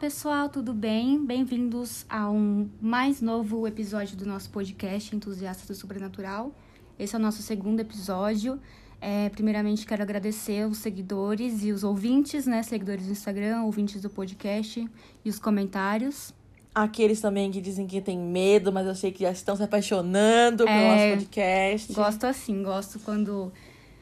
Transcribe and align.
Olá 0.00 0.08
pessoal, 0.08 0.48
tudo 0.48 0.72
bem? 0.72 1.22
Bem-vindos 1.26 2.06
a 2.08 2.30
um 2.30 2.70
mais 2.80 3.20
novo 3.20 3.68
episódio 3.68 4.16
do 4.16 4.24
nosso 4.24 4.48
podcast 4.48 5.14
Entusiastas 5.14 5.68
do 5.68 5.74
Sobrenatural. 5.74 6.54
Esse 6.98 7.14
é 7.14 7.18
o 7.18 7.20
nosso 7.20 7.42
segundo 7.42 7.80
episódio. 7.80 8.58
É, 8.98 9.28
primeiramente, 9.28 9.84
quero 9.84 10.02
agradecer 10.02 10.66
os 10.66 10.78
seguidores 10.78 11.62
e 11.62 11.70
os 11.70 11.84
ouvintes, 11.84 12.46
né? 12.46 12.62
Seguidores 12.62 13.04
do 13.04 13.12
Instagram, 13.12 13.60
ouvintes 13.64 14.00
do 14.00 14.08
podcast 14.08 14.88
e 15.22 15.28
os 15.28 15.38
comentários. 15.38 16.32
Aqueles 16.74 17.20
também 17.20 17.50
que 17.50 17.60
dizem 17.60 17.86
que 17.86 18.00
tem 18.00 18.18
medo, 18.18 18.72
mas 18.72 18.86
eu 18.86 18.94
sei 18.94 19.12
que 19.12 19.20
já 19.20 19.32
estão 19.32 19.54
se 19.54 19.62
apaixonando 19.62 20.64
pelo 20.64 20.70
É, 20.70 21.10
nosso 21.10 21.18
podcast. 21.18 21.92
Gosto 21.92 22.24
assim, 22.24 22.62
gosto 22.62 22.98
quando. 23.00 23.52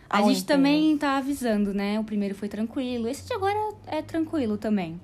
A 0.09 0.19
Aonde 0.19 0.35
gente 0.35 0.47
também 0.47 0.97
tá 0.97 1.19
avisando, 1.19 1.75
né? 1.75 1.99
O 1.99 2.05
primeiro 2.05 2.37
foi 2.37 2.49
tranquilo. 2.49 3.09
Esse 3.09 3.27
de 3.27 3.35
agora 3.35 3.59
é 3.89 4.01
tranquilo 4.01 4.57
também. 4.57 5.01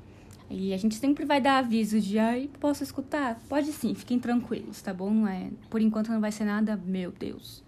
E 0.51 0.73
a 0.73 0.77
gente 0.77 0.95
sempre 0.97 1.25
vai 1.25 1.41
dar 1.41 1.59
aviso 1.59 2.01
de, 2.01 2.19
ai, 2.19 2.51
posso 2.61 2.83
escutar? 2.83 3.41
Pode 3.48 3.73
sim, 3.73 3.95
fiquem 3.95 4.19
tranquilos, 4.19 4.83
tá 4.83 4.93
bom? 4.93 5.11
Não 5.11 5.27
é, 5.27 5.51
por 5.70 5.80
enquanto 5.80 6.11
não 6.11 6.20
vai 6.20 6.30
ser 6.30 6.45
nada, 6.45 6.77
meu 6.77 7.11
Deus. 7.11 7.65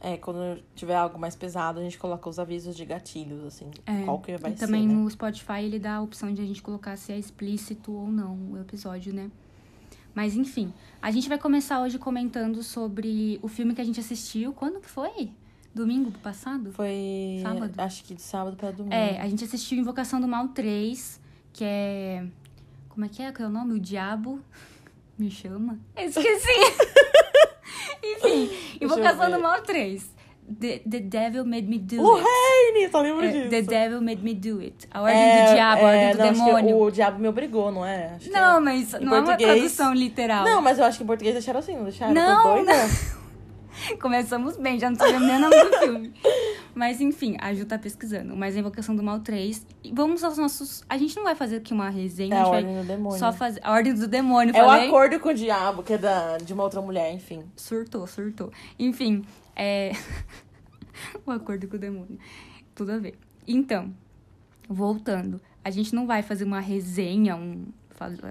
É, 0.00 0.16
quando 0.16 0.62
tiver 0.74 0.96
algo 0.96 1.18
mais 1.18 1.36
pesado, 1.36 1.78
a 1.78 1.82
gente 1.82 1.98
coloca 1.98 2.28
os 2.28 2.38
avisos 2.38 2.74
de 2.74 2.84
gatilhos, 2.86 3.44
assim. 3.44 3.70
É, 3.84 4.02
Qual 4.04 4.18
que 4.18 4.36
vai 4.38 4.52
e 4.52 4.56
ser, 4.56 4.66
também 4.66 4.88
né? 4.88 4.94
no 4.94 5.08
Spotify 5.10 5.62
ele 5.62 5.78
dá 5.78 5.96
a 5.96 6.00
opção 6.00 6.32
de 6.32 6.40
a 6.40 6.44
gente 6.44 6.62
colocar 6.62 6.96
se 6.96 7.12
é 7.12 7.18
explícito 7.18 7.92
ou 7.92 8.08
não 8.10 8.34
o 8.52 8.58
episódio, 8.58 9.12
né? 9.12 9.30
Mas 10.14 10.34
enfim, 10.34 10.72
a 11.00 11.10
gente 11.10 11.28
vai 11.28 11.38
começar 11.38 11.80
hoje 11.82 11.98
comentando 11.98 12.62
sobre 12.62 13.38
o 13.42 13.48
filme 13.48 13.74
que 13.74 13.80
a 13.80 13.84
gente 13.84 14.00
assistiu. 14.00 14.52
Quando 14.52 14.80
que 14.80 14.88
foi? 14.88 15.30
Domingo 15.74 16.10
passado? 16.18 16.72
Foi, 16.72 17.38
Sábado? 17.42 17.72
acho 17.78 18.02
que 18.04 18.14
de 18.14 18.22
sábado 18.22 18.56
pra 18.56 18.72
domingo. 18.72 18.92
É, 18.92 19.20
a 19.20 19.28
gente 19.28 19.44
assistiu 19.44 19.78
Invocação 19.78 20.20
do 20.20 20.26
Mal 20.26 20.48
3, 20.48 21.19
que 21.52 21.64
é. 21.64 22.24
Como 22.88 23.04
é 23.04 23.08
que 23.08 23.22
é? 23.22 23.32
Qual 23.32 23.46
é 23.46 23.50
o 23.50 23.52
nome? 23.52 23.74
O 23.74 23.78
Diabo 23.80 24.40
me 25.18 25.30
chama? 25.30 25.78
Eu 25.96 26.04
esqueci! 26.08 26.48
Enfim, 28.02 28.50
eu 28.80 28.86
Invocação 28.86 29.26
ver. 29.30 29.36
do 29.36 29.42
Mal 29.42 29.60
3. 29.62 30.20
The, 30.60 30.80
the 30.80 30.98
Devil 31.00 31.44
Made 31.44 31.68
Me 31.68 31.78
Do 31.78 32.02
O 32.02 32.16
It. 32.16 32.26
Heine, 32.26 32.90
só 32.90 33.00
lembro 33.02 33.24
É, 33.24 33.30
disso. 33.30 33.50
the 33.50 33.62
Devil 33.62 34.00
Made 34.00 34.20
Me 34.22 34.34
Do 34.34 34.58
It. 34.60 34.88
A 34.90 35.02
ordem 35.02 35.16
É, 35.20 35.46
do 35.46 35.52
diabo, 35.54 35.82
a 35.82 35.84
ordem 35.86 36.00
é, 36.04 36.12
do 36.12 36.18
não, 36.18 36.32
demônio. 36.32 36.76
o 36.82 36.90
diabo 36.90 37.18
me 37.20 37.28
obrigou, 37.28 37.70
não 37.70 37.86
é? 37.86 38.14
Acho 38.16 38.32
Não, 38.32 38.56
é. 38.56 38.60
mas 38.60 38.94
Em 38.94 38.98
não 39.04 39.14
é 39.14 39.18
uma 39.20 39.26
português- 39.26 39.52
tradução 39.58 39.94
literal. 39.94 40.44
Não, 40.44 40.60
mas 40.60 40.78
eu 40.80 40.84
acho 40.86 40.98
que 40.98 41.04
em 41.04 41.06
português 41.06 41.34
deixaram 41.34 41.60
assim, 41.60 41.76
não 41.76 41.84
deixaram? 41.84 42.12
Não, 42.14 42.42
Tô 42.42 42.54
doida? 42.56 42.72
Começamos 44.02 44.56
bem, 44.56 44.78
já 44.78 44.90
não 44.90 44.96
sabemos 44.96 45.22
nem 45.28 45.36
o 45.36 45.40
nome 45.40 45.54
do 45.64 45.78
filme. 45.78 46.14
Mas 46.80 46.98
enfim, 46.98 47.36
a 47.38 47.52
Ju 47.52 47.66
tá 47.66 47.78
pesquisando. 47.78 48.34
Mas 48.34 48.56
a 48.56 48.60
Invocação 48.60 48.96
do 48.96 49.02
Mal 49.02 49.20
3. 49.20 49.66
E 49.84 49.92
vamos 49.92 50.24
aos 50.24 50.38
nossos. 50.38 50.82
A 50.88 50.96
gente 50.96 51.14
não 51.14 51.24
vai 51.24 51.34
fazer 51.34 51.56
aqui 51.56 51.74
uma 51.74 51.90
resenha, 51.90 52.34
É 52.34 52.38
a 52.38 52.44
a 52.44 52.48
ordem 52.48 52.74
do 52.80 52.86
demônio. 52.86 53.18
só 53.18 53.32
fazer. 53.34 53.60
A 53.62 53.70
Ordem 53.70 53.92
do 53.92 54.08
Demônio, 54.08 54.56
É 54.56 54.64
o 54.64 54.70
acordo 54.70 55.20
com 55.20 55.28
o 55.28 55.34
diabo, 55.34 55.82
que 55.82 55.92
é 55.92 55.98
da, 55.98 56.38
de 56.38 56.54
uma 56.54 56.62
outra 56.62 56.80
mulher, 56.80 57.12
enfim. 57.12 57.44
Surtou, 57.54 58.06
surtou. 58.06 58.50
Enfim, 58.78 59.22
é. 59.54 59.92
o 61.26 61.30
acordo 61.30 61.68
com 61.68 61.76
o 61.76 61.78
demônio. 61.78 62.18
Tudo 62.74 62.92
a 62.92 62.98
ver. 62.98 63.18
Então, 63.46 63.92
voltando. 64.66 65.38
A 65.62 65.70
gente 65.70 65.94
não 65.94 66.06
vai 66.06 66.22
fazer 66.22 66.44
uma 66.44 66.60
resenha, 66.60 67.36
um. 67.36 67.66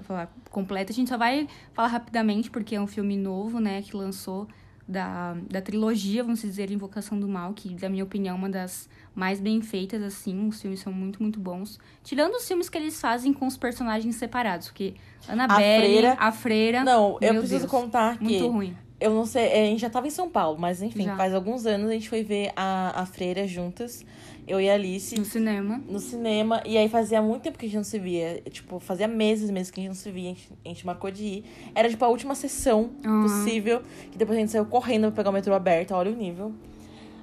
falar 0.02 0.33
completa, 0.50 0.92
a 0.92 0.95
gente 0.95 1.09
só 1.09 1.20
vai 1.20 1.47
falar 1.72 1.89
rapidamente, 1.89 2.50
porque 2.50 2.73
é 2.75 2.81
um 2.81 2.88
filme 2.88 3.16
novo, 3.16 3.59
né, 3.59 3.83
que 3.83 3.95
lançou 3.95 4.47
da, 4.89 5.37
da 5.49 5.61
trilogia, 5.61 6.23
vamos 6.23 6.41
dizer, 6.41 6.71
Invocação 6.71 7.19
do 7.19 7.27
Mal, 7.27 7.53
que, 7.53 7.75
na 7.80 7.87
minha 7.89 8.03
opinião, 8.03 8.36
é 8.36 8.37
uma 8.37 8.49
das 8.49 8.89
mais 9.14 9.39
bem 9.39 9.61
feitas, 9.61 10.02
assim. 10.02 10.47
Os 10.47 10.59
filmes 10.59 10.80
são 10.80 10.91
muito, 10.91 11.21
muito 11.21 11.39
bons. 11.39 11.80
Tirando 12.03 12.33
os 12.33 12.47
filmes 12.47 12.67
que 12.69 12.77
eles 12.77 12.99
fazem 12.99 13.31
com 13.31 13.45
os 13.45 13.55
personagens 13.55 14.15
separados, 14.15 14.67
porque 14.69 14.95
Annabelle, 15.27 15.83
Freira- 15.86 16.17
a 16.19 16.31
Freira. 16.31 16.83
Não, 16.83 17.17
eu 17.21 17.36
preciso 17.36 17.59
Deus, 17.59 17.71
contar 17.71 18.17
que... 18.17 18.23
Muito 18.23 18.47
ruim. 18.47 18.75
Eu 18.99 19.11
não 19.14 19.26
sei, 19.26 19.43
é, 19.45 19.64
a 19.64 19.65
gente 19.67 19.80
já 19.80 19.89
tava 19.89 20.08
em 20.08 20.10
São 20.10 20.30
Paulo, 20.30 20.60
mas 20.60 20.82
enfim, 20.82 21.04
Já. 21.05 21.15
faz 21.15 21.33
alguns 21.33 21.65
anos 21.65 21.89
a 21.89 21.93
gente 21.93 22.10
foi 22.10 22.21
ver 22.21 22.52
a, 22.54 23.02
a 23.02 23.05
Freira 23.05 23.48
juntas, 23.48 24.05
eu 24.45 24.60
e 24.60 24.70
a 24.70 24.73
Alice, 24.73 25.17
No 25.17 25.23
cinema. 25.23 25.82
no 25.87 25.99
cinema. 25.99 26.61
E 26.65 26.77
aí 26.77 26.89
fazia 26.89 27.21
muito 27.21 27.43
tempo 27.43 27.58
que 27.58 27.65
a 27.65 27.70
gente 27.70 27.77
não 27.77 27.83
se 27.86 27.98
via. 27.98 28.42
Tipo, 28.49 28.77
fazia 28.80 29.08
meses 29.08 29.49
mesmo 29.49 29.73
que 29.73 29.80
a 29.80 29.83
gente 29.83 29.89
não 29.92 29.95
se 29.95 30.11
via. 30.11 30.32
A 30.32 30.33
gente, 30.33 30.49
a 30.65 30.67
gente 30.67 30.86
marcou 30.86 31.09
de 31.11 31.23
ir. 31.23 31.43
Era 31.73 31.88
tipo 31.89 32.04
a 32.04 32.09
última 32.09 32.36
sessão 32.36 32.89
Aham. 33.05 33.21
possível. 33.21 33.82
Que 34.11 34.17
depois 34.17 34.38
a 34.38 34.42
gente 34.42 34.52
saiu 34.52 34.65
correndo 34.65 35.04
pra 35.04 35.11
pegar 35.11 35.30
o 35.30 35.33
metrô 35.33 35.54
aberto, 35.54 35.92
olha 35.93 36.11
o 36.11 36.15
nível. 36.15 36.52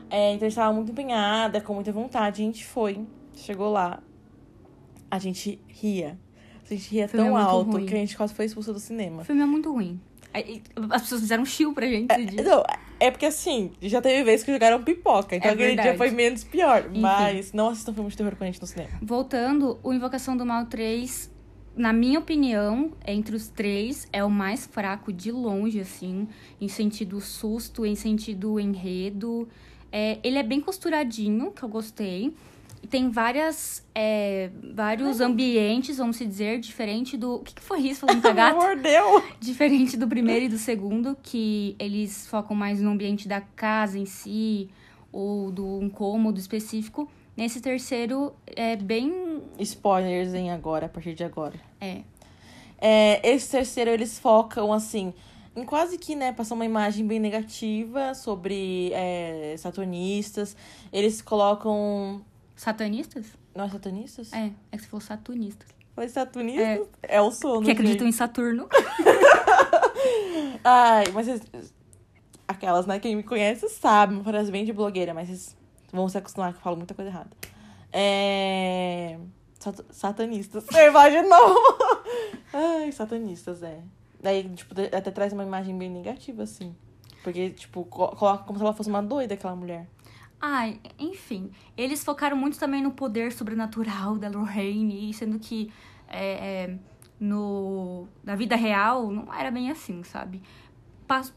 É, 0.08 0.32
então 0.32 0.46
a 0.46 0.48
gente 0.48 0.56
tava 0.56 0.72
muito 0.72 0.92
empenhada, 0.92 1.60
com 1.60 1.74
muita 1.74 1.92
vontade. 1.92 2.40
A 2.42 2.44
gente 2.46 2.64
foi, 2.64 3.00
chegou 3.34 3.70
lá. 3.70 4.00
A 5.10 5.18
gente 5.18 5.60
ria. 5.68 6.18
A 6.64 6.74
gente 6.74 6.90
ria 6.90 7.06
tão 7.08 7.36
é 7.38 7.42
alto 7.42 7.72
ruim. 7.72 7.86
que 7.86 7.94
a 7.94 7.98
gente 7.98 8.16
quase 8.16 8.32
foi 8.32 8.44
expulsa 8.46 8.72
do 8.72 8.80
cinema. 8.80 9.22
O 9.22 9.24
filme 9.24 9.42
é 9.42 9.46
muito 9.46 9.70
ruim. 9.72 10.00
As 10.90 11.02
pessoas 11.02 11.20
fizeram 11.22 11.42
um 11.42 11.46
chill 11.46 11.72
pra 11.72 11.86
gente 11.86 12.10
esse 12.12 12.24
dia. 12.26 12.42
Não, 12.42 12.62
é 12.98 13.10
porque 13.10 13.26
assim, 13.26 13.72
já 13.82 14.00
teve 14.00 14.24
vezes 14.24 14.44
que 14.44 14.52
jogaram 14.52 14.82
pipoca. 14.82 15.36
Então 15.36 15.50
É 15.50 15.54
aquele 15.54 15.74
dia 15.74 15.82
verdade. 15.82 15.98
foi 15.98 16.10
menos 16.10 16.44
pior. 16.44 16.86
Enfim. 16.90 17.00
Mas 17.00 17.52
não 17.52 17.68
assistam 17.68 17.92
filmes 17.94 18.12
de 18.12 18.18
terror 18.18 18.36
com 18.36 18.44
a 18.44 18.46
gente 18.46 18.60
no 18.60 18.66
cinema. 18.66 18.90
Voltando, 19.02 19.78
o 19.82 19.92
Invocação 19.92 20.36
do 20.36 20.44
Mal 20.46 20.66
3, 20.66 21.30
na 21.76 21.92
minha 21.92 22.18
opinião, 22.18 22.92
entre 23.06 23.36
os 23.36 23.48
três, 23.48 24.06
é 24.12 24.24
o 24.24 24.30
mais 24.30 24.66
fraco 24.66 25.12
de 25.12 25.30
longe, 25.30 25.78
assim, 25.80 26.26
em 26.60 26.68
sentido 26.68 27.20
susto, 27.20 27.84
em 27.84 27.94
sentido 27.94 28.58
enredo. 28.58 29.48
É, 29.92 30.18
ele 30.22 30.38
é 30.38 30.42
bem 30.42 30.60
costuradinho, 30.60 31.50
que 31.52 31.62
eu 31.62 31.68
gostei. 31.68 32.34
E 32.86 32.88
tem 32.88 33.10
várias, 33.10 33.84
é, 33.92 34.48
vários 34.72 35.20
ambientes, 35.20 35.98
vamos 35.98 36.18
se 36.18 36.24
dizer, 36.24 36.60
diferente 36.60 37.16
do... 37.16 37.34
O 37.34 37.38
que, 37.40 37.56
que 37.56 37.60
foi 37.60 37.80
isso? 37.80 38.06
Falando 38.06 38.22
com 38.22 38.28
a 38.28 38.32
gata? 38.32 38.54
Mordeu! 38.54 39.24
Diferente 39.40 39.96
do 39.96 40.06
primeiro 40.06 40.44
e 40.44 40.48
do 40.48 40.56
segundo, 40.56 41.18
que 41.20 41.74
eles 41.80 42.28
focam 42.28 42.56
mais 42.56 42.80
no 42.80 42.90
ambiente 42.90 43.26
da 43.26 43.40
casa 43.40 43.98
em 43.98 44.06
si, 44.06 44.70
ou 45.10 45.50
do 45.50 45.66
um 45.80 45.90
cômodo 45.90 46.38
específico. 46.38 47.10
Nesse 47.36 47.60
terceiro, 47.60 48.32
é 48.54 48.76
bem. 48.76 49.42
Spoilers 49.58 50.32
em 50.32 50.52
agora, 50.52 50.86
a 50.86 50.88
partir 50.88 51.14
de 51.14 51.24
agora. 51.24 51.58
É. 51.80 52.02
É, 52.80 53.28
esse 53.28 53.50
terceiro, 53.50 53.90
eles 53.90 54.16
focam, 54.16 54.72
assim, 54.72 55.12
em 55.56 55.64
quase 55.64 55.98
que, 55.98 56.14
né, 56.14 56.32
passar 56.32 56.54
uma 56.54 56.64
imagem 56.64 57.04
bem 57.04 57.18
negativa 57.18 58.14
sobre 58.14 58.92
é, 58.92 59.56
satanistas. 59.58 60.56
Eles 60.92 61.20
colocam... 61.20 62.22
Satanistas? 62.56 63.26
Não 63.54 63.64
é 63.64 63.68
satanistas? 63.68 64.32
É, 64.32 64.50
é 64.72 64.76
que 64.76 64.82
você 64.82 64.88
falou 64.88 65.00
satunistas. 65.00 65.68
Foi 65.94 66.08
satanistas? 66.08 66.88
É, 67.02 67.20
o 67.20 67.30
sono, 67.30 67.64
que 67.64 67.70
acreditam 67.70 68.06
em 68.08 68.12
Saturno. 68.12 68.68
Ai, 70.64 71.04
mas... 71.12 71.26
vocês- 71.26 71.74
Aquelas, 72.48 72.86
né, 72.86 73.00
quem 73.00 73.16
me 73.16 73.24
conhece 73.24 73.68
sabe, 73.68 74.14
uma 74.14 74.22
frase 74.22 74.52
bem 74.52 74.64
de 74.64 74.72
blogueira, 74.72 75.12
mas 75.12 75.26
vocês 75.26 75.56
vão 75.92 76.08
se 76.08 76.16
acostumar 76.16 76.52
que 76.52 76.58
eu 76.58 76.62
falo 76.62 76.76
muita 76.76 76.94
coisa 76.94 77.10
errada. 77.10 77.30
É... 77.92 79.18
sat- 79.58 79.84
Satanistas. 79.90 80.64
De 80.70 81.22
novo. 81.22 81.58
Ai, 82.52 82.92
satanistas, 82.92 83.64
é. 83.64 83.80
Daí, 84.22 84.48
tipo, 84.50 84.74
até 84.80 85.10
traz 85.10 85.32
uma 85.32 85.42
imagem 85.42 85.76
bem 85.76 85.90
negativa, 85.90 86.44
assim. 86.44 86.72
Porque, 87.24 87.50
tipo, 87.50 87.84
co- 87.84 88.14
coloca 88.14 88.44
como 88.44 88.58
se 88.60 88.64
ela 88.64 88.72
fosse 88.74 88.88
uma 88.90 89.02
doida, 89.02 89.34
aquela 89.34 89.56
mulher. 89.56 89.88
Ai, 90.40 90.80
enfim. 90.98 91.50
Eles 91.76 92.04
focaram 92.04 92.36
muito 92.36 92.58
também 92.58 92.82
no 92.82 92.90
poder 92.90 93.32
sobrenatural 93.32 94.16
da 94.16 94.28
Lorraine, 94.28 95.12
sendo 95.14 95.38
que 95.38 95.72
é, 96.08 96.68
é, 96.68 96.78
no, 97.18 98.06
na 98.22 98.36
vida 98.36 98.54
real 98.56 99.10
não 99.10 99.32
era 99.32 99.50
bem 99.50 99.70
assim, 99.70 100.02
sabe? 100.02 100.42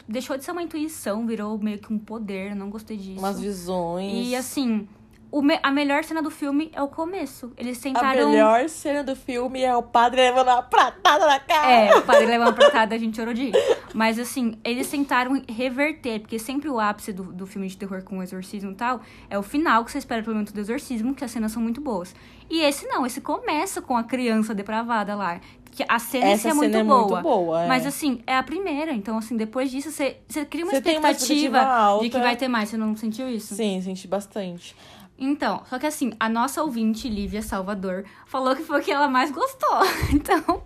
Deixou 0.07 0.37
de 0.37 0.43
ser 0.43 0.51
uma 0.51 0.63
intuição, 0.63 1.27
virou 1.27 1.57
meio 1.59 1.79
que 1.79 1.93
um 1.93 1.99
poder, 1.99 2.55
não 2.55 2.69
gostei 2.69 2.97
disso. 2.97 3.19
Umas 3.19 3.39
visões. 3.39 4.27
E 4.27 4.35
assim, 4.35 4.87
me- 5.31 5.59
a 5.61 5.71
melhor 5.71 6.03
cena 6.03 6.21
do 6.23 6.31
filme 6.31 6.71
é 6.73 6.81
o 6.81 6.87
começo. 6.87 7.51
Eles 7.57 7.77
A 7.79 7.81
tentaram. 7.83 8.29
melhor 8.31 8.67
cena 8.67 9.03
do 9.03 9.15
filme 9.15 9.61
é 9.61 9.75
o 9.75 9.83
padre 9.83 10.21
levando 10.21 10.47
uma 10.47 10.63
pratada 10.63 11.25
na 11.27 11.39
cara. 11.39 11.71
É, 11.71 11.95
o 11.97 12.01
padre 12.01 12.25
levou 12.25 12.47
uma 12.47 12.53
pratada, 12.53 12.95
a 12.95 12.97
gente 12.97 13.15
chorou 13.15 13.33
de. 13.33 13.51
Mas 13.93 14.17
assim, 14.17 14.57
eles 14.63 14.89
tentaram 14.89 15.41
reverter, 15.47 16.19
porque 16.21 16.39
sempre 16.39 16.67
o 16.69 16.79
ápice 16.79 17.13
do, 17.13 17.23
do 17.23 17.45
filme 17.45 17.67
de 17.67 17.77
terror 17.77 18.03
com 18.03 18.17
o 18.17 18.23
exorcismo 18.23 18.71
e 18.71 18.75
tal 18.75 19.01
é 19.29 19.37
o 19.37 19.43
final 19.43 19.85
que 19.85 19.91
você 19.91 19.99
espera 19.99 20.23
pelo 20.23 20.33
momento 20.35 20.53
do 20.53 20.59
exorcismo, 20.59 21.13
que 21.13 21.23
as 21.23 21.29
cenas 21.31 21.51
são 21.51 21.61
muito 21.61 21.79
boas. 21.79 22.15
E 22.49 22.61
esse 22.61 22.87
não, 22.87 23.05
esse 23.05 23.21
começa 23.21 23.81
com 23.81 23.95
a 23.95 24.03
criança 24.03 24.55
depravada 24.55 25.15
lá. 25.15 25.39
Que 25.71 25.85
a 25.87 25.99
cena 25.99 26.25
em 26.25 26.29
si 26.29 26.33
Essa 26.33 26.49
é 26.49 26.53
muito 26.55 26.71
cena 26.71 26.83
é 26.83 26.83
boa. 26.83 27.07
muito 27.07 27.21
boa, 27.21 27.63
é. 27.63 27.67
Mas 27.67 27.85
assim, 27.85 28.21
é 28.25 28.35
a 28.35 28.41
primeira. 28.41 28.91
Então, 28.91 29.19
assim, 29.19 29.37
depois 29.37 29.69
disso, 29.69 29.91
você, 29.91 30.17
você 30.27 30.43
cria 30.43 30.65
uma 30.65 30.71
Você 30.73 30.81
tem 30.81 30.97
uma 30.97 31.11
expectativa, 31.11 31.57
expectativa 31.59 31.99
de 32.03 32.09
que 32.09 32.19
vai 32.19 32.35
ter 32.35 32.47
mais. 32.47 32.69
Você 32.69 32.75
não 32.77 32.97
sentiu 32.97 33.29
isso? 33.29 33.53
Sim, 33.53 33.79
senti 33.79 34.07
bastante. 34.07 34.75
Então, 35.19 35.61
só 35.69 35.77
que 35.77 35.85
assim, 35.85 36.13
a 36.19 36.29
nossa 36.29 36.63
ouvinte, 36.63 37.09
Lívia 37.09 37.41
Salvador, 37.41 38.05
falou 38.25 38.55
que 38.55 38.63
foi 38.63 38.79
o 38.79 38.83
que 38.83 38.91
ela 38.91 39.07
mais 39.07 39.31
gostou. 39.31 39.79
Então, 40.13 40.63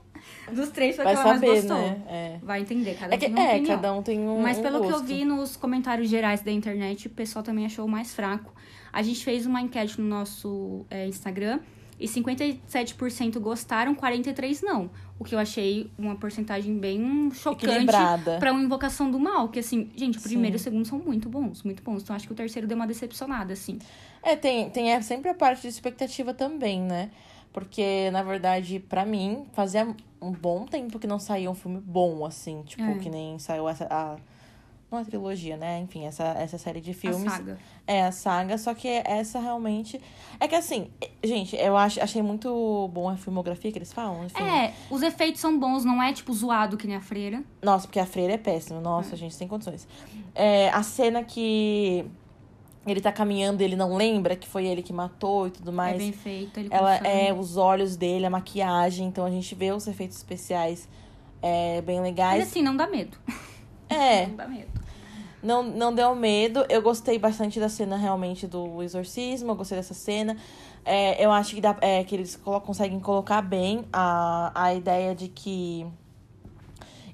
dos 0.52 0.70
três 0.70 0.96
foi 0.96 1.06
o 1.06 1.08
que 1.08 1.14
ela 1.16 1.24
saber, 1.24 1.48
mais 1.48 1.66
gostou. 1.66 1.78
né? 1.78 2.02
É. 2.08 2.40
Vai 2.44 2.62
entender, 2.62 2.96
cada 2.96 3.12
um 3.12 3.16
É, 3.16 3.18
que, 3.18 3.26
tem 3.26 3.34
uma 3.34 3.44
é 3.44 3.56
opinião. 3.56 3.76
cada 3.76 3.94
um 3.94 4.02
tem 4.04 4.20
um. 4.20 4.42
Mas 4.42 4.58
um 4.58 4.62
pelo 4.62 4.82
que 4.86 4.92
eu 4.92 5.04
vi 5.04 5.26
nos 5.26 5.56
comentários 5.58 6.08
gerais 6.10 6.42
da 6.42 6.52
internet, 6.52 7.08
o 7.08 7.10
pessoal 7.10 7.44
também 7.44 7.66
achou 7.66 7.88
mais 7.88 8.14
fraco. 8.14 8.54
A 8.92 9.02
gente 9.02 9.24
fez 9.24 9.46
uma 9.46 9.60
enquete 9.62 10.00
no 10.00 10.08
nosso 10.08 10.86
é, 10.90 11.08
Instagram 11.08 11.60
e 12.00 12.08
57% 12.08 13.40
gostaram, 13.40 13.96
43% 13.96 14.62
não. 14.64 14.90
O 15.24 15.26
que 15.26 15.34
eu 15.34 15.40
achei 15.40 15.90
uma 15.98 16.18
porcentagem 16.18 16.78
bem 16.78 17.32
chocante 17.34 17.86
pra 18.40 18.52
uma 18.52 18.62
invocação 18.62 19.10
do 19.10 19.18
mal. 19.18 19.48
Que 19.48 19.60
assim, 19.60 19.90
gente, 19.96 20.18
o 20.18 20.22
primeiro 20.22 20.56
e 20.56 20.58
o 20.58 20.60
Sim. 20.60 20.66
segundo 20.66 20.86
são 20.86 21.00
muito 21.00 21.30
bons, 21.30 21.64
muito 21.64 21.82
bons. 21.82 22.04
Então 22.04 22.14
acho 22.14 22.28
que 22.28 22.34
o 22.34 22.36
terceiro 22.36 22.68
deu 22.68 22.76
uma 22.76 22.86
decepcionada, 22.86 23.54
assim. 23.54 23.80
É, 24.22 24.36
tem, 24.36 24.70
tem 24.70 24.92
é 24.92 25.02
sempre 25.02 25.30
a 25.30 25.34
parte 25.34 25.62
de 25.62 25.70
expectativa 25.70 26.34
também, 26.34 26.82
né? 26.82 27.10
Porque, 27.54 28.10
na 28.12 28.22
verdade, 28.22 28.80
pra 28.80 29.06
mim, 29.06 29.46
fazia 29.54 29.96
um 30.22 30.32
bom 30.32 30.66
tempo 30.66 31.00
que 31.00 31.08
não 31.08 31.20
saía 31.20 31.50
um 31.50 31.56
filme 31.56 31.80
bom, 31.80 32.26
assim. 32.26 32.62
Tipo, 32.64 32.84
É. 32.84 32.96
que 32.96 33.10
nem 33.10 33.40
saiu 33.40 33.70
essa. 33.70 33.88
A, 33.90 34.18
não 34.94 35.02
a 35.02 35.06
trilogia, 35.06 35.58
né? 35.58 35.80
Enfim, 35.80 36.06
essa, 36.06 36.24
essa 36.24 36.58
série 36.58 36.80
de 36.80 36.94
filmes. 36.94 37.26
A 37.26 37.38
saga. 37.38 37.58
É, 37.86 38.04
a 38.04 38.12
saga, 38.12 38.58
só 38.58 38.74
que 38.74 38.88
essa 38.88 39.40
realmente. 39.40 40.00
É 40.40 40.48
que 40.48 40.56
assim, 40.56 40.90
gente, 41.24 41.56
eu 41.56 41.76
acho, 41.76 42.02
achei 42.02 42.22
muito 42.22 42.90
bom 42.94 43.10
a 43.10 43.18
filmografia 43.18 43.72
que 43.72 43.78
eles 43.78 43.92
falam. 43.92 44.26
Enfim. 44.26 44.42
É, 44.44 44.74
os 44.90 45.02
efeitos 45.02 45.42
são 45.42 45.60
bons, 45.60 45.84
não 45.84 46.02
é 46.02 46.14
tipo 46.14 46.34
zoado 46.34 46.78
que 46.78 46.88
nem 46.88 46.96
a 46.96 47.02
freira. 47.02 47.44
Nossa, 47.62 47.88
porque 47.88 48.00
a 48.00 48.06
freira 48.06 48.34
é 48.34 48.38
péssima. 48.38 48.80
Nossa, 48.80 49.16
gente, 49.16 49.34
sem 49.36 49.48
condições. 49.48 49.88
É, 50.36 50.70
a 50.70 50.84
cena 50.84 51.24
que 51.24 52.06
ele 52.86 53.00
tá 53.00 53.12
caminhando 53.12 53.62
e 53.62 53.64
ele 53.64 53.76
não 53.76 53.96
lembra 53.96 54.36
que 54.36 54.48
foi 54.48 54.66
ele 54.66 54.82
que 54.82 54.92
matou 54.92 55.48
e 55.48 55.52
tudo 55.52 55.72
é 55.72 55.74
mais. 55.74 55.98
bem 55.98 56.12
feito. 56.12 56.60
Ele 56.60 56.70
Ela 56.72 56.96
é 56.98 57.34
os 57.34 57.58
olhos 57.58 57.96
dele, 57.96 58.26
a 58.26 58.30
maquiagem, 58.30 59.08
então 59.08 59.26
a 59.26 59.30
gente 59.30 59.56
vê 59.56 59.72
os 59.72 59.88
efeitos 59.88 60.18
especiais 60.18 60.88
é, 61.42 61.82
bem 61.82 61.98
Mas 61.98 62.06
legais. 62.06 62.44
assim, 62.44 62.62
não 62.62 62.76
dá 62.76 62.88
medo. 62.88 63.18
É, 63.90 64.28
Não 64.28 64.36
dá 64.36 64.48
medo. 64.48 64.83
Não, 65.44 65.62
não 65.62 65.94
deu 65.94 66.16
medo. 66.16 66.66
Eu 66.70 66.82
gostei 66.82 67.20
bastante 67.20 67.60
da 67.60 67.70
cena 67.70 67.98
realmente 67.98 68.48
do 68.48 68.82
exorcismo, 68.82 69.52
eu 69.52 69.56
gostei 69.56 69.78
dessa 69.78 69.94
cena. 69.94 70.38
É, 70.86 71.24
eu 71.24 71.32
acho 71.32 71.56
que, 71.56 71.62
dá, 71.62 71.76
é, 71.82 72.04
que 72.04 72.16
eles 72.16 72.36
colo- 72.36 72.62
conseguem 72.62 73.00
colocar 73.00 73.42
bem 73.42 73.86
a, 73.92 74.52
a 74.56 74.74
ideia 74.74 75.14
de 75.14 75.28
que 75.28 75.86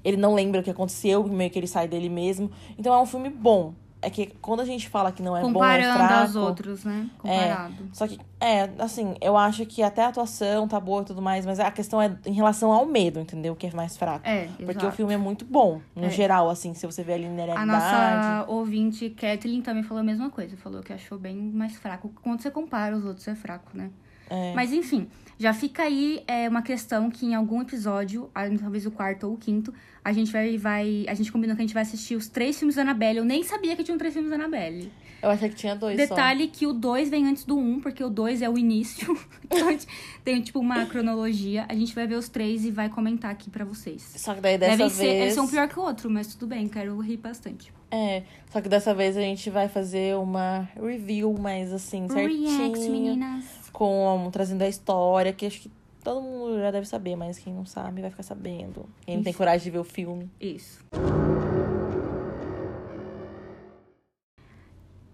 ele 0.04 0.16
não 0.16 0.34
lembra 0.34 0.60
o 0.60 0.64
que 0.64 0.70
aconteceu, 0.70 1.22
meio 1.24 1.50
que 1.50 1.58
ele 1.58 1.66
sai 1.66 1.86
dele 1.86 2.08
mesmo. 2.08 2.50
Então 2.78 2.94
é 2.94 2.98
um 3.00 3.06
filme 3.06 3.28
bom. 3.28 3.74
É 4.02 4.08
que 4.08 4.26
quando 4.40 4.60
a 4.60 4.64
gente 4.64 4.88
fala 4.88 5.12
que 5.12 5.22
não 5.22 5.36
é 5.36 5.42
bom, 5.42 5.50
é 5.50 5.52
Comparando 5.52 5.94
fraco... 5.98 6.14
aos 6.22 6.36
outros, 6.36 6.84
né? 6.84 7.08
Comparado. 7.18 7.74
Só 7.92 8.08
que, 8.08 8.18
é, 8.40 8.70
assim, 8.78 9.14
eu 9.20 9.36
acho 9.36 9.66
que 9.66 9.82
até 9.82 10.02
a 10.04 10.08
atuação 10.08 10.66
tá 10.66 10.80
boa 10.80 11.02
e 11.02 11.04
tudo 11.04 11.20
mais, 11.20 11.44
mas 11.44 11.60
a 11.60 11.70
questão 11.70 12.00
é 12.00 12.16
em 12.24 12.32
relação 12.32 12.72
ao 12.72 12.86
medo, 12.86 13.20
entendeu? 13.20 13.54
Que 13.54 13.66
é 13.66 13.70
mais 13.72 13.98
fraco. 13.98 14.26
É, 14.26 14.46
Porque 14.56 14.70
exato. 14.70 14.86
o 14.86 14.92
filme 14.92 15.12
é 15.12 15.18
muito 15.18 15.44
bom, 15.44 15.82
no 15.94 16.06
É. 16.06 16.10
geral, 16.10 16.48
assim, 16.48 16.72
se 16.72 16.86
você 16.86 17.02
vê 17.04 17.12
a 17.12 17.16
A 17.16 17.18
linearidade. 17.18 17.66
nossa 17.66 18.44
ouvinte, 18.48 19.10
Kathleen, 19.10 19.60
também 19.60 19.82
falou 19.82 20.00
a 20.00 20.04
mesma 20.04 20.30
coisa. 20.30 20.56
Falou 20.56 20.80
que 20.82 20.92
achou 20.94 21.18
bem 21.18 21.36
mais 21.36 21.76
fraco. 21.76 22.10
Quando 22.22 22.40
você 22.40 22.50
compara 22.50 22.96
os 22.96 23.04
outros, 23.04 23.28
é 23.28 23.34
fraco, 23.34 23.70
né? 23.74 23.90
É. 24.30 24.54
Mas 24.54 24.72
enfim, 24.72 25.08
já 25.40 25.54
fica 25.54 25.84
aí 25.84 26.22
é, 26.26 26.46
uma 26.46 26.60
questão 26.60 27.10
que 27.10 27.24
em 27.24 27.34
algum 27.34 27.62
episódio, 27.62 28.30
talvez 28.60 28.84
o 28.84 28.90
quarto 28.90 29.26
ou 29.26 29.32
o 29.32 29.36
quinto, 29.38 29.72
a 30.04 30.12
gente 30.12 30.30
vai, 30.30 30.58
vai. 30.58 31.06
A 31.08 31.14
gente 31.14 31.32
combinou 31.32 31.56
que 31.56 31.62
a 31.62 31.64
gente 31.64 31.72
vai 31.72 31.82
assistir 31.82 32.14
os 32.14 32.28
três 32.28 32.58
filmes 32.58 32.76
da 32.76 32.82
Annabelle. 32.82 33.20
Eu 33.20 33.24
nem 33.24 33.42
sabia 33.42 33.74
que 33.74 33.82
tinham 33.82 33.96
três 33.96 34.12
filmes 34.12 34.28
da 34.30 34.36
Annabelle. 34.36 34.92
Eu 35.22 35.30
achei 35.30 35.48
que 35.48 35.54
tinha 35.54 35.74
dois 35.74 35.96
Detalhe 35.96 36.46
que 36.46 36.66
o 36.66 36.74
dois 36.74 37.08
vem 37.08 37.26
antes 37.26 37.44
do 37.44 37.58
um, 37.58 37.80
porque 37.80 38.04
o 38.04 38.10
dois 38.10 38.42
é 38.42 38.50
o 38.50 38.58
início. 38.58 39.18
então 39.44 39.68
a 39.68 39.70
gente 39.72 39.86
tem 40.22 40.42
tipo 40.42 40.60
uma 40.60 40.84
cronologia. 40.84 41.64
A 41.70 41.74
gente 41.74 41.94
vai 41.94 42.06
ver 42.06 42.16
os 42.16 42.28
três 42.28 42.66
e 42.66 42.70
vai 42.70 42.90
comentar 42.90 43.30
aqui 43.30 43.48
pra 43.48 43.64
vocês. 43.64 44.02
só. 44.02 44.18
Só 44.18 44.34
que 44.34 44.42
daí 44.42 44.58
dessa 44.58 44.72
Devem 44.72 44.88
vez. 44.88 44.98
ser, 44.98 45.22
eles 45.22 45.34
são 45.34 45.46
um 45.46 45.48
pior 45.48 45.68
que 45.68 45.78
o 45.78 45.82
outro, 45.82 46.10
mas 46.10 46.26
tudo 46.26 46.48
bem, 46.48 46.68
quero 46.68 46.98
rir 47.00 47.16
bastante. 47.16 47.72
É, 47.90 48.22
só 48.52 48.60
que 48.60 48.68
dessa 48.68 48.94
vez 48.94 49.16
a 49.16 49.20
gente 49.20 49.50
vai 49.50 49.68
fazer 49.68 50.16
uma 50.16 50.68
review 50.80 51.34
mais 51.38 51.72
assim, 51.72 52.06
certinho. 52.08 52.92
meninas. 52.92 53.44
Com, 53.72 54.28
trazendo 54.32 54.62
a 54.62 54.68
história, 54.68 55.32
que 55.32 55.46
acho 55.46 55.62
que 55.62 55.70
todo 56.02 56.20
mundo 56.22 56.58
já 56.58 56.70
deve 56.70 56.86
saber, 56.86 57.16
mas 57.16 57.38
quem 57.38 57.52
não 57.52 57.64
sabe 57.64 58.00
vai 58.00 58.10
ficar 58.10 58.22
sabendo. 58.22 58.86
Quem 59.04 59.16
não 59.16 59.24
tem 59.24 59.32
coragem 59.32 59.64
de 59.64 59.70
ver 59.70 59.78
o 59.78 59.84
filme. 59.84 60.30
Isso. 60.40 60.84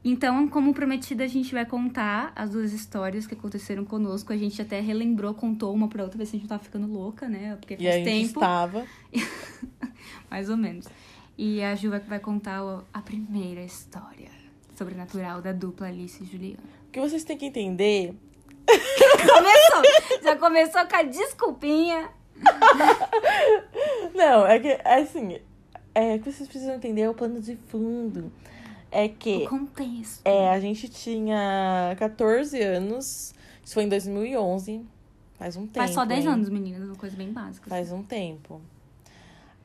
Então, 0.08 0.48
como 0.48 0.72
prometido, 0.72 1.24
a 1.24 1.26
gente 1.26 1.52
vai 1.52 1.66
contar 1.66 2.32
as 2.36 2.50
duas 2.50 2.72
histórias 2.72 3.26
que 3.26 3.34
aconteceram 3.34 3.84
conosco. 3.84 4.32
A 4.32 4.36
gente 4.36 4.62
até 4.62 4.80
relembrou, 4.80 5.34
contou 5.34 5.74
uma 5.74 5.88
pra 5.88 6.04
outra, 6.04 6.16
ver 6.16 6.26
se 6.26 6.36
a 6.36 6.38
gente 6.38 6.42
não 6.42 6.48
tava 6.56 6.62
ficando 6.62 6.86
louca, 6.86 7.28
né? 7.28 7.56
Porque 7.56 7.74
E 7.74 7.78
faz 7.78 7.88
aí 7.88 8.02
a 8.02 8.04
gente 8.04 8.26
tempo, 8.28 8.38
estava. 8.38 8.86
mais 10.30 10.48
ou 10.48 10.56
menos. 10.56 10.86
E 11.36 11.60
a 11.60 11.74
Ju 11.74 11.90
vai, 11.90 12.20
contar 12.20 12.62
a 12.94 13.02
primeira 13.02 13.62
história 13.62 14.30
sobrenatural 14.76 15.42
da 15.42 15.52
dupla 15.52 15.88
Alice 15.88 16.22
e 16.22 16.26
Juliana. 16.26 16.62
O 16.86 16.90
que 16.92 17.00
vocês 17.00 17.24
têm 17.24 17.36
que 17.36 17.46
entender 17.46 18.14
Começou! 19.26 20.22
Já 20.22 20.36
começou 20.36 20.86
com 20.86 20.96
a 20.96 21.02
desculpinha. 21.02 22.10
Não, 24.14 24.46
é 24.46 24.58
que, 24.58 24.68
é 24.68 25.00
assim, 25.00 25.38
é, 25.94 26.16
o 26.16 26.20
que 26.20 26.32
vocês 26.32 26.48
precisam 26.48 26.74
entender 26.74 27.02
é 27.02 27.10
o 27.10 27.14
plano 27.14 27.40
de 27.40 27.56
fundo. 27.56 28.30
É 28.90 29.08
que 29.08 29.44
O 29.44 29.48
contexto. 29.48 30.20
é, 30.24 30.50
a 30.50 30.60
gente 30.60 30.88
tinha 30.88 31.94
14 31.98 32.60
anos, 32.62 33.34
isso 33.64 33.74
foi 33.74 33.84
em 33.84 33.88
2011, 33.88 34.84
faz 35.34 35.56
um 35.56 35.66
tempo. 35.66 35.78
Faz 35.78 35.90
só 35.92 36.04
10 36.04 36.24
hein? 36.24 36.32
anos, 36.32 36.48
meninas, 36.48 36.88
uma 36.88 36.96
coisa 36.96 37.16
bem 37.16 37.32
básica. 37.32 37.68
Faz 37.68 37.92
um 37.92 38.02
tempo. 38.02 38.60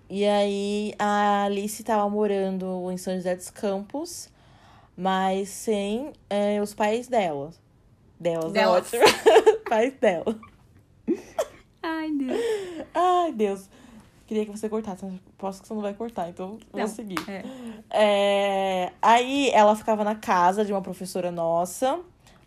E 0.10 0.26
aí 0.26 0.94
a 1.00 1.46
Alice 1.46 1.82
tava 1.84 2.10
morando 2.10 2.92
em 2.92 2.98
São 2.98 3.16
José 3.16 3.36
dos 3.36 3.50
Campos, 3.50 4.30
mas 4.98 5.48
sem 5.50 6.12
é, 6.30 6.62
os 6.62 6.74
pais 6.74 7.08
dela. 7.08 7.52
Delas, 8.22 8.52
é 8.52 8.54
Delas. 8.54 8.86
ótimo. 8.94 9.04
pais 9.68 9.94
dela. 10.00 10.40
Ai, 11.82 12.12
Deus. 12.12 12.42
Ai, 12.94 13.32
Deus. 13.34 13.70
Queria 14.28 14.46
que 14.46 14.52
você 14.52 14.70
cortasse, 14.70 15.04
mas 15.04 15.16
posso 15.38 15.62
que 15.62 15.68
você 15.68 15.74
não 15.74 15.82
vai 15.82 15.94
cortar, 15.94 16.30
então 16.30 16.58
vou 16.72 16.80
Não, 16.82 16.88
seguir. 16.88 17.18
É. 17.30 17.44
É, 17.90 18.92
Aí 19.02 19.50
ela 19.50 19.76
ficava 19.76 20.04
na 20.04 20.16
casa 20.16 20.64
de 20.64 20.72
uma 20.72 20.82
professora 20.82 21.32
nossa, 21.32 22.00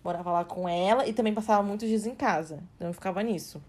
morava 0.03 0.31
lá 0.33 0.45
com 0.45 0.67
ela 0.69 1.07
e 1.07 1.13
também 1.13 1.35
passava 1.35 1.63
muitos 1.63 1.89
dias 1.89 2.07
em 2.07 2.15
casa. 2.15 2.61
Então 2.77 2.89
eu 2.89 2.95
ficava 2.95 3.23
nisso. 3.23 3.61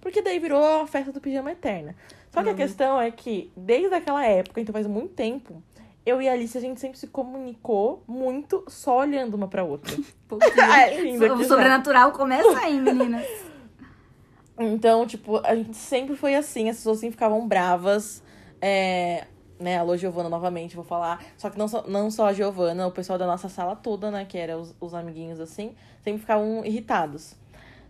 Porque 0.00 0.20
daí 0.22 0.38
virou 0.38 0.62
a 0.82 0.86
festa 0.86 1.10
do 1.10 1.20
pijama 1.20 1.50
eterna. 1.50 1.96
Só 2.30 2.42
que 2.42 2.48
a 2.48 2.52
Uhum. 2.52 2.56
questão 2.58 3.00
é 3.00 3.10
que, 3.10 3.50
desde 3.56 3.94
aquela 3.94 4.24
época, 4.24 4.60
então 4.60 4.72
faz 4.72 4.86
muito 4.86 5.14
tempo, 5.14 5.62
eu 6.06 6.20
e 6.20 6.28
a 6.28 6.32
Alice, 6.32 6.56
a 6.56 6.60
gente 6.60 6.80
sempre 6.80 6.98
se 6.98 7.06
comunicou 7.06 8.02
muito 8.06 8.64
só 8.68 8.98
olhando 8.98 9.34
uma 9.34 9.48
pra 9.48 9.64
outra. 9.64 9.94
Linda 11.02 11.32
o 11.34 11.36
que 11.36 11.42
já. 11.42 11.48
sobrenatural 11.48 12.12
começa 12.12 12.58
aí, 12.58 12.78
meninas. 12.80 13.26
Então, 14.58 15.06
tipo, 15.06 15.38
a 15.44 15.54
gente 15.54 15.76
sempre 15.76 16.14
foi 16.14 16.34
assim, 16.34 16.68
as 16.68 16.76
pessoas 16.76 16.98
sempre 16.98 17.12
ficavam 17.12 17.46
bravas. 17.48 18.22
É, 18.60 19.26
né, 19.58 19.78
alô, 19.78 19.96
Giovana, 19.96 20.28
novamente, 20.28 20.76
vou 20.76 20.84
falar. 20.84 21.24
Só 21.36 21.50
que 21.50 21.58
não 21.58 21.66
só, 21.66 21.84
não 21.88 22.10
só 22.10 22.26
a 22.26 22.32
Giovana, 22.32 22.86
o 22.86 22.92
pessoal 22.92 23.18
da 23.18 23.26
nossa 23.26 23.48
sala 23.48 23.74
toda, 23.74 24.10
né, 24.10 24.24
que 24.24 24.38
eram 24.38 24.60
os, 24.60 24.74
os 24.80 24.94
amiguinhos 24.94 25.40
assim, 25.40 25.74
sempre 26.02 26.20
ficavam 26.20 26.64
irritados. 26.64 27.34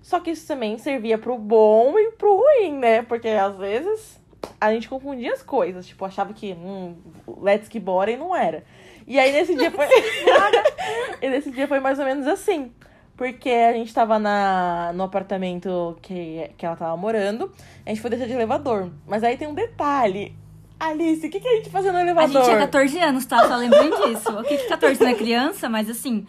Só 0.00 0.20
que 0.20 0.30
isso 0.30 0.46
também 0.46 0.76
servia 0.78 1.16
pro 1.16 1.38
bom 1.38 1.98
e 1.98 2.12
pro 2.12 2.36
ruim, 2.36 2.78
né? 2.78 3.02
Porque 3.02 3.28
às 3.28 3.56
vezes 3.56 4.20
a 4.60 4.72
gente 4.72 4.88
confundia 4.88 5.32
as 5.32 5.42
coisas. 5.42 5.86
Tipo, 5.86 6.04
achava 6.04 6.32
que, 6.32 6.52
hum, 6.52 6.94
let's 7.40 7.68
que 7.68 7.78
bora 7.80 8.10
e 8.10 8.16
não 8.16 8.34
era. 8.34 8.64
E 9.06 9.18
aí 9.18 9.32
nesse 9.32 9.54
dia 9.54 9.70
foi. 9.70 9.86
e 11.20 11.28
nesse 11.28 11.50
dia 11.50 11.68
foi 11.68 11.80
mais 11.80 11.98
ou 11.98 12.04
menos 12.04 12.26
assim. 12.26 12.72
Porque 13.16 13.50
a 13.50 13.72
gente 13.72 13.94
tava 13.94 14.18
na, 14.18 14.92
no 14.94 15.04
apartamento 15.04 15.96
que, 16.02 16.50
que 16.56 16.66
ela 16.66 16.74
tava 16.74 16.96
morando. 16.96 17.52
A 17.86 17.90
gente 17.90 18.00
foi 18.00 18.10
descer 18.10 18.26
de 18.26 18.32
elevador. 18.32 18.90
Mas 19.06 19.22
aí 19.22 19.36
tem 19.36 19.46
um 19.46 19.54
detalhe. 19.54 20.34
Alice, 20.80 21.24
o 21.26 21.30
que, 21.30 21.38
que 21.38 21.48
a 21.48 21.56
gente 21.56 21.70
fazia 21.70 21.92
no 21.92 21.98
A 21.98 22.02
elevador? 22.02 22.42
gente 22.42 22.44
tinha 22.44 22.58
14 22.58 22.98
anos, 22.98 23.26
tá? 23.26 23.46
Só 23.46 23.56
lembrem 23.56 23.90
disso. 23.90 24.36
Ok, 24.36 24.56
que 24.56 24.68
14 24.68 25.00
não 25.00 25.10
é 25.10 25.14
criança, 25.14 25.68
mas 25.68 25.88
assim. 25.88 26.26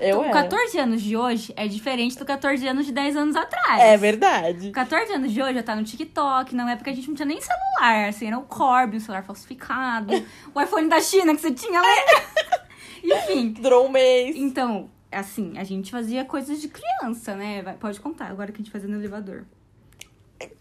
Eu 0.00 0.20
O 0.20 0.24
era. 0.24 0.32
14 0.32 0.78
anos 0.78 1.02
de 1.02 1.16
hoje 1.16 1.52
é 1.56 1.66
diferente 1.66 2.18
do 2.18 2.24
14 2.24 2.66
anos 2.66 2.86
de 2.86 2.92
10 2.92 3.16
anos 3.16 3.36
atrás. 3.36 3.80
É 3.80 3.96
verdade. 3.96 4.70
14 4.70 5.12
anos 5.12 5.32
de 5.32 5.42
hoje 5.42 5.54
já 5.54 5.62
tá 5.62 5.74
no 5.76 5.84
TikTok, 5.84 6.54
na 6.54 6.70
época 6.72 6.90
a 6.90 6.94
gente 6.94 7.08
não 7.08 7.14
tinha 7.14 7.26
nem 7.26 7.40
celular, 7.40 8.08
assim, 8.08 8.26
era 8.26 8.38
o 8.38 8.42
Corby, 8.42 8.96
um 8.96 9.00
celular 9.00 9.22
falsificado, 9.24 10.12
o 10.54 10.60
iPhone 10.60 10.88
da 10.88 11.00
China 11.00 11.34
que 11.34 11.40
você 11.40 11.50
tinha, 11.52 11.80
lembra? 11.80 12.68
Enfim, 13.02 13.50
Durou 13.52 13.86
um 13.86 13.88
mês. 13.90 14.36
então, 14.36 14.90
assim, 15.10 15.54
a 15.56 15.64
gente 15.64 15.90
fazia 15.90 16.24
coisas 16.24 16.60
de 16.60 16.68
criança, 16.68 17.34
né? 17.34 17.62
Pode 17.80 18.00
contar 18.00 18.26
agora 18.26 18.52
que 18.52 18.60
a 18.60 18.64
gente 18.64 18.70
fazia 18.72 18.88
no 18.88 18.96
elevador. 18.96 19.44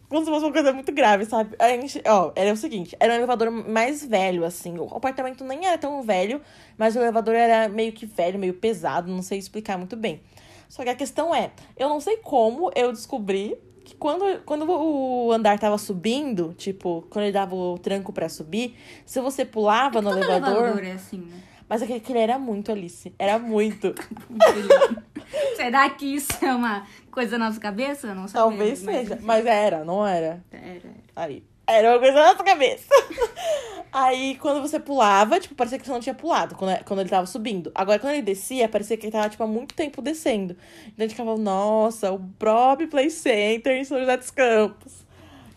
Fosse 0.09 0.29
uma 0.29 0.51
coisa 0.51 0.71
muito 0.71 0.91
grave, 0.93 1.25
sabe? 1.25 1.55
A 1.59 1.69
gente, 1.69 2.01
ó, 2.05 2.31
era 2.33 2.53
o 2.53 2.55
seguinte, 2.55 2.95
era 2.99 3.13
um 3.13 3.17
elevador 3.17 3.51
mais 3.51 4.05
velho, 4.05 4.45
assim. 4.45 4.77
O 4.77 4.85
apartamento 4.95 5.43
nem 5.43 5.65
era 5.67 5.77
tão 5.77 6.01
velho, 6.01 6.41
mas 6.77 6.95
o 6.95 6.99
elevador 6.99 7.35
era 7.35 7.67
meio 7.67 7.91
que 7.91 8.05
velho, 8.05 8.39
meio 8.39 8.53
pesado, 8.53 9.11
não 9.11 9.21
sei 9.21 9.37
explicar 9.37 9.77
muito 9.77 9.97
bem. 9.97 10.21
Só 10.69 10.83
que 10.83 10.89
a 10.89 10.95
questão 10.95 11.35
é, 11.35 11.51
eu 11.77 11.89
não 11.89 11.99
sei 11.99 12.17
como 12.17 12.71
eu 12.75 12.91
descobri 12.91 13.57
que 13.83 13.95
quando, 13.95 14.41
quando 14.45 14.69
o 14.69 15.31
andar 15.31 15.59
tava 15.59 15.77
subindo, 15.77 16.53
tipo, 16.57 17.05
quando 17.09 17.23
ele 17.23 17.31
dava 17.31 17.55
o 17.55 17.77
tranco 17.77 18.11
pra 18.11 18.27
subir, 18.27 18.75
se 19.05 19.19
você 19.21 19.45
pulava 19.45 20.01
no 20.01 20.09
Todo 20.09 20.23
elevador, 20.23 20.57
elevador 20.57 20.83
é 20.83 20.91
assim, 20.91 21.17
né? 21.19 21.41
Mas 21.69 21.81
aquele 21.81 21.99
que 21.99 22.11
ele 22.11 22.19
era 22.19 22.39
muito 22.39 22.71
Alice. 22.71 23.13
Era 23.19 23.37
muito. 23.37 23.93
Será 25.55 25.89
que 25.89 26.05
isso 26.15 26.31
é 26.43 26.53
uma 26.53 26.85
coisa 27.11 27.37
na 27.37 27.47
nossa 27.47 27.59
cabeça? 27.59 28.13
Não 28.13 28.27
sabemos, 28.27 28.57
Talvez 28.57 28.83
mas 28.83 28.95
seja. 28.95 29.13
enfim. 29.15 29.25
Mas 29.25 29.45
era, 29.45 29.83
não 29.83 30.05
era? 30.05 30.43
Era, 30.51 30.65
era. 30.65 30.89
Aí. 31.15 31.43
Era 31.69 31.89
uma 31.91 31.99
coisa 31.99 32.13
na 32.13 32.31
nossa 32.31 32.43
cabeça. 32.45 32.87
Aí, 33.91 34.35
quando 34.35 34.61
você 34.61 34.79
pulava, 34.79 35.37
tipo, 35.37 35.53
parecia 35.53 35.77
que 35.77 35.85
você 35.85 35.91
não 35.91 35.99
tinha 35.99 36.15
pulado 36.15 36.55
quando, 36.55 36.81
quando 36.85 36.99
ele 37.01 37.09
tava 37.09 37.25
subindo. 37.25 37.71
Agora, 37.75 37.99
quando 37.99 38.13
ele 38.13 38.21
descia, 38.21 38.69
parecia 38.69 38.95
que 38.95 39.05
ele 39.05 39.11
tava, 39.11 39.27
tipo, 39.27 39.43
há 39.43 39.47
muito 39.47 39.75
tempo 39.75 40.01
descendo. 40.01 40.55
Então 40.85 40.93
a 40.99 41.01
gente 41.01 41.11
ficava, 41.11 41.35
nossa, 41.37 42.11
o 42.13 42.19
próprio 42.39 42.87
Play 42.87 43.09
Center 43.09 43.75
em 43.75 43.83
São 43.83 43.99
José 43.99 44.15
dos 44.15 44.31
Campos. 44.31 45.05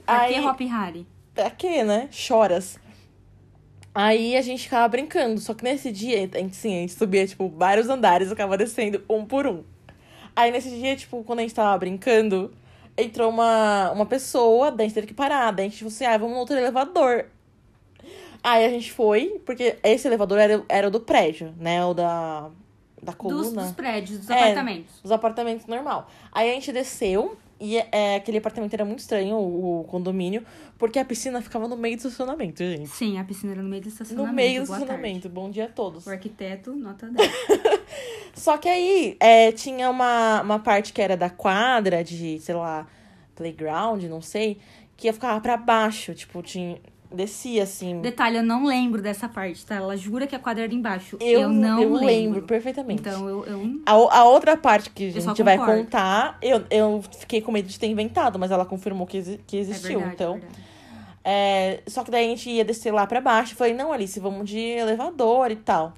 Pra 0.05 0.23
Aí, 0.23 0.35
que 0.35 0.41
Hop 0.41 0.61
Harry? 0.63 1.07
pra 1.33 1.49
quê, 1.51 1.85
né? 1.85 2.09
Choras. 2.11 2.77
Aí 4.03 4.37
a 4.37 4.41
gente 4.43 4.63
ficava 4.65 4.89
brincando. 4.89 5.41
Só 5.41 5.53
que 5.53 5.63
nesse 5.63 5.93
dia, 5.93 6.29
a 6.33 6.39
gente, 6.39 6.57
sim, 6.57 6.77
a 6.77 6.81
gente 6.81 6.93
subia, 6.95 7.27
tipo, 7.27 7.49
vários 7.51 7.89
andares 7.89 8.29
e 8.29 8.31
ficava 8.31 8.57
descendo 8.57 9.03
um 9.09 9.25
por 9.27 9.47
um. 9.47 9.63
Aí 10.35 10.51
nesse 10.51 10.71
dia, 10.71 10.97
tipo, 10.97 11.23
quando 11.25 11.41
a 11.41 11.43
gente 11.43 11.55
tava 11.55 11.77
brincando, 11.77 12.53
entrou 12.97 13.29
uma, 13.29 13.91
uma 13.93 14.07
pessoa, 14.07 14.71
daí 14.71 14.87
a 14.87 14.89
gente 14.89 14.95
teve 14.95 15.07
que 15.09 15.15
parar. 15.15 15.51
Daí 15.51 15.67
a 15.67 15.69
gente 15.69 15.79
falou 15.81 15.93
assim, 15.93 16.05
ah, 16.07 16.17
vamos 16.17 16.33
no 16.35 16.41
outro 16.41 16.57
elevador. 16.57 17.27
Aí 18.43 18.65
a 18.65 18.71
gente 18.71 18.91
foi, 18.91 19.41
porque 19.45 19.77
esse 19.83 20.09
elevador 20.09 20.39
era, 20.39 20.65
era 20.69 20.89
o 20.89 20.91
do 20.91 21.01
prédio, 21.01 21.55
né? 21.59 21.85
O 21.85 21.93
da, 21.93 22.49
da 23.03 23.13
Dos, 23.13 23.17
coluna. 23.17 23.63
dos 23.65 23.73
prédios, 23.73 24.21
dos 24.21 24.31
É. 24.31 24.35
apartamentos. 24.35 24.95
Os 25.05 25.13
apartamentos 25.13 25.67
normal. 25.67 26.09
Aí 26.33 26.51
a 26.51 26.55
gente 26.55 26.73
desceu 26.73 27.37
e 27.61 27.77
é, 27.77 28.17
aquele 28.17 28.39
apartamento 28.39 28.73
era 28.73 28.85
muito 28.85 29.01
estranho, 29.01 29.37
o, 29.37 29.81
o 29.81 29.85
condomínio, 29.85 30.43
porque 30.79 30.99
a 30.99 31.05
piscina 31.05 31.43
ficava 31.43 31.69
no 31.69 31.77
meio 31.77 31.95
do 31.97 31.99
estacionamento, 31.99 32.65
gente. 32.65 32.89
Sim, 32.89 33.19
a 33.19 33.25
piscina 33.25 33.53
era 33.53 33.63
no 33.63 33.69
meio 33.69 33.83
do 33.83 33.89
estacionamento. 33.89 34.31
No 34.31 34.35
meio 34.35 34.63
do 34.63 34.67
Boa 34.67 34.79
estacionamento. 34.79 35.29
Bom 35.29 35.51
dia 35.51 35.67
a 35.67 35.69
todos. 35.69 36.05
tarde. 36.05 36.09
O 36.09 36.13
arquiteto, 36.13 36.75
nota 36.75 37.07
10. 37.09 37.31
Só 38.35 38.57
que 38.57 38.69
aí 38.69 39.17
é, 39.21 39.53
tinha 39.53 39.91
uma, 39.91 40.41
uma 40.41 40.59
parte 40.59 40.93
que 40.93 41.03
era 41.03 41.17
da 41.17 41.29
quadra, 41.29 42.03
de, 42.03 42.39
sei 42.39 42.55
lá, 42.55 42.87
playground, 43.35 44.05
não 44.05 44.23
sei, 44.23 44.59
que 44.97 45.07
ia 45.07 45.13
ficar 45.13 45.39
pra 45.41 45.57
baixo. 45.57 46.15
Tipo, 46.15 46.43
tinha. 46.43 46.79
Descia 47.13 47.65
assim. 47.65 48.01
Detalhe, 48.01 48.37
eu 48.37 48.43
não 48.43 48.65
lembro 48.65 49.03
dessa 49.03 49.29
parte, 49.29 49.67
tá? 49.67 49.75
Ela 49.75 49.97
jura 49.97 50.27
que 50.29 50.37
a 50.37 50.39
quadra 50.39 50.63
era 50.65 50.73
embaixo. 50.73 51.17
Eu, 51.21 51.49
não 51.49 51.83
eu 51.83 51.93
lembro. 51.95 52.43
perfeitamente. 52.43 53.01
Então, 53.01 53.29
eu, 53.29 53.45
eu 53.47 53.81
A, 53.85 53.93
a 54.19 54.25
outra 54.25 54.57
parte 54.57 54.91
que 54.91 55.05
a 55.05 55.09
Eu 55.09 55.21
gente 55.21 55.43
vai 55.43 55.57
contar, 55.59 56.39
eu, 56.41 56.65
eu 56.71 57.03
fiquei 57.19 57.41
com 57.41 57.51
medo 57.51 57.67
de 57.69 57.79
ter 57.79 57.89
inventado, 57.89 58.39
mas 58.39 58.53
ela 58.53 58.65
confirmou 58.65 59.07
que, 59.09 59.39
que 59.47 59.57
É 59.57 59.61
existiu. 59.61 59.99
verdade, 59.99 60.15
então, 60.15 60.35
é 60.37 60.39
verdade. 60.39 60.71
É, 61.23 61.83
só 61.87 62.03
que 62.05 62.11
daí 62.11 62.27
a 62.27 62.29
gente 62.29 62.49
ia 62.49 62.65
descer 62.65 62.93
lá 62.93 63.07
pra 63.07 63.21
baixo. 63.21 63.57
Falei, 63.57 63.75
não, 63.75 63.93
Alice, 63.93 64.19
vamos 64.21 64.49
de 64.49 64.59
elevador 64.59 65.51
e 65.51 65.57
tal. 65.57 65.93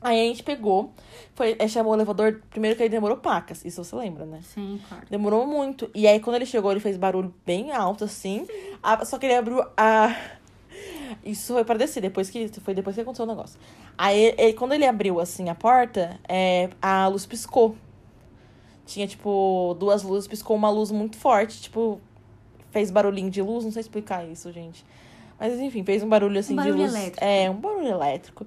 Aí 0.00 0.20
a 0.20 0.24
gente 0.28 0.42
pegou, 0.42 0.92
foi, 1.34 1.56
é, 1.58 1.66
chamou 1.66 1.92
o 1.92 1.96
elevador. 1.96 2.40
Primeiro 2.50 2.76
que 2.76 2.82
ele 2.82 2.88
demorou 2.90 3.16
pacas, 3.16 3.64
isso 3.64 3.82
você 3.82 3.96
lembra, 3.96 4.24
né? 4.24 4.40
Sim, 4.42 4.78
claro. 4.88 5.04
Demorou 5.10 5.46
muito. 5.46 5.90
E 5.94 6.06
aí 6.06 6.20
quando 6.20 6.36
ele 6.36 6.46
chegou, 6.46 6.70
ele 6.70 6.80
fez 6.80 6.96
barulho 6.96 7.34
bem 7.44 7.72
alto, 7.72 8.04
assim. 8.04 8.46
A- 8.82 9.04
só 9.04 9.18
que 9.18 9.26
ele 9.26 9.34
abriu 9.34 9.60
a. 9.76 10.14
Isso 11.26 11.52
foi 11.54 11.64
pra 11.64 11.76
descer, 11.76 12.00
depois 12.00 12.30
que. 12.30 12.48
Foi 12.60 12.72
depois 12.74 12.94
que 12.94 13.02
aconteceu 13.02 13.24
o 13.24 13.28
negócio. 13.28 13.58
Aí 13.98 14.34
ele- 14.38 14.52
quando 14.54 14.72
ele 14.72 14.86
abriu 14.86 15.18
assim 15.20 15.48
a 15.48 15.54
porta, 15.54 16.18
é, 16.28 16.70
a 16.80 17.08
luz 17.08 17.26
piscou. 17.26 17.74
Tinha, 18.86 19.06
tipo, 19.06 19.76
duas 19.80 20.02
luzes, 20.02 20.28
piscou 20.28 20.56
uma 20.56 20.70
luz 20.70 20.90
muito 20.92 21.16
forte, 21.16 21.60
tipo, 21.60 22.00
fez 22.70 22.90
barulhinho 22.90 23.28
de 23.30 23.42
luz, 23.42 23.64
não 23.64 23.72
sei 23.72 23.80
explicar 23.80 24.24
isso, 24.26 24.52
gente. 24.52 24.84
Mas 25.40 25.58
enfim, 25.58 25.82
fez 25.84 26.02
um 26.02 26.08
barulho 26.08 26.38
assim 26.38 26.52
Um 26.54 26.56
de 26.56 26.62
barulho 26.62 26.82
luz. 26.84 26.94
elétrico. 26.94 27.24
É, 27.24 27.50
um 27.50 27.54
barulho 27.56 27.88
elétrico. 27.88 28.46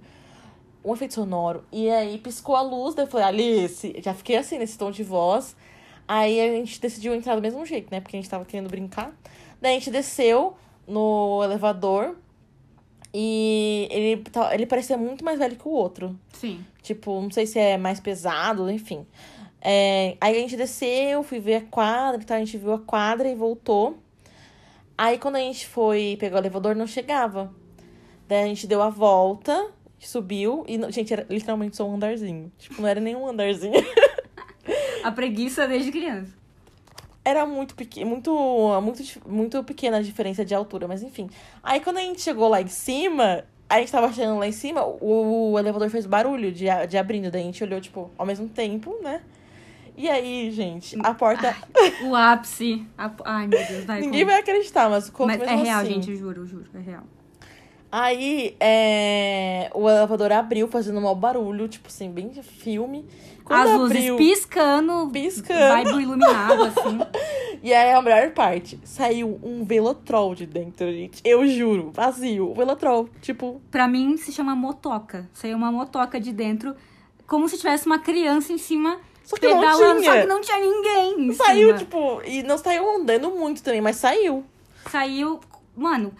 Um 0.83 0.93
efeito 0.93 1.13
sonoro. 1.15 1.63
E 1.71 1.89
aí 1.89 2.17
piscou 2.17 2.55
a 2.55 2.61
luz, 2.61 2.95
daí 2.95 3.05
eu 3.05 3.09
falei, 3.09 3.27
Alice, 3.27 3.93
já 4.01 4.13
fiquei 4.13 4.37
assim 4.37 4.57
nesse 4.57 4.77
tom 4.77 4.89
de 4.91 5.03
voz. 5.03 5.55
Aí 6.07 6.39
a 6.39 6.53
gente 6.55 6.79
decidiu 6.79 7.13
entrar 7.13 7.35
do 7.35 7.41
mesmo 7.41 7.63
jeito, 7.65 7.89
né? 7.91 7.99
Porque 7.99 8.15
a 8.15 8.19
gente 8.19 8.29
tava 8.29 8.45
querendo 8.45 8.69
brincar. 8.69 9.11
Daí 9.61 9.71
a 9.75 9.77
gente 9.77 9.91
desceu 9.91 10.55
no 10.87 11.41
elevador. 11.43 12.15
E 13.13 13.87
ele, 13.91 14.17
ta- 14.23 14.53
ele 14.53 14.65
parecia 14.65 14.97
muito 14.97 15.23
mais 15.25 15.39
velho 15.39 15.55
que 15.55 15.67
o 15.67 15.71
outro. 15.71 16.17
Sim. 16.33 16.63
Tipo, 16.81 17.19
não 17.21 17.31
sei 17.31 17.45
se 17.47 17.57
é 17.59 17.77
mais 17.77 17.99
pesado, 17.99 18.69
enfim. 18.69 19.05
É, 19.61 20.15
aí 20.21 20.37
a 20.37 20.39
gente 20.39 20.55
desceu, 20.55 21.21
fui 21.23 21.39
ver 21.39 21.55
a 21.55 21.61
quadra, 21.61 22.23
tá? 22.23 22.35
a 22.35 22.39
gente 22.39 22.57
viu 22.57 22.71
a 22.73 22.79
quadra 22.79 23.27
e 23.27 23.35
voltou. 23.35 23.97
Aí 24.97 25.17
quando 25.17 25.35
a 25.37 25.39
gente 25.39 25.65
foi 25.67 26.17
pegar 26.19 26.35
o 26.37 26.39
elevador, 26.39 26.75
não 26.75 26.87
chegava. 26.87 27.53
Daí 28.27 28.43
a 28.43 28.47
gente 28.47 28.67
deu 28.67 28.81
a 28.81 28.89
volta, 28.89 29.71
subiu 29.97 30.63
e, 30.67 30.79
gente, 30.91 31.11
era 31.11 31.25
literalmente 31.29 31.75
só 31.77 31.87
um 31.87 31.95
andarzinho. 31.95 32.51
Tipo, 32.57 32.81
não 32.81 32.87
era 32.87 32.99
nenhum 32.99 33.27
andarzinho. 33.27 33.73
A 35.03 35.11
preguiça 35.11 35.67
desde 35.67 35.91
criança. 35.91 36.33
Era 37.29 37.45
muito 37.45 37.75
pequeno, 37.75 38.09
muito, 38.09 38.31
muito, 38.81 39.03
muito 39.29 39.63
pequena 39.63 39.97
a 39.97 40.01
diferença 40.01 40.43
de 40.43 40.55
altura, 40.55 40.87
mas 40.87 41.03
enfim. 41.03 41.29
Aí 41.61 41.79
quando 41.79 41.97
a 41.97 42.01
gente 42.01 42.21
chegou 42.21 42.47
lá 42.47 42.59
em 42.61 42.67
cima, 42.67 43.43
a 43.69 43.79
gente 43.79 43.91
tava 43.91 44.11
chegando 44.11 44.39
lá 44.39 44.47
em 44.47 44.51
cima, 44.51 44.83
o, 44.83 45.51
o 45.51 45.59
elevador 45.59 45.89
fez 45.89 46.05
barulho 46.07 46.51
de, 46.51 46.65
de 46.89 46.97
abrindo, 46.97 47.29
daí 47.29 47.41
a 47.41 47.45
gente 47.45 47.63
olhou, 47.63 47.79
tipo, 47.79 48.09
ao 48.17 48.25
mesmo 48.25 48.47
tempo, 48.49 48.97
né? 49.03 49.21
E 49.95 50.09
aí, 50.09 50.49
gente, 50.49 50.97
a 51.03 51.13
porta. 51.13 51.53
O 52.03 52.15
ápice. 52.15 52.87
a- 52.97 53.11
Ai, 53.25 53.47
meu 53.47 53.59
Deus, 53.67 53.83
vai. 53.85 53.99
Ninguém 54.01 54.21
conta. 54.21 54.31
vai 54.31 54.41
acreditar, 54.41 54.89
mas 54.89 55.09
conta 55.09 55.37
Mas 55.37 55.41
é 55.47 55.55
real, 55.55 55.81
assim. 55.81 55.89
gente, 55.93 56.11
eu 56.11 56.17
juro, 56.17 56.41
eu 56.41 56.47
juro, 56.47 56.65
é 56.73 56.79
real. 56.79 57.03
Aí, 57.91 58.55
é, 58.59 59.69
o 59.73 59.89
elevador 59.89 60.31
abriu, 60.31 60.67
fazendo 60.67 60.99
um 60.99 61.01
mau 61.03 61.15
barulho, 61.15 61.67
tipo 61.67 61.87
assim, 61.87 62.11
bem 62.11 62.29
de 62.29 62.43
filme. 62.43 63.05
Quando 63.43 63.67
As 63.67 63.79
luzes 63.79 63.97
abriu, 63.97 64.15
piscando, 64.17 65.09
Piscando. 65.11 65.59
vibe 65.85 66.03
iluminado, 66.03 66.63
assim. 66.63 66.99
E 67.61 67.73
aí 67.73 67.91
a 67.91 68.01
melhor 68.01 68.31
parte, 68.31 68.79
saiu 68.85 69.37
um 69.43 69.65
velotrol 69.65 70.33
de 70.33 70.45
dentro, 70.45 70.89
gente. 70.93 71.21
Eu 71.25 71.45
juro, 71.45 71.91
vazio. 71.93 72.49
O 72.49 72.53
velotrol, 72.55 73.09
tipo, 73.21 73.61
Pra 73.69 73.85
mim, 73.85 74.15
se 74.15 74.31
chama 74.31 74.55
motoca. 74.55 75.29
Saiu 75.33 75.57
uma 75.57 75.69
motoca 75.69 76.21
de 76.21 76.31
dentro, 76.31 76.73
como 77.27 77.49
se 77.49 77.57
tivesse 77.57 77.85
uma 77.85 77.99
criança 77.99 78.53
em 78.53 78.57
cima 78.57 78.97
só 79.29 79.35
que 79.35 79.47
não 79.47 79.59
tinha. 79.59 80.03
só 80.03 80.21
que 80.21 80.25
não 80.25 80.41
tinha 80.41 80.57
ninguém 80.59 81.21
em 81.29 81.33
Saiu, 81.33 81.67
cima. 81.67 81.77
tipo, 81.79 82.21
e 82.25 82.41
não 82.43 82.57
saiu 82.57 82.95
andando 82.95 83.29
muito 83.29 83.61
também, 83.61 83.81
mas 83.81 83.97
saiu. 83.97 84.43
Saiu, 84.89 85.39
mano, 85.75 86.13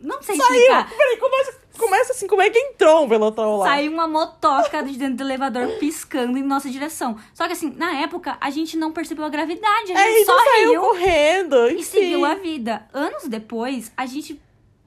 não 0.00 0.22
sei 0.22 0.36
Saiu! 0.36 0.50
explicar. 0.54 0.90
Peraí, 0.90 1.16
começa, 1.18 1.60
começa 1.78 2.12
assim, 2.12 2.26
como 2.26 2.42
é 2.42 2.50
que 2.50 2.58
entrou 2.58 3.04
um 3.04 3.08
velotrol 3.08 3.58
lá? 3.58 3.66
Saiu 3.66 3.92
uma 3.92 4.06
motoca 4.08 4.82
de 4.82 4.96
dentro 4.98 5.16
do 5.16 5.22
elevador 5.24 5.68
piscando 5.78 6.36
em 6.38 6.42
nossa 6.42 6.68
direção. 6.70 7.16
Só 7.34 7.46
que 7.46 7.52
assim, 7.52 7.70
na 7.76 7.92
época, 8.00 8.36
a 8.40 8.50
gente 8.50 8.76
não 8.76 8.92
percebeu 8.92 9.24
a 9.24 9.28
gravidade. 9.28 9.92
A 9.92 9.98
Aí 9.98 10.12
gente 10.12 10.22
então 10.22 10.38
só 10.38 10.44
saiu 10.44 10.70
riu 10.70 10.80
correndo, 10.80 11.68
e 11.68 11.72
enfim. 11.74 11.82
seguiu 11.82 12.24
a 12.24 12.34
vida. 12.34 12.88
Anos 12.92 13.24
depois, 13.28 13.92
a 13.96 14.06
gente 14.06 14.40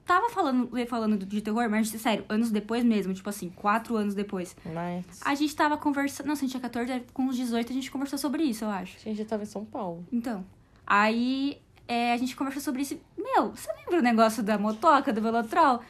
tava 0.06 0.28
falando, 0.28 0.70
falando 0.88 1.24
de 1.24 1.40
terror, 1.40 1.70
mas 1.70 1.88
sério, 1.90 2.24
anos 2.28 2.50
depois 2.50 2.82
mesmo, 2.82 3.14
tipo 3.14 3.28
assim, 3.28 3.48
quatro 3.50 3.94
anos 3.96 4.12
depois. 4.12 4.56
Mas, 4.74 5.04
A 5.24 5.36
gente 5.36 5.54
tava 5.54 5.76
conversando. 5.76 6.26
Nossa, 6.26 6.40
a 6.40 6.42
gente 6.42 6.50
tinha 6.50 6.60
14, 6.60 7.04
com 7.14 7.22
uns 7.24 7.36
18 7.36 7.70
a 7.70 7.74
gente 7.74 7.90
conversou 7.90 8.18
sobre 8.18 8.42
isso, 8.42 8.64
eu 8.64 8.70
acho. 8.70 8.96
a 8.96 9.00
gente 9.08 9.18
já 9.18 9.24
tava 9.24 9.44
em 9.44 9.46
São 9.46 9.64
Paulo. 9.64 10.04
Então. 10.12 10.44
Aí 10.84 11.58
é, 11.86 12.12
a 12.12 12.16
gente 12.16 12.34
conversou 12.34 12.60
sobre 12.62 12.82
isso. 12.82 12.98
Meu, 13.22 13.50
você 13.50 13.68
lembra 13.78 13.98
o 13.98 14.02
negócio 14.02 14.42
da 14.42 14.56
motoca, 14.58 15.12
do 15.12 15.20
Velotrol? 15.20 15.80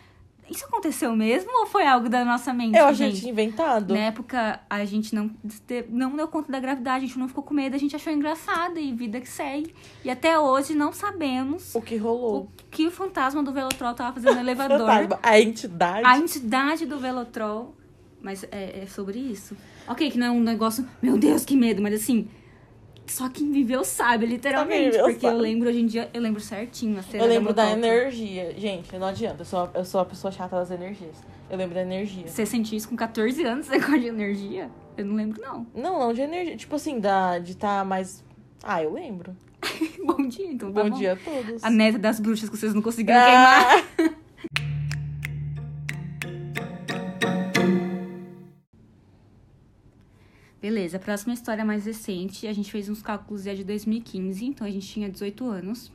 Isso 0.51 0.65
aconteceu 0.65 1.15
mesmo 1.15 1.49
ou 1.61 1.67
foi 1.67 1.87
algo 1.87 2.09
da 2.09 2.25
nossa 2.25 2.53
mente? 2.53 2.77
Eu 2.77 2.87
achei 2.87 3.11
que 3.11 3.17
gente? 3.19 3.29
inventado. 3.29 3.95
Na 3.95 4.01
época, 4.01 4.59
a 4.69 4.85
gente 4.85 5.15
não, 5.15 5.31
não 5.89 6.17
deu 6.17 6.27
conta 6.27 6.51
da 6.51 6.59
gravidade, 6.59 7.05
a 7.05 7.07
gente 7.07 7.19
não 7.21 7.29
ficou 7.29 7.45
com 7.45 7.55
medo, 7.55 7.77
a 7.77 7.79
gente 7.79 7.95
achou 7.95 8.13
engraçado 8.13 8.77
e 8.77 8.93
vida 8.93 9.21
que 9.21 9.29
segue. 9.29 9.73
E 10.05 10.11
até 10.11 10.37
hoje 10.41 10.75
não 10.75 10.93
sabemos 10.93 11.73
O 11.73 11.81
que 11.81 11.97
rolou. 11.97 12.43
o 12.43 12.49
que 12.69 12.85
o 12.85 12.91
fantasma 12.91 13.45
do 13.45 13.53
Velotrol 13.53 13.95
tava 13.95 14.13
fazendo 14.13 14.35
no 14.35 14.41
elevador. 14.43 14.79
Fantasma. 14.79 15.21
A 15.23 15.41
entidade. 15.41 16.05
A 16.05 16.19
entidade 16.19 16.85
do 16.85 16.99
Velotrol. 16.99 17.77
Mas 18.21 18.45
é, 18.51 18.83
é 18.83 18.87
sobre 18.87 19.19
isso. 19.21 19.57
Ok, 19.87 20.11
que 20.11 20.19
não 20.19 20.27
é 20.27 20.31
um 20.33 20.41
negócio, 20.43 20.87
meu 21.01 21.17
Deus, 21.17 21.45
que 21.45 21.57
medo, 21.57 21.81
mas 21.81 21.95
assim. 21.95 22.29
Só 23.11 23.29
quem 23.29 23.50
viveu 23.50 23.85
sabe, 23.85 24.25
literalmente. 24.25 24.93
viveu 24.93 25.05
porque 25.07 25.26
eu 25.26 25.31
sabe. 25.31 25.43
lembro 25.43 25.69
hoje 25.69 25.81
em 25.81 25.87
dia, 25.87 26.09
eu 26.14 26.21
lembro 26.23 26.40
certinho 26.40 27.00
Eu 27.12 27.26
lembro 27.26 27.52
da 27.52 27.67
motoca. 27.67 27.87
energia. 27.87 28.55
Gente, 28.57 28.97
não 28.97 29.07
adianta. 29.09 29.43
Eu 29.43 29.45
sou, 29.45 29.71
eu 29.75 29.85
sou 29.85 30.00
a 30.00 30.05
pessoa 30.05 30.31
chata 30.31 30.57
das 30.57 30.71
energias. 30.71 31.17
Eu 31.50 31.59
lembro 31.59 31.75
da 31.75 31.83
energia. 31.83 32.29
Você 32.29 32.47
sentiu 32.47 32.79
isso 32.79 32.88
com 32.88 32.95
14 32.95 33.43
anos, 33.45 33.67
esse 33.67 33.73
negócio 33.76 34.00
de 34.00 34.07
energia? 34.07 34.71
Eu 34.97 35.05
não 35.05 35.17
lembro, 35.17 35.40
não. 35.43 35.67
Não, 35.75 35.99
não 35.99 36.12
de 36.12 36.21
energia. 36.21 36.57
Tipo 36.57 36.76
assim, 36.76 37.00
da, 37.00 37.38
de 37.38 37.52
estar 37.52 37.85
mais. 37.85 38.23
Ah, 38.62 38.83
eu 38.83 38.93
lembro. 38.93 39.37
bom 40.07 40.29
dia, 40.29 40.47
então 40.47 40.73
tá 40.73 40.83
bom, 40.85 40.90
bom. 40.90 40.97
dia 40.99 41.14
a 41.14 41.17
todos. 41.17 41.64
A 41.64 41.69
neta 41.71 41.99
das 41.99 42.21
bruxas 42.21 42.49
que 42.49 42.57
vocês 42.57 42.73
não 42.73 42.81
conseguiram 42.81 43.21
queimar. 43.21 43.85
Beleza, 50.71 50.99
a 50.99 51.00
próxima 51.00 51.35
história 51.35 51.65
mais 51.65 51.85
recente, 51.85 52.47
a 52.47 52.53
gente 52.53 52.71
fez 52.71 52.89
uns 52.89 53.03
cálculos 53.03 53.45
é 53.45 53.53
de 53.57 53.65
2015, 53.65 54.47
então 54.47 54.65
a 54.65 54.71
gente 54.71 54.87
tinha 54.87 55.11
18 55.11 55.45
anos. 55.45 55.91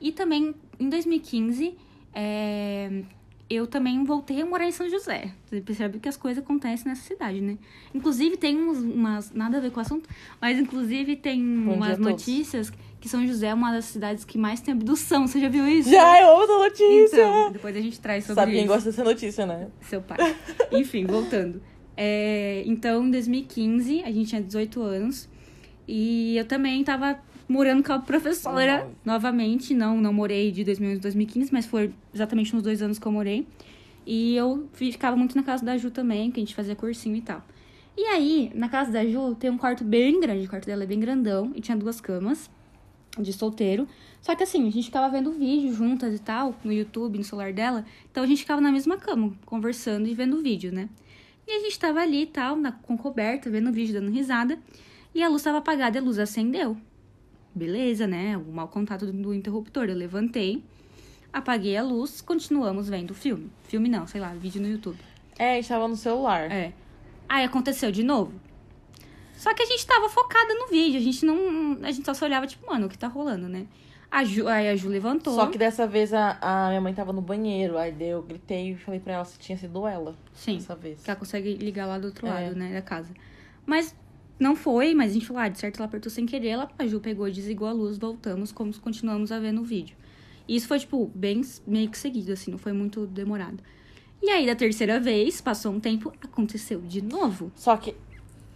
E 0.00 0.10
também, 0.10 0.52
em 0.80 0.88
2015, 0.88 1.76
é, 2.12 3.04
eu 3.48 3.68
também 3.68 4.02
voltei 4.02 4.42
a 4.42 4.44
morar 4.44 4.66
em 4.66 4.72
São 4.72 4.90
José. 4.90 5.30
Você 5.44 5.60
percebe 5.60 6.00
que 6.00 6.08
as 6.08 6.16
coisas 6.16 6.42
acontecem 6.42 6.88
nessa 6.88 7.02
cidade, 7.02 7.40
né? 7.40 7.56
Inclusive, 7.94 8.36
tem 8.36 8.58
uns, 8.58 8.78
umas. 8.78 9.30
Nada 9.30 9.58
a 9.58 9.60
ver 9.60 9.70
com 9.70 9.78
o 9.78 9.80
assunto, 9.80 10.08
mas 10.40 10.58
inclusive 10.58 11.14
tem 11.14 11.40
Bom 11.64 11.74
umas 11.74 11.96
notícias 11.96 12.72
que 13.00 13.08
São 13.08 13.24
José 13.24 13.46
é 13.46 13.54
uma 13.54 13.70
das 13.70 13.84
cidades 13.84 14.24
que 14.24 14.36
mais 14.36 14.60
tem 14.60 14.74
abdução. 14.74 15.28
Você 15.28 15.38
já 15.38 15.48
viu 15.48 15.68
isso? 15.68 15.88
Já, 15.88 16.20
eu 16.20 16.34
amo 16.34 16.42
essa 16.42 16.58
notícia! 16.58 17.16
Então, 17.16 17.52
depois 17.52 17.76
a 17.76 17.80
gente 17.80 18.00
traz 18.00 18.24
sobre 18.24 18.40
Sabe 18.42 18.52
quem 18.54 18.62
isso. 18.62 18.72
gosta 18.72 18.90
dessa 18.90 19.04
notícia, 19.04 19.46
né? 19.46 19.68
Seu 19.82 20.02
pai. 20.02 20.18
Enfim, 20.72 21.06
voltando. 21.06 21.62
É, 22.02 22.62
então, 22.66 23.06
em 23.06 23.10
2015, 23.10 24.02
a 24.04 24.10
gente 24.10 24.30
tinha 24.30 24.40
18 24.40 24.80
anos. 24.80 25.28
E 25.86 26.34
eu 26.38 26.46
também 26.46 26.82
tava 26.82 27.18
morando 27.46 27.82
com 27.84 27.92
a 27.92 27.98
professora 27.98 28.78
Nossa. 28.78 28.90
novamente. 29.04 29.74
Não, 29.74 30.00
não 30.00 30.10
morei 30.10 30.50
de 30.50 30.64
2011 30.64 30.98
a 30.98 31.02
2015, 31.02 31.52
mas 31.52 31.66
foi 31.66 31.92
exatamente 32.14 32.54
nos 32.54 32.62
dois 32.62 32.80
anos 32.80 32.98
que 32.98 33.06
eu 33.06 33.12
morei. 33.12 33.46
E 34.06 34.34
eu 34.34 34.66
fi- 34.72 34.92
ficava 34.92 35.14
muito 35.14 35.36
na 35.36 35.42
casa 35.42 35.62
da 35.62 35.76
Ju 35.76 35.90
também, 35.90 36.30
que 36.30 36.40
a 36.40 36.42
gente 36.42 36.54
fazia 36.54 36.74
cursinho 36.74 37.16
e 37.16 37.20
tal. 37.20 37.44
E 37.98 38.02
aí, 38.06 38.50
na 38.54 38.70
casa 38.70 38.90
da 38.90 39.04
Ju, 39.04 39.34
tem 39.34 39.50
um 39.50 39.58
quarto 39.58 39.84
bem 39.84 40.18
grande. 40.20 40.46
O 40.46 40.48
quarto 40.48 40.64
dela 40.64 40.84
é 40.84 40.86
bem 40.86 40.98
grandão. 40.98 41.52
E 41.54 41.60
tinha 41.60 41.76
duas 41.76 42.00
camas 42.00 42.48
de 43.18 43.30
solteiro. 43.34 43.86
Só 44.22 44.34
que 44.34 44.42
assim, 44.42 44.66
a 44.66 44.70
gente 44.70 44.84
ficava 44.84 45.10
vendo 45.10 45.32
vídeo 45.32 45.74
juntas 45.74 46.14
e 46.14 46.18
tal, 46.18 46.54
no 46.64 46.72
YouTube, 46.72 47.18
no 47.18 47.24
celular 47.24 47.52
dela. 47.52 47.84
Então 48.10 48.22
a 48.22 48.26
gente 48.26 48.38
ficava 48.38 48.60
na 48.62 48.72
mesma 48.72 48.96
cama, 48.96 49.34
conversando 49.44 50.08
e 50.08 50.14
vendo 50.14 50.40
vídeo, 50.40 50.72
né? 50.72 50.88
E 51.50 51.52
a 51.52 51.58
gente 51.58 51.76
tava 51.80 52.00
ali 52.00 52.22
e 52.22 52.26
tal, 52.26 52.54
na, 52.54 52.70
com 52.70 52.96
coberta, 52.96 53.50
vendo 53.50 53.72
vídeo, 53.72 53.92
dando 53.92 54.08
risada. 54.12 54.56
E 55.12 55.20
a 55.20 55.28
luz 55.28 55.42
tava 55.42 55.58
apagada 55.58 55.98
e 55.98 56.00
a 56.00 56.02
luz 56.02 56.16
acendeu. 56.16 56.76
Beleza, 57.52 58.06
né? 58.06 58.36
O 58.36 58.52
mau 58.52 58.68
contato 58.68 59.04
do, 59.04 59.12
do 59.12 59.34
interruptor. 59.34 59.86
Eu 59.86 59.96
levantei, 59.96 60.62
apaguei 61.32 61.76
a 61.76 61.82
luz, 61.82 62.20
continuamos 62.20 62.88
vendo 62.88 63.10
o 63.10 63.14
filme. 63.14 63.50
Filme 63.64 63.88
não, 63.88 64.06
sei 64.06 64.20
lá, 64.20 64.32
vídeo 64.32 64.62
no 64.62 64.68
YouTube. 64.68 65.00
É, 65.36 65.54
a 65.54 65.56
gente 65.56 65.66
tava 65.66 65.88
no 65.88 65.96
celular. 65.96 66.48
É. 66.52 66.72
Aí 67.28 67.44
aconteceu 67.44 67.90
de 67.90 68.04
novo. 68.04 68.32
Só 69.34 69.52
que 69.52 69.64
a 69.64 69.66
gente 69.66 69.84
tava 69.84 70.08
focada 70.08 70.54
no 70.54 70.68
vídeo, 70.68 71.00
a 71.00 71.02
gente 71.02 71.26
não. 71.26 71.78
A 71.82 71.90
gente 71.90 72.06
só 72.06 72.14
se 72.14 72.22
olhava, 72.22 72.46
tipo, 72.46 72.64
mano, 72.64 72.86
o 72.86 72.88
que 72.88 72.96
tá 72.96 73.08
rolando, 73.08 73.48
né? 73.48 73.66
A 74.10 74.24
Ju, 74.24 74.48
aí 74.48 74.68
a 74.68 74.74
Ju 74.76 74.88
levantou. 74.88 75.34
Só 75.34 75.46
que 75.46 75.56
dessa 75.56 75.86
vez 75.86 76.12
a, 76.12 76.36
a 76.40 76.68
minha 76.68 76.80
mãe 76.80 76.92
tava 76.92 77.12
no 77.12 77.20
banheiro. 77.20 77.78
Aí 77.78 77.94
eu 78.00 78.22
gritei 78.22 78.72
e 78.72 78.76
falei 78.76 78.98
pra 78.98 79.14
ela 79.14 79.24
se 79.24 79.38
tinha 79.38 79.56
sido 79.56 79.86
ela. 79.86 80.16
Sim. 80.34 80.56
Dessa 80.56 80.74
vez. 80.74 81.02
Que 81.02 81.10
ela 81.10 81.18
consegue 81.18 81.54
ligar 81.54 81.86
lá 81.86 81.98
do 81.98 82.06
outro 82.06 82.26
É. 82.26 82.30
lado, 82.30 82.56
né, 82.56 82.72
da 82.72 82.82
casa. 82.82 83.12
Mas 83.64 83.94
não 84.38 84.56
foi, 84.56 84.94
mas 84.94 85.10
a 85.10 85.14
gente 85.14 85.26
falou, 85.26 85.42
ah, 85.42 85.48
de 85.48 85.58
certo 85.58 85.76
ela 85.76 85.86
apertou 85.86 86.10
sem 86.10 86.26
querer, 86.26 86.48
ela, 86.48 86.70
a 86.78 86.86
Ju 86.86 86.98
pegou, 86.98 87.30
desligou 87.30 87.68
a 87.68 87.72
luz, 87.72 87.98
voltamos, 87.98 88.50
como 88.50 88.76
continuamos 88.80 89.30
a 89.30 89.38
ver 89.38 89.52
no 89.52 89.62
vídeo. 89.62 89.96
E 90.48 90.56
isso 90.56 90.66
foi, 90.66 90.80
tipo, 90.80 91.06
bem 91.14 91.42
meio 91.66 91.88
que 91.88 91.96
seguido, 91.98 92.32
assim, 92.32 92.50
não 92.50 92.58
foi 92.58 92.72
muito 92.72 93.06
demorado. 93.06 93.62
E 94.22 94.28
aí, 94.28 94.44
da 94.44 94.54
terceira 94.56 94.98
vez, 94.98 95.40
passou 95.40 95.72
um 95.72 95.78
tempo, 95.78 96.12
aconteceu 96.20 96.80
de 96.80 97.00
novo. 97.00 97.52
Só 97.54 97.76
que. 97.76 97.94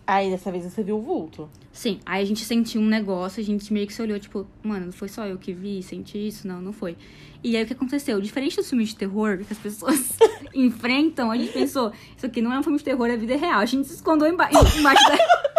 Aí 0.07 0.31
dessa 0.31 0.53
vez 0.53 0.65
você 0.65 0.83
viu 0.83 0.99
o 0.99 1.01
vulto. 1.01 1.49
Sim, 1.73 1.99
aí 2.05 2.23
a 2.23 2.27
gente 2.27 2.45
sentiu 2.45 2.81
um 2.81 2.87
negócio, 2.87 3.41
a 3.41 3.45
gente 3.45 3.73
meio 3.73 3.87
que 3.87 3.93
se 3.93 4.03
olhou, 4.03 4.19
tipo, 4.19 4.47
mano, 4.63 4.87
não 4.87 4.93
foi 4.93 5.09
só 5.09 5.25
eu 5.27 5.39
que 5.39 5.53
vi, 5.53 5.83
senti 5.83 6.29
isso? 6.29 6.47
Não, 6.47 6.61
não 6.61 6.73
foi. 6.73 6.97
E 7.43 7.57
aí 7.57 7.65
o 7.65 7.67
que 7.67 7.73
aconteceu? 7.73 8.21
Diferente 8.21 8.57
dos 8.57 8.69
filmes 8.69 8.91
de 8.91 8.97
terror 8.97 9.39
que 9.39 9.53
as 9.53 9.59
pessoas 9.59 10.13
enfrentam, 10.55 11.31
a 11.31 11.37
gente 11.37 11.53
pensou, 11.53 11.91
isso 12.17 12.27
aqui 12.27 12.43
não 12.43 12.53
é 12.53 12.59
um 12.59 12.63
filme 12.63 12.79
de 12.79 12.85
terror, 12.85 13.07
é 13.09 13.17
vida 13.17 13.37
real. 13.37 13.61
A 13.61 13.67
gente 13.67 13.89
se 13.89 13.95
escondeu 13.95 14.29
emba 14.29 14.49
embaixo 14.51 15.09
da. 15.09 15.17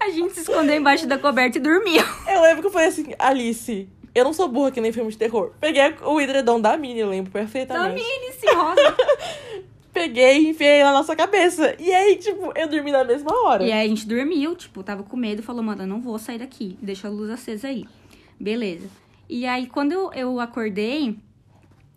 A 0.00 0.10
gente 0.10 0.32
se 0.32 0.40
escondeu 0.40 0.74
embaixo 0.74 1.06
da 1.06 1.18
coberta 1.18 1.58
e 1.58 1.60
dormiu. 1.60 2.02
Eu 2.26 2.40
lembro 2.40 2.62
que 2.62 2.68
eu 2.68 2.70
falei 2.70 2.88
assim, 2.88 3.12
Alice, 3.18 3.86
eu 4.14 4.24
não 4.24 4.32
sou 4.32 4.48
burra 4.48 4.70
que 4.70 4.80
nem 4.80 4.90
filme 4.90 5.10
de 5.10 5.18
terror. 5.18 5.52
Peguei 5.60 5.94
o 6.02 6.20
edredom 6.20 6.60
da 6.60 6.76
Mini, 6.78 7.00
eu 7.00 7.08
lembro 7.10 7.30
Da 7.30 7.40
perfeitamente. 7.40 7.94
Mini, 7.94 8.32
se 8.32 8.46
rosa. 8.54 8.96
Peguei 9.92 10.42
e 10.42 10.48
enfiei 10.50 10.82
na 10.82 10.92
nossa 10.92 11.16
cabeça. 11.16 11.74
E 11.78 11.92
aí, 11.92 12.16
tipo, 12.16 12.52
eu 12.54 12.68
dormi 12.68 12.92
na 12.92 13.04
mesma 13.04 13.30
hora. 13.44 13.64
E 13.64 13.72
aí 13.72 13.86
a 13.86 13.88
gente 13.88 14.06
dormiu, 14.06 14.54
tipo, 14.54 14.82
tava 14.82 15.02
com 15.02 15.16
medo, 15.16 15.42
falou, 15.42 15.62
mano, 15.62 15.82
eu 15.82 15.86
não 15.86 16.00
vou 16.00 16.18
sair 16.18 16.38
daqui, 16.38 16.78
deixa 16.80 17.08
a 17.08 17.10
luz 17.10 17.30
acesa 17.30 17.68
aí. 17.68 17.84
Beleza. 18.38 18.88
E 19.28 19.46
aí, 19.46 19.66
quando 19.66 19.92
eu, 19.92 20.12
eu 20.12 20.40
acordei, 20.40 21.16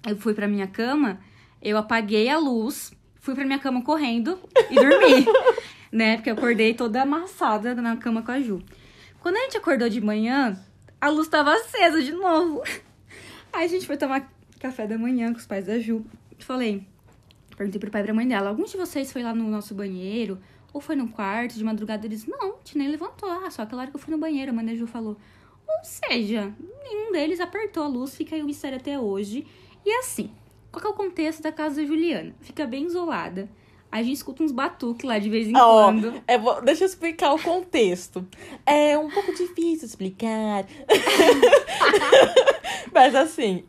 eu 0.07 0.17
fui 0.17 0.33
pra 0.33 0.47
minha 0.47 0.67
cama, 0.67 1.19
eu 1.61 1.77
apaguei 1.77 2.29
a 2.29 2.37
luz, 2.37 2.91
fui 3.19 3.35
pra 3.35 3.45
minha 3.45 3.59
cama 3.59 3.83
correndo 3.83 4.39
e 4.69 4.75
dormi. 4.75 5.25
né? 5.91 6.15
Porque 6.15 6.29
eu 6.29 6.33
acordei 6.33 6.73
toda 6.73 7.01
amassada 7.01 7.75
na 7.75 7.97
cama 7.97 8.21
com 8.21 8.31
a 8.31 8.39
Ju. 8.39 8.63
Quando 9.19 9.35
a 9.35 9.39
gente 9.41 9.57
acordou 9.57 9.89
de 9.89 10.01
manhã, 10.01 10.57
a 10.99 11.09
luz 11.09 11.27
tava 11.27 11.53
acesa 11.53 12.01
de 12.01 12.11
novo. 12.11 12.63
Aí 13.53 13.65
a 13.65 13.67
gente 13.67 13.85
foi 13.85 13.97
tomar 13.97 14.31
café 14.59 14.87
da 14.87 14.97
manhã 14.97 15.31
com 15.31 15.39
os 15.39 15.45
pais 15.45 15.65
da 15.65 15.77
Ju. 15.77 16.05
Falei, 16.39 16.87
perguntei 17.57 17.79
pro 17.79 17.91
pai 17.91 18.01
e 18.01 18.03
pra 18.03 18.13
mãe 18.13 18.27
dela, 18.27 18.49
algum 18.49 18.63
de 18.63 18.77
vocês 18.77 19.11
foi 19.11 19.23
lá 19.23 19.33
no 19.33 19.49
nosso 19.49 19.73
banheiro? 19.75 20.39
Ou 20.73 20.79
foi 20.81 20.95
no 20.95 21.09
quarto 21.09 21.55
de 21.55 21.63
madrugada? 21.63 22.05
Eles, 22.05 22.25
não, 22.25 22.53
a 22.53 22.57
gente 22.63 22.77
nem 22.77 22.87
levantou. 22.87 23.29
Ah, 23.29 23.49
só 23.51 23.63
aquela 23.63 23.81
hora 23.81 23.91
que 23.91 23.97
eu 23.97 24.01
fui 24.01 24.13
no 24.13 24.19
banheiro, 24.19 24.51
a 24.51 24.53
mãe 24.53 24.65
da 24.65 24.73
Ju 24.75 24.87
falou. 24.87 25.17
Ou 25.67 25.83
seja, 25.83 26.53
nenhum 26.83 27.11
deles 27.11 27.39
apertou 27.39 27.83
a 27.83 27.87
luz, 27.87 28.15
fica 28.15 28.35
aí 28.35 28.41
o 28.41 28.45
mistério 28.45 28.77
até 28.77 28.99
hoje. 28.99 29.45
E 29.85 29.91
assim, 29.99 30.31
qual 30.71 30.85
é 30.85 30.89
o 30.89 30.93
contexto 30.93 31.41
da 31.41 31.51
casa 31.51 31.81
da 31.81 31.87
Juliana? 31.87 32.33
Fica 32.41 32.65
bem 32.65 32.85
isolada. 32.85 33.49
A 33.91 34.01
gente 34.01 34.15
escuta 34.15 34.41
uns 34.43 34.53
batuques 34.53 35.03
lá 35.03 35.19
de 35.19 35.29
vez 35.29 35.49
em 35.49 35.57
Ó, 35.57 35.85
quando. 35.91 36.23
é, 36.25 36.37
vou- 36.37 36.61
deixa 36.61 36.85
eu 36.85 36.87
explicar 36.87 37.33
o 37.33 37.39
contexto. 37.41 38.25
É 38.65 38.97
um 38.97 39.09
pouco 39.09 39.33
difícil 39.33 39.85
explicar. 39.85 40.65
Mas 42.93 43.15
assim, 43.15 43.63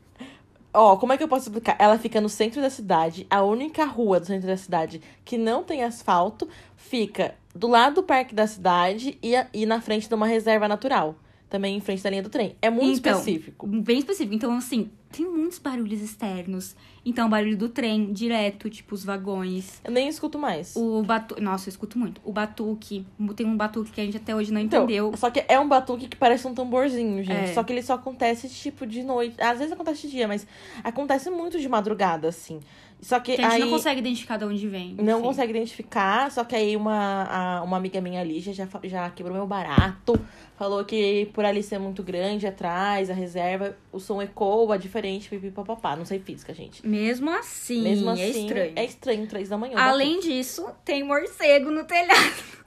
ó, 0.73 0.97
como 0.97 1.13
é 1.13 1.17
que 1.17 1.23
eu 1.23 1.29
posso 1.29 1.49
explicar? 1.49 1.77
Ela 1.79 1.99
fica 1.99 2.21
no 2.21 2.29
centro 2.29 2.61
da 2.61 2.71
cidade, 2.71 3.27
a 3.31 3.43
única 3.43 3.85
rua 3.85 4.19
do 4.21 4.27
centro 4.27 4.47
da 4.47 4.57
cidade 4.57 5.01
que 5.25 5.37
não 5.39 5.63
tem 5.63 5.83
asfalto 5.85 6.49
fica 6.77 7.35
do 7.55 7.69
lado 7.69 7.97
do 7.97 8.03
parque 8.03 8.35
da 8.35 8.47
cidade 8.47 9.19
e, 9.23 9.37
a- 9.37 9.47
e 9.53 9.67
na 9.67 9.81
frente 9.81 10.09
de 10.09 10.15
uma 10.15 10.27
reserva 10.27 10.67
natural. 10.69 11.15
Também 11.51 11.77
em 11.77 11.81
frente 11.81 12.03
da 12.03 12.09
linha 12.09 12.23
do 12.23 12.31
trem. 12.31 12.57
É 12.63 12.71
muito 12.71 12.99
Então, 12.99 13.13
específico. 13.19 13.67
Bem 13.67 13.99
específico. 13.99 14.35
Então, 14.35 14.57
assim, 14.57 14.91
tem 15.13 15.29
muitos 15.31 15.59
barulhos 15.59 16.01
externos. 16.01 16.75
Então, 17.05 17.29
barulho 17.29 17.57
do 17.57 17.69
trem, 17.69 18.13
direto, 18.13 18.71
tipo 18.71 18.95
os 18.95 19.05
vagões. 19.05 19.81
Eu 19.85 19.91
nem 19.91 20.09
escuto 20.09 20.39
mais. 20.39 20.75
O 20.77 21.03
batuque. 21.03 21.41
Nossa, 21.41 21.69
eu 21.69 21.71
escuto 21.71 21.99
muito. 21.99 22.21
O 22.25 22.33
batuque. 22.33 23.05
Tem 23.37 23.45
um 23.47 23.57
batuque 23.57 23.91
que 23.91 24.01
a 24.01 24.05
gente 24.05 24.17
até 24.17 24.35
hoje 24.35 24.53
não 24.53 24.61
Então, 24.61 24.85
entendeu. 24.85 25.13
só 25.17 25.31
que 25.31 25.45
é 25.49 25.59
um 25.59 25.69
batuque 25.69 26.09
que 26.09 26.17
parece 26.17 26.47
um 26.47 26.55
tamborzinho, 26.55 27.23
gente. 27.23 27.51
É. 27.51 27.55
Só 27.55 27.63
que 27.65 27.73
ele 27.73 27.83
só 27.83 27.95
acontece, 27.95 28.49
tipo, 28.49 28.87
de 28.87 29.03
noite. 29.03 29.41
Às 29.41 29.59
vezes 29.59 29.73
acontece 29.73 30.03
de 30.07 30.13
dia, 30.13 30.29
mas 30.29 30.47
acontece 30.85 31.29
muito 31.31 31.59
de 31.59 31.69
madrugada, 31.69 32.29
assim. 32.29 32.61
Só 33.03 33.19
que, 33.19 33.35
Que 33.35 33.43
a 33.43 33.51
gente 33.51 33.55
aí 33.55 33.61
não 33.63 33.71
consegue 33.71 33.99
identificar 33.99 34.37
de 34.37 34.45
onde 34.45 34.69
vem. 34.69 34.95
não 34.95 35.19
enfim. 35.19 35.27
consegue 35.27 35.51
identificar. 35.51 36.31
Só 36.31 36.45
que 36.45 36.55
aí 36.55 36.77
uma, 36.77 37.25
a- 37.59 37.63
uma 37.65 37.77
amiga 37.77 38.01
minha 38.01 38.21
ali 38.21 38.39
já, 38.39 38.53
já 38.85 39.11
quebrou 39.11 39.37
meu 39.37 39.45
barato. 39.47 40.15
Falou 40.57 40.85
que 40.85 41.29
por 41.35 41.45
ali 41.45 41.65
ser 41.65 41.81
muito 41.81 42.01
grande 42.01 42.47
atrás, 42.47 43.11
a 43.11 43.15
reserva, 43.15 43.77
o 43.91 43.99
som 43.99 44.23
ecoa 44.23 44.79
diferente, 44.79 45.29
pipipopopá. 45.29 45.97
Não 45.97 46.05
sei 46.05 46.21
física, 46.21 46.55
gente. 46.55 46.87
Mesmo 46.87 47.29
assim, 47.31 47.83
Mesmo 47.83 48.09
assim, 48.11 48.23
é 48.23 48.29
estranho. 48.29 48.73
É 48.77 48.85
estranho, 48.85 49.27
três 49.27 49.49
da 49.49 49.59
manhã. 49.59 49.77
Além 49.79 50.21
disso, 50.21 50.65
tem 50.85 51.03
morcego 51.03 51.71
no 51.73 51.85
telhado. 51.85 52.53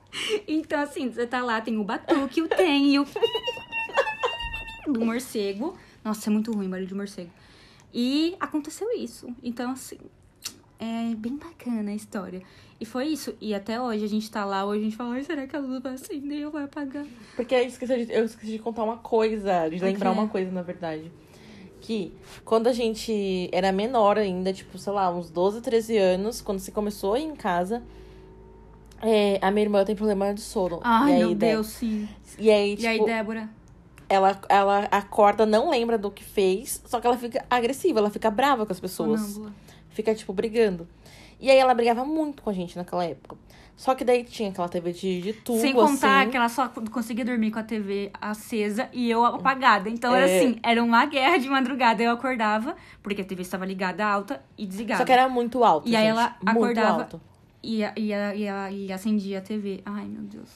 Então, 0.48 0.80
assim, 0.82 1.12
você 1.12 1.28
tá 1.28 1.42
lá, 1.44 1.60
tem 1.60 1.78
o 1.78 1.84
batuque, 1.84 2.42
o 2.42 2.48
trem 2.48 2.94
e 2.94 3.00
o. 3.00 3.06
do 4.88 5.04
morcego. 5.06 5.78
Nossa, 6.04 6.30
é 6.30 6.32
muito 6.32 6.54
ruim 6.54 6.70
barulho 6.70 6.88
de 6.88 6.96
morcego. 6.96 7.30
E 7.94 8.34
aconteceu 8.40 8.88
isso. 8.98 9.28
Então, 9.44 9.72
assim, 9.72 9.98
é 10.80 11.16
bem 11.16 11.38
bacana 11.38 11.92
a 11.92 11.96
história. 11.96 12.42
E 12.80 12.86
foi 12.86 13.08
isso. 13.08 13.34
E 13.40 13.54
até 13.54 13.80
hoje 13.80 14.04
a 14.04 14.08
gente 14.08 14.30
tá 14.30 14.44
lá, 14.44 14.66
hoje 14.66 14.82
a 14.82 14.84
gente 14.84 14.96
fala, 14.96 15.16
"Ai, 15.16 15.24
será 15.24 15.48
que 15.48 15.56
a 15.56 15.60
luz 15.60 15.82
vai 15.82 15.94
acender 15.94 16.46
ou 16.46 16.52
vai 16.52 16.66
apagar? 16.66 17.06
Porque 17.36 17.56
eu 17.56 17.62
esqueci, 17.66 18.06
de, 18.06 18.12
eu 18.14 18.26
esqueci 18.26 18.52
de 18.54 18.60
contar 18.60 18.84
uma 18.84 18.98
coisa, 18.98 19.70
de 19.70 19.80
lembrar 19.80 20.12
uma 20.12 20.28
coisa, 20.28 20.52
na 20.52 20.62
verdade. 20.62 21.12
Que 21.80 22.12
quando 22.44 22.68
a 22.68 22.74
gente 22.74 23.50
era 23.52 23.72
menor 23.72 24.18
ainda, 24.18 24.52
tipo, 24.52 24.78
sei 24.78 24.92
lá, 24.92 25.10
uns 25.14 25.30
12, 25.30 25.62
13 25.62 25.98
anos, 25.98 26.42
quando 26.42 26.60
você 26.60 26.72
começou 26.72 27.14
a 27.14 27.20
ir 27.20 27.24
em 27.24 27.36
casa, 27.36 27.82
é, 29.02 29.40
a 29.42 29.52
minha 29.52 29.64
irmã 29.66 29.86
tem 29.86 29.96
problema 29.96 30.34
de 30.34 30.42
sono. 30.42 30.80
Ai, 30.84 31.14
aí, 31.14 31.20
meu 31.20 31.36
Deus, 31.36 31.68
sim. 31.68 32.08
E 32.38 32.50
aí, 32.50 32.76
E 32.78 32.88
aí, 32.88 32.96
tipo, 32.96 33.06
Débora? 33.06 33.50
ela, 34.10 34.42
ela 34.50 34.80
acorda, 34.92 35.46
não 35.46 35.70
lembra 35.70 35.98
do 35.98 36.10
que 36.12 36.24
fez, 36.24 36.82
só 36.86 37.00
que 37.00 37.08
ela 37.08 37.18
fica 37.18 37.46
agressiva, 37.50 38.00
ela 38.00 38.10
fica 38.10 38.30
brava 38.30 38.66
com 38.66 38.72
as 38.72 38.80
pessoas. 38.80 39.22
Sonâmbula. 39.22 39.54
Fica, 39.96 40.14
tipo, 40.14 40.32
brigando. 40.32 40.88
E 41.40 41.50
aí 41.50 41.58
ela 41.58 41.74
brigava 41.74 42.06
muito 42.06 42.44
com 42.44 42.50
a 42.52 42.54
gente 42.54 42.78
naquela 42.78 43.04
época. 43.04 43.36
Só 43.76 43.94
que 43.94 44.06
daí 44.06 44.24
tinha 44.24 44.50
aquela 44.50 44.70
TV 44.70 44.94
de, 44.94 45.22
de 45.22 45.34
tubo, 45.34 45.60
Sem 45.60 45.74
contar 45.74 46.22
assim. 46.22 46.32
que 46.32 46.38
ela 46.38 46.48
só 46.48 46.70
conseguia 46.70 47.26
dormir 47.26 47.52
com 47.52 47.60
a 47.60 47.64
TV 47.64 48.10
acesa 48.22 48.88
e 48.94 49.10
eu 49.12 49.26
apagada. 49.26 49.90
Então 49.90 50.16
era 50.16 50.30
É. 50.30 50.38
assim, 50.38 50.60
era 50.64 50.82
uma 50.82 51.06
guerra 51.06 51.38
de 51.38 51.50
madrugada. 51.50 52.02
Eu 52.02 52.12
acordava, 52.12 52.76
porque 53.04 53.22
a 53.22 53.26
TV 53.26 53.42
estava 53.42 53.66
ligada 53.66 54.06
alta 54.06 54.42
e 54.58 54.66
desligava. 54.66 55.00
Só 55.00 55.06
que 55.06 55.12
era 55.12 55.28
muito 55.28 55.62
alto, 55.64 55.90
E 55.90 55.96
aí 55.96 56.04
gente, 56.06 56.12
ela 56.12 56.38
muito 56.44 56.50
acordava- 56.58 57.02
alto. 57.04 57.22
e, 57.62 57.82
e, 57.98 58.14
e, 58.14 58.86
e 58.86 58.94
acendia 58.94 59.40
a 59.40 59.42
TV. 59.42 59.82
Ai, 59.86 60.06
meu 60.06 60.22
Deus. 60.24 60.50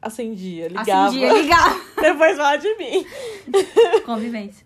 Acendia, 0.00 0.68
ligava. 0.68 1.06
Acendia, 1.08 1.32
ligava. 1.32 1.80
Depois 2.00 2.36
fala 2.36 2.56
de 2.56 2.72
mim. 2.76 3.04
Convivência. 4.06 4.64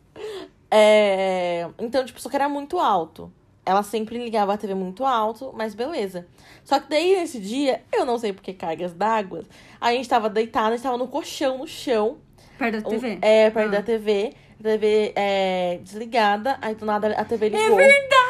É, 0.71 1.69
Então, 1.79 2.05
tipo, 2.05 2.21
só 2.21 2.29
que 2.29 2.37
era 2.37 2.49
muito 2.51 2.79
alto. 2.79 3.33
Ela 3.66 3.83
sempre 3.83 4.18
ligava 4.18 4.53
a 4.55 4.57
TV 4.57 4.74
muito 4.74 5.05
alto, 5.05 5.53
mas 5.57 5.74
beleza. 5.74 6.27
Só 6.64 6.79
que 6.81 6.88
daí, 6.90 7.16
nesse 7.16 7.38
dia, 7.40 7.83
eu 7.92 8.05
não 8.05 8.18
sei 8.18 8.33
por 8.33 8.42
que 8.42 8.53
cargas 8.53 8.92
d'água, 8.92 9.42
a 9.81 9.92
gente 9.92 10.09
tava 10.09 10.29
deitada, 10.29 10.68
a 10.68 10.77
gente 10.77 10.83
tava 10.83 10.98
no 10.98 11.09
colchão, 11.09 11.59
no 11.59 11.66
chão. 11.66 12.18
Perto 12.59 12.83
da 12.83 12.88
TV? 12.90 13.18
É, 13.22 13.50
perto 13.50 13.68
Ah. 13.68 13.70
da 13.72 13.83
TV. 13.83 14.33
A 14.61 14.62
TV 14.62 15.12
é, 15.16 15.79
desligada, 15.83 16.57
aí 16.62 16.74
do 16.74 16.87
nada 16.87 17.09
a 17.09 17.24
TV 17.24 17.48
ligou. 17.50 17.79
É 17.81 17.87
verdade! 17.88 18.24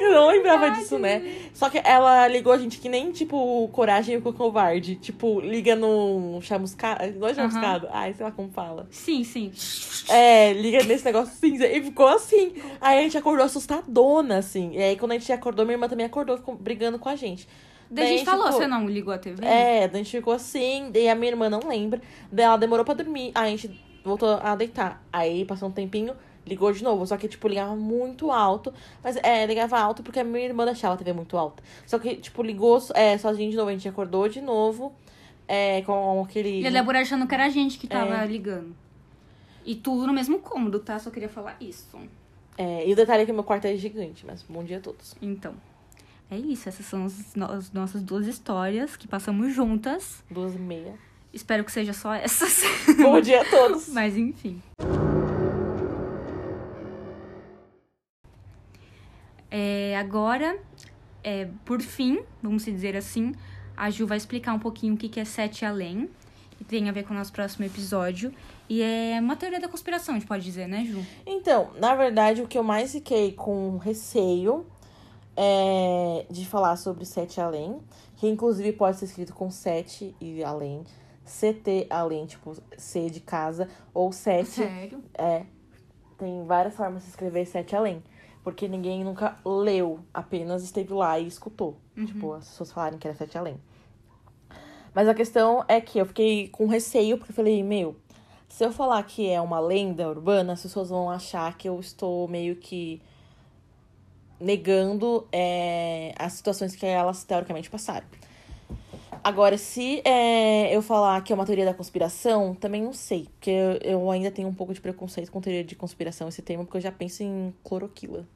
Você 0.00 0.08
não 0.08 0.28
lembrava 0.28 0.70
disso, 0.70 0.98
né? 0.98 1.22
Só 1.52 1.68
que 1.68 1.80
ela 1.84 2.26
ligou 2.26 2.52
a 2.52 2.58
gente 2.58 2.78
que 2.78 2.88
nem, 2.88 3.12
tipo, 3.12 3.68
Coragem 3.68 4.14
e 4.14 4.18
o 4.18 4.32
Covarde. 4.32 4.96
Tipo, 4.96 5.40
liga 5.40 5.76
no 5.76 6.40
chamuscado. 6.40 7.12
Não 7.18 7.28
é 7.28 7.34
chamuscado? 7.34 7.86
Ai, 7.92 8.14
sei 8.14 8.24
lá 8.24 8.32
como 8.32 8.50
fala. 8.50 8.86
Sim, 8.90 9.22
sim. 9.22 9.52
É, 10.08 10.54
liga 10.54 10.82
nesse 10.84 11.04
negócio 11.04 11.34
cinza. 11.34 11.66
E 11.66 11.82
ficou 11.82 12.08
assim. 12.08 12.54
Aí 12.80 12.98
a 12.98 13.02
gente 13.02 13.18
acordou 13.18 13.44
assustadona, 13.44 14.38
assim. 14.38 14.72
E 14.72 14.82
aí, 14.82 14.96
quando 14.96 15.12
a 15.12 15.18
gente 15.18 15.30
acordou, 15.30 15.66
minha 15.66 15.74
irmã 15.74 15.88
também 15.88 16.06
acordou, 16.06 16.38
ficou 16.38 16.54
brigando 16.56 16.98
com 16.98 17.08
a 17.08 17.16
gente. 17.16 17.46
Daí 17.90 18.04
a 18.04 18.08
gente 18.08 18.24
falou, 18.24 18.46
tipo, 18.46 18.58
você 18.58 18.66
não 18.68 18.88
ligou 18.88 19.12
a 19.12 19.18
TV? 19.18 19.44
É, 19.44 19.88
daí 19.88 20.00
a 20.00 20.04
gente 20.04 20.16
ficou 20.16 20.32
assim, 20.32 20.90
daí 20.92 21.08
a 21.08 21.14
minha 21.14 21.32
irmã 21.32 21.50
não 21.50 21.60
lembra. 21.66 22.00
Daí 22.30 22.46
ela 22.46 22.56
demorou 22.56 22.84
pra 22.84 22.94
dormir, 22.94 23.32
aí 23.34 23.52
a 23.52 23.56
gente 23.56 23.84
voltou 24.04 24.38
a 24.40 24.54
deitar. 24.54 25.04
Aí 25.12 25.44
passou 25.44 25.68
um 25.68 25.72
tempinho, 25.72 26.14
ligou 26.50 26.70
de 26.72 26.84
novo. 26.84 27.06
Só 27.06 27.16
que, 27.16 27.26
tipo, 27.28 27.48
ligava 27.48 27.74
muito 27.74 28.30
alto. 28.30 28.74
Mas 29.02 29.16
é, 29.22 29.46
ligava 29.46 29.78
alto 29.78 30.02
porque 30.02 30.20
a 30.20 30.24
minha 30.24 30.44
irmã 30.44 30.66
deixava 30.66 30.92
a 30.94 30.96
TV 30.98 31.14
muito 31.14 31.38
alta. 31.38 31.62
Só 31.86 31.98
que, 31.98 32.16
tipo, 32.16 32.42
ligou 32.42 32.82
é, 32.94 33.16
sozinho 33.16 33.50
de 33.50 33.56
novo. 33.56 33.70
A 33.70 33.72
gente 33.72 33.88
acordou 33.88 34.28
de 34.28 34.40
novo. 34.42 34.92
É, 35.48 35.80
com 35.82 36.22
aquele. 36.22 36.60
E 36.60 36.66
a 36.66 36.70
Débora 36.70 37.00
achando 37.00 37.26
que 37.26 37.34
era 37.34 37.46
a 37.46 37.48
gente 37.48 37.78
que 37.78 37.86
tava 37.88 38.16
É. 38.22 38.26
ligando. 38.26 38.76
E 39.64 39.74
tudo 39.74 40.06
no 40.06 40.12
mesmo 40.12 40.38
cômodo, 40.38 40.78
tá? 40.78 40.98
Só 40.98 41.10
queria 41.10 41.28
falar 41.28 41.56
isso. 41.60 41.98
É, 42.58 42.86
e 42.88 42.92
o 42.92 42.96
detalhe 42.96 43.22
é 43.22 43.26
que 43.26 43.32
meu 43.32 43.42
quarto 43.44 43.64
é 43.66 43.74
gigante, 43.76 44.24
mas 44.26 44.42
bom 44.48 44.62
dia 44.62 44.78
a 44.78 44.80
todos. 44.80 45.14
Então, 45.20 45.54
é 46.30 46.36
isso. 46.36 46.68
Essas 46.68 46.86
são 46.86 47.04
as, 47.04 47.34
no- 47.34 47.50
as 47.50 47.72
nossas 47.72 48.02
duas 48.02 48.26
histórias 48.26 48.96
que 48.96 49.08
passamos 49.08 49.52
juntas. 49.54 50.22
Duas 50.30 50.54
e 50.54 50.58
meia. 50.58 50.94
Espero 51.32 51.64
que 51.64 51.72
seja 51.72 51.92
só 51.92 52.12
essas. 52.14 52.62
bom 53.00 53.20
dia 53.20 53.42
a 53.42 53.44
todos. 53.44 53.88
Mas 53.94 54.16
enfim. 54.16 54.60
Agora, 60.00 60.58
é, 61.22 61.48
por 61.64 61.80
fim, 61.80 62.20
vamos 62.42 62.64
dizer 62.64 62.96
assim, 62.96 63.34
a 63.76 63.90
Ju 63.90 64.06
vai 64.06 64.16
explicar 64.16 64.52
um 64.54 64.58
pouquinho 64.58 64.94
o 64.94 64.96
que 64.96 65.08
que 65.08 65.20
é 65.20 65.24
Sete 65.24 65.64
Além. 65.64 66.08
Que 66.58 66.64
tem 66.64 66.88
a 66.90 66.92
ver 66.92 67.04
com 67.04 67.14
o 67.14 67.16
nosso 67.16 67.32
próximo 67.32 67.64
episódio. 67.64 68.34
E 68.68 68.82
é 68.82 69.18
uma 69.18 69.34
teoria 69.34 69.58
da 69.58 69.68
conspiração, 69.68 70.14
a 70.14 70.18
gente 70.18 70.28
pode 70.28 70.44
dizer, 70.44 70.68
né, 70.68 70.84
Ju? 70.84 71.02
Então, 71.24 71.70
na 71.78 71.94
verdade, 71.94 72.42
o 72.42 72.46
que 72.46 72.58
eu 72.58 72.62
mais 72.62 72.92
fiquei 72.92 73.32
com 73.32 73.78
receio 73.78 74.66
é 75.36 76.26
de 76.30 76.44
falar 76.44 76.76
sobre 76.76 77.06
Sete 77.06 77.40
Além, 77.40 77.80
que 78.18 78.28
inclusive 78.28 78.72
pode 78.72 78.98
ser 78.98 79.06
escrito 79.06 79.32
com 79.32 79.50
sete 79.50 80.14
e 80.20 80.44
além, 80.44 80.84
CT 81.24 81.86
além, 81.88 82.26
tipo 82.26 82.54
C 82.76 83.08
de 83.08 83.20
casa, 83.20 83.66
ou 83.94 84.12
sete. 84.12 84.50
Sério? 84.50 85.02
É. 85.14 85.44
Tem 86.18 86.44
várias 86.44 86.76
formas 86.76 87.02
de 87.02 87.08
escrever 87.08 87.46
Sete 87.46 87.74
Além. 87.74 88.02
Porque 88.42 88.66
ninguém 88.66 89.04
nunca 89.04 89.36
leu, 89.44 90.00
apenas 90.14 90.62
esteve 90.62 90.92
lá 90.94 91.18
e 91.18 91.26
escutou. 91.26 91.76
Tipo, 92.06 92.32
as 92.32 92.48
pessoas 92.48 92.72
falarem 92.72 92.98
que 92.98 93.06
era 93.06 93.16
Sete 93.16 93.36
Além. 93.36 93.60
Mas 94.94 95.08
a 95.08 95.14
questão 95.14 95.64
é 95.68 95.80
que 95.80 95.98
eu 95.98 96.06
fiquei 96.06 96.48
com 96.48 96.66
receio, 96.66 97.18
porque 97.18 97.32
eu 97.32 97.36
falei, 97.36 97.62
meu, 97.62 97.96
se 98.48 98.64
eu 98.64 98.72
falar 98.72 99.02
que 99.04 99.28
é 99.28 99.40
uma 99.40 99.60
lenda 99.60 100.08
urbana, 100.08 100.54
as 100.54 100.62
pessoas 100.62 100.88
vão 100.88 101.10
achar 101.10 101.56
que 101.56 101.68
eu 101.68 101.78
estou 101.78 102.26
meio 102.26 102.56
que 102.56 103.00
negando 104.40 105.28
é, 105.30 106.14
as 106.18 106.32
situações 106.32 106.74
que 106.74 106.86
elas 106.86 107.22
teoricamente 107.24 107.70
passaram. 107.70 108.06
Agora, 109.22 109.58
se 109.58 110.00
é, 110.04 110.74
eu 110.74 110.82
falar 110.82 111.20
que 111.22 111.32
é 111.32 111.34
uma 111.34 111.44
teoria 111.44 111.64
da 111.64 111.74
conspiração, 111.74 112.54
também 112.54 112.82
não 112.82 112.92
sei. 112.92 113.28
Porque 113.34 113.50
eu, 113.50 113.78
eu 113.82 114.10
ainda 114.10 114.30
tenho 114.30 114.48
um 114.48 114.54
pouco 114.54 114.72
de 114.72 114.80
preconceito 114.80 115.30
com 115.30 115.40
teoria 115.40 115.64
de 115.64 115.74
conspiração, 115.74 116.28
esse 116.28 116.42
tema, 116.42 116.64
porque 116.64 116.78
eu 116.78 116.82
já 116.82 116.92
penso 116.92 117.22
em 117.22 117.54
cloroquila. 117.62 118.26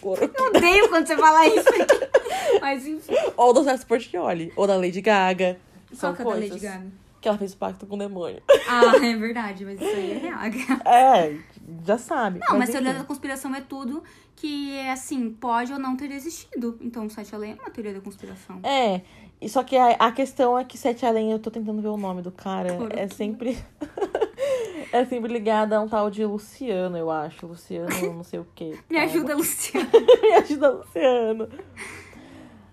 Cloroquila. 0.00 0.48
Odeio 0.48 0.88
quando 0.88 1.06
você 1.06 1.16
fala 1.16 1.46
isso. 1.46 1.68
Mas 2.60 2.86
enfim. 2.86 3.14
ou 3.36 3.52
do 3.52 3.64
Celso 3.64 3.86
Portioli, 3.86 4.52
ou 4.56 4.66
da 4.66 4.76
Lady 4.76 5.00
Gaga. 5.00 5.58
São 5.92 6.14
Qual 6.14 6.16
que 6.16 6.22
é 6.22 6.24
da 6.24 6.48
Lady 6.48 6.60
Gaga? 6.60 7.04
que 7.24 7.28
ela 7.28 7.38
fez 7.38 7.54
pacto 7.54 7.86
com 7.86 7.94
o 7.94 7.98
demônio. 7.98 8.42
Ah, 8.68 8.96
é 9.02 9.16
verdade, 9.16 9.64
mas 9.64 9.80
isso 9.80 9.96
aí 9.96 10.12
é 10.12 10.18
real. 10.18 10.40
É, 10.84 11.38
já 11.86 11.96
sabe. 11.96 12.38
Não, 12.38 12.58
mas, 12.58 12.68
teoria 12.68 12.92
da 12.92 13.02
conspiração 13.02 13.54
é 13.54 13.62
tudo 13.62 14.04
que, 14.36 14.76
é 14.76 14.92
assim, 14.92 15.30
pode 15.30 15.72
ou 15.72 15.78
não 15.78 15.96
ter 15.96 16.10
existido. 16.10 16.76
Então, 16.82 17.06
o 17.06 17.10
Sete 17.10 17.34
Além 17.34 17.52
é 17.52 17.54
uma 17.54 17.70
teoria 17.70 17.94
da 17.94 18.00
conspiração. 18.02 18.60
É, 18.62 19.00
e 19.40 19.48
só 19.48 19.62
que 19.62 19.76
a, 19.76 19.90
a 19.90 20.12
questão 20.12 20.58
é 20.58 20.64
que 20.64 20.78
Sete 20.78 21.04
Além, 21.04 21.32
eu 21.32 21.38
tô 21.38 21.50
tentando 21.50 21.80
ver 21.82 21.88
o 21.88 21.96
nome 21.96 22.22
do 22.22 22.32
cara, 22.32 22.78
é 22.90 23.06
sempre. 23.08 23.58
é 24.92 25.04
sempre 25.04 25.32
ligada 25.32 25.76
a 25.76 25.80
um 25.80 25.88
tal 25.88 26.10
de 26.10 26.24
Luciano, 26.24 26.96
eu 26.96 27.10
acho. 27.10 27.46
Luciano, 27.46 27.88
não 28.14 28.24
sei 28.24 28.38
o 28.38 28.46
quê. 28.54 28.78
Me 28.88 28.98
ajuda, 28.98 29.36
Luciana. 29.36 29.90
Me 30.22 30.32
ajuda, 30.34 30.70
Luciano. 30.70 31.48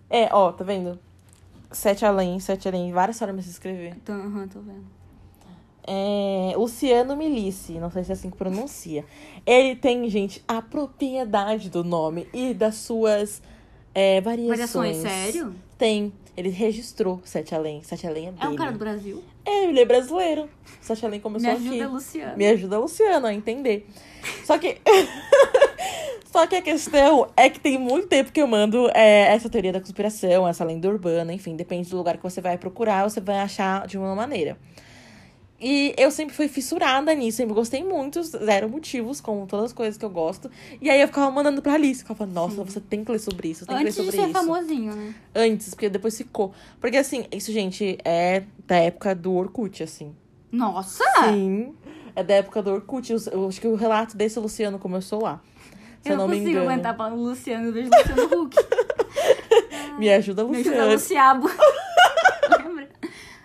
É, 0.10 0.30
ó, 0.32 0.52
tá 0.52 0.64
vendo? 0.64 1.00
Sete 1.72 2.06
Além, 2.06 2.40
Sete 2.40 2.68
Além, 2.68 2.92
várias 2.92 3.18
formas 3.18 3.44
de 3.44 3.44
se 3.46 3.52
escrever. 3.52 3.96
Tô, 4.06 4.12
aham, 4.12 4.48
tô 4.48 4.60
vendo. 4.60 4.86
É, 5.84 6.54
Luciano 6.56 7.16
Milici, 7.16 7.80
não 7.80 7.90
sei 7.90 8.04
se 8.04 8.12
é 8.12 8.14
assim 8.14 8.30
que 8.30 8.38
pronuncia. 8.38 9.04
Ele 9.46 9.76
tem, 9.76 10.08
gente, 10.10 10.44
a 10.48 10.62
propriedade 10.62 11.70
do 11.70 11.84
nome 11.84 12.28
e 12.34 12.54
das 12.54 12.76
suas 12.76 13.42
é, 13.94 14.22
variações. 14.22 14.50
Variações, 14.50 14.98
sério? 14.98 15.56
Tem. 15.78 16.14
Ele 16.36 16.50
registrou 16.50 17.22
Sete 17.24 17.54
Além. 17.54 17.84
Sete 17.84 18.08
Além 18.08 18.28
é 18.28 18.32
dele. 18.32 18.44
É 18.46 18.48
um 18.48 18.56
cara 18.56 18.72
do 18.72 18.80
Brasil? 18.80 19.24
É, 19.46 19.66
ele 19.66 19.80
é 19.80 19.86
brasileiro. 19.86 20.50
Sete 20.82 21.06
Além 21.06 21.20
começou 21.20 21.50
Me 21.50 21.56
ajuda, 21.56 21.84
aqui. 21.84 21.94
Luciana. 21.94 22.36
Me 22.36 22.48
ajuda, 22.48 22.80
Luciano, 22.80 23.28
a 23.28 23.34
entender. 23.34 23.88
Só 24.46 24.58
que. 24.58 24.78
Só 26.32 26.48
que 26.48 26.56
a 26.56 26.62
questão 26.62 27.28
é 27.36 27.50
que 27.50 27.60
tem 27.60 27.78
muito 27.78 28.08
tempo 28.08 28.32
que 28.32 28.42
eu 28.42 28.48
mando 28.48 28.90
é, 28.94 29.34
essa 29.34 29.50
teoria 29.50 29.74
da 29.74 29.82
conspiração, 29.82 30.48
essa 30.48 30.64
lenda 30.64 30.88
urbana, 30.88 31.34
enfim, 31.34 31.58
depende 31.58 31.90
do 31.90 31.98
lugar 31.98 32.16
que 32.16 32.24
você 32.24 32.40
vai 32.40 32.58
procurar, 32.58 33.04
você 33.04 33.20
vai 33.20 33.40
achar 33.40 33.86
de 33.86 33.98
uma 33.98 34.16
maneira. 34.16 34.58
E 35.62 35.94
eu 35.96 36.10
sempre 36.10 36.36
fui 36.36 36.48
fissurada 36.48 37.14
nisso, 37.14 37.38
sempre 37.38 37.54
gostei 37.54 37.84
muito, 37.84 38.24
zero 38.24 38.68
motivos, 38.68 39.22
como 39.22 39.46
todas 39.46 39.66
as 39.66 39.74
coisas 39.74 39.96
que 39.96 40.04
eu 40.04 40.10
gosto. 40.10 40.50
E 40.82 40.90
aí 40.90 41.00
eu 41.00 41.08
ficava 41.08 41.30
mandando 41.30 41.62
pra 41.62 41.74
Alice, 41.74 42.00
ficava 42.00 42.18
falando, 42.18 42.34
nossa, 42.34 42.64
você 42.64 42.80
tem 42.80 43.06
que 43.06 43.12
ler 43.12 43.20
sobre 43.20 43.50
isso, 43.50 43.64
tem 43.68 43.78
Antes 43.78 43.94
que 43.94 44.02
ler 44.02 44.06
de 44.08 44.12
sobre 44.12 44.26
ser 44.26 44.30
isso. 44.32 44.48
famosinho, 44.48 44.96
né? 44.96 45.14
Antes, 45.36 45.70
porque 45.70 45.88
depois 45.88 46.18
ficou. 46.18 46.52
Porque 46.80 46.98
assim, 46.98 47.26
isso, 47.32 47.52
gente, 47.52 47.96
é 48.04 48.42
da 48.66 48.78
época 48.78 49.14
do 49.14 49.36
Orkut, 49.36 49.84
assim. 49.84 50.16
Nossa! 50.52 51.04
Sim. 51.32 51.76
É 52.16 52.24
da 52.24 52.34
época 52.34 52.64
do 52.64 52.72
Orkut. 52.72 53.12
Eu, 53.12 53.20
eu 53.32 53.48
acho 53.48 53.62
que 53.62 53.68
o 53.68 53.76
relato 53.76 54.18
desse 54.18 54.40
Luciano 54.40 54.80
começou 54.80 55.22
lá. 55.22 55.40
Se 56.02 56.10
eu, 56.10 56.14
eu 56.14 56.18
não, 56.18 56.28
consigo 56.28 56.58
aguentar 56.58 56.98
falando 56.98 57.22
Luciano, 57.22 57.68
eu 57.68 57.74
vejo 57.74 57.90
Luciano 57.96 58.42
Huck. 58.42 58.58
Me 60.00 60.12
ajuda, 60.12 60.44
Me 60.44 60.58
ajuda, 60.58 60.86
Luciano. 60.86 60.92
Luciabo. 60.92 61.50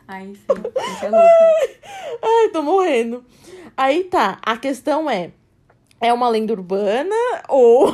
Ai, 0.08 0.34
sim. 0.34 0.46
Gente, 0.46 1.06
é 1.06 1.10
louca. 1.10 1.28
Ai, 2.22 2.48
tô 2.52 2.62
morrendo. 2.62 3.24
Aí 3.76 4.04
tá, 4.04 4.38
a 4.42 4.56
questão 4.56 5.10
é: 5.10 5.32
é 6.00 6.12
uma 6.12 6.28
lenda 6.28 6.52
urbana 6.52 7.14
ou 7.48 7.92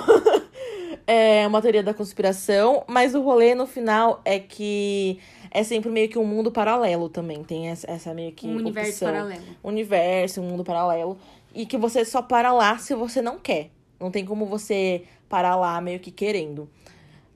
é 1.06 1.46
uma 1.46 1.62
teoria 1.62 1.82
da 1.82 1.94
conspiração? 1.94 2.84
Mas 2.86 3.14
o 3.14 3.22
rolê 3.22 3.54
no 3.54 3.66
final 3.66 4.20
é 4.24 4.38
que 4.38 5.18
é 5.50 5.62
sempre 5.62 5.90
meio 5.90 6.08
que 6.08 6.18
um 6.18 6.24
mundo 6.24 6.50
paralelo 6.50 7.08
também. 7.08 7.42
Tem 7.42 7.68
essa, 7.68 7.90
essa 7.90 8.14
meio 8.14 8.32
que. 8.32 8.46
Um 8.46 8.56
universo 8.56 8.90
opção. 8.90 9.08
paralelo. 9.08 9.42
universo, 9.62 10.40
um 10.40 10.44
mundo 10.44 10.64
paralelo. 10.64 11.18
E 11.54 11.66
que 11.66 11.76
você 11.76 12.04
só 12.04 12.22
para 12.22 12.52
lá 12.52 12.78
se 12.78 12.94
você 12.94 13.20
não 13.20 13.38
quer. 13.38 13.70
Não 13.98 14.10
tem 14.10 14.24
como 14.24 14.46
você 14.46 15.04
parar 15.28 15.56
lá 15.56 15.80
meio 15.80 16.00
que 16.00 16.10
querendo. 16.10 16.68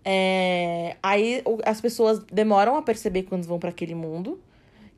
É, 0.04 0.96
Aí 1.02 1.42
as 1.64 1.80
pessoas 1.80 2.20
demoram 2.30 2.76
a 2.76 2.82
perceber 2.82 3.24
quando 3.24 3.44
vão 3.44 3.58
para 3.58 3.70
aquele 3.70 3.94
mundo. 3.94 4.38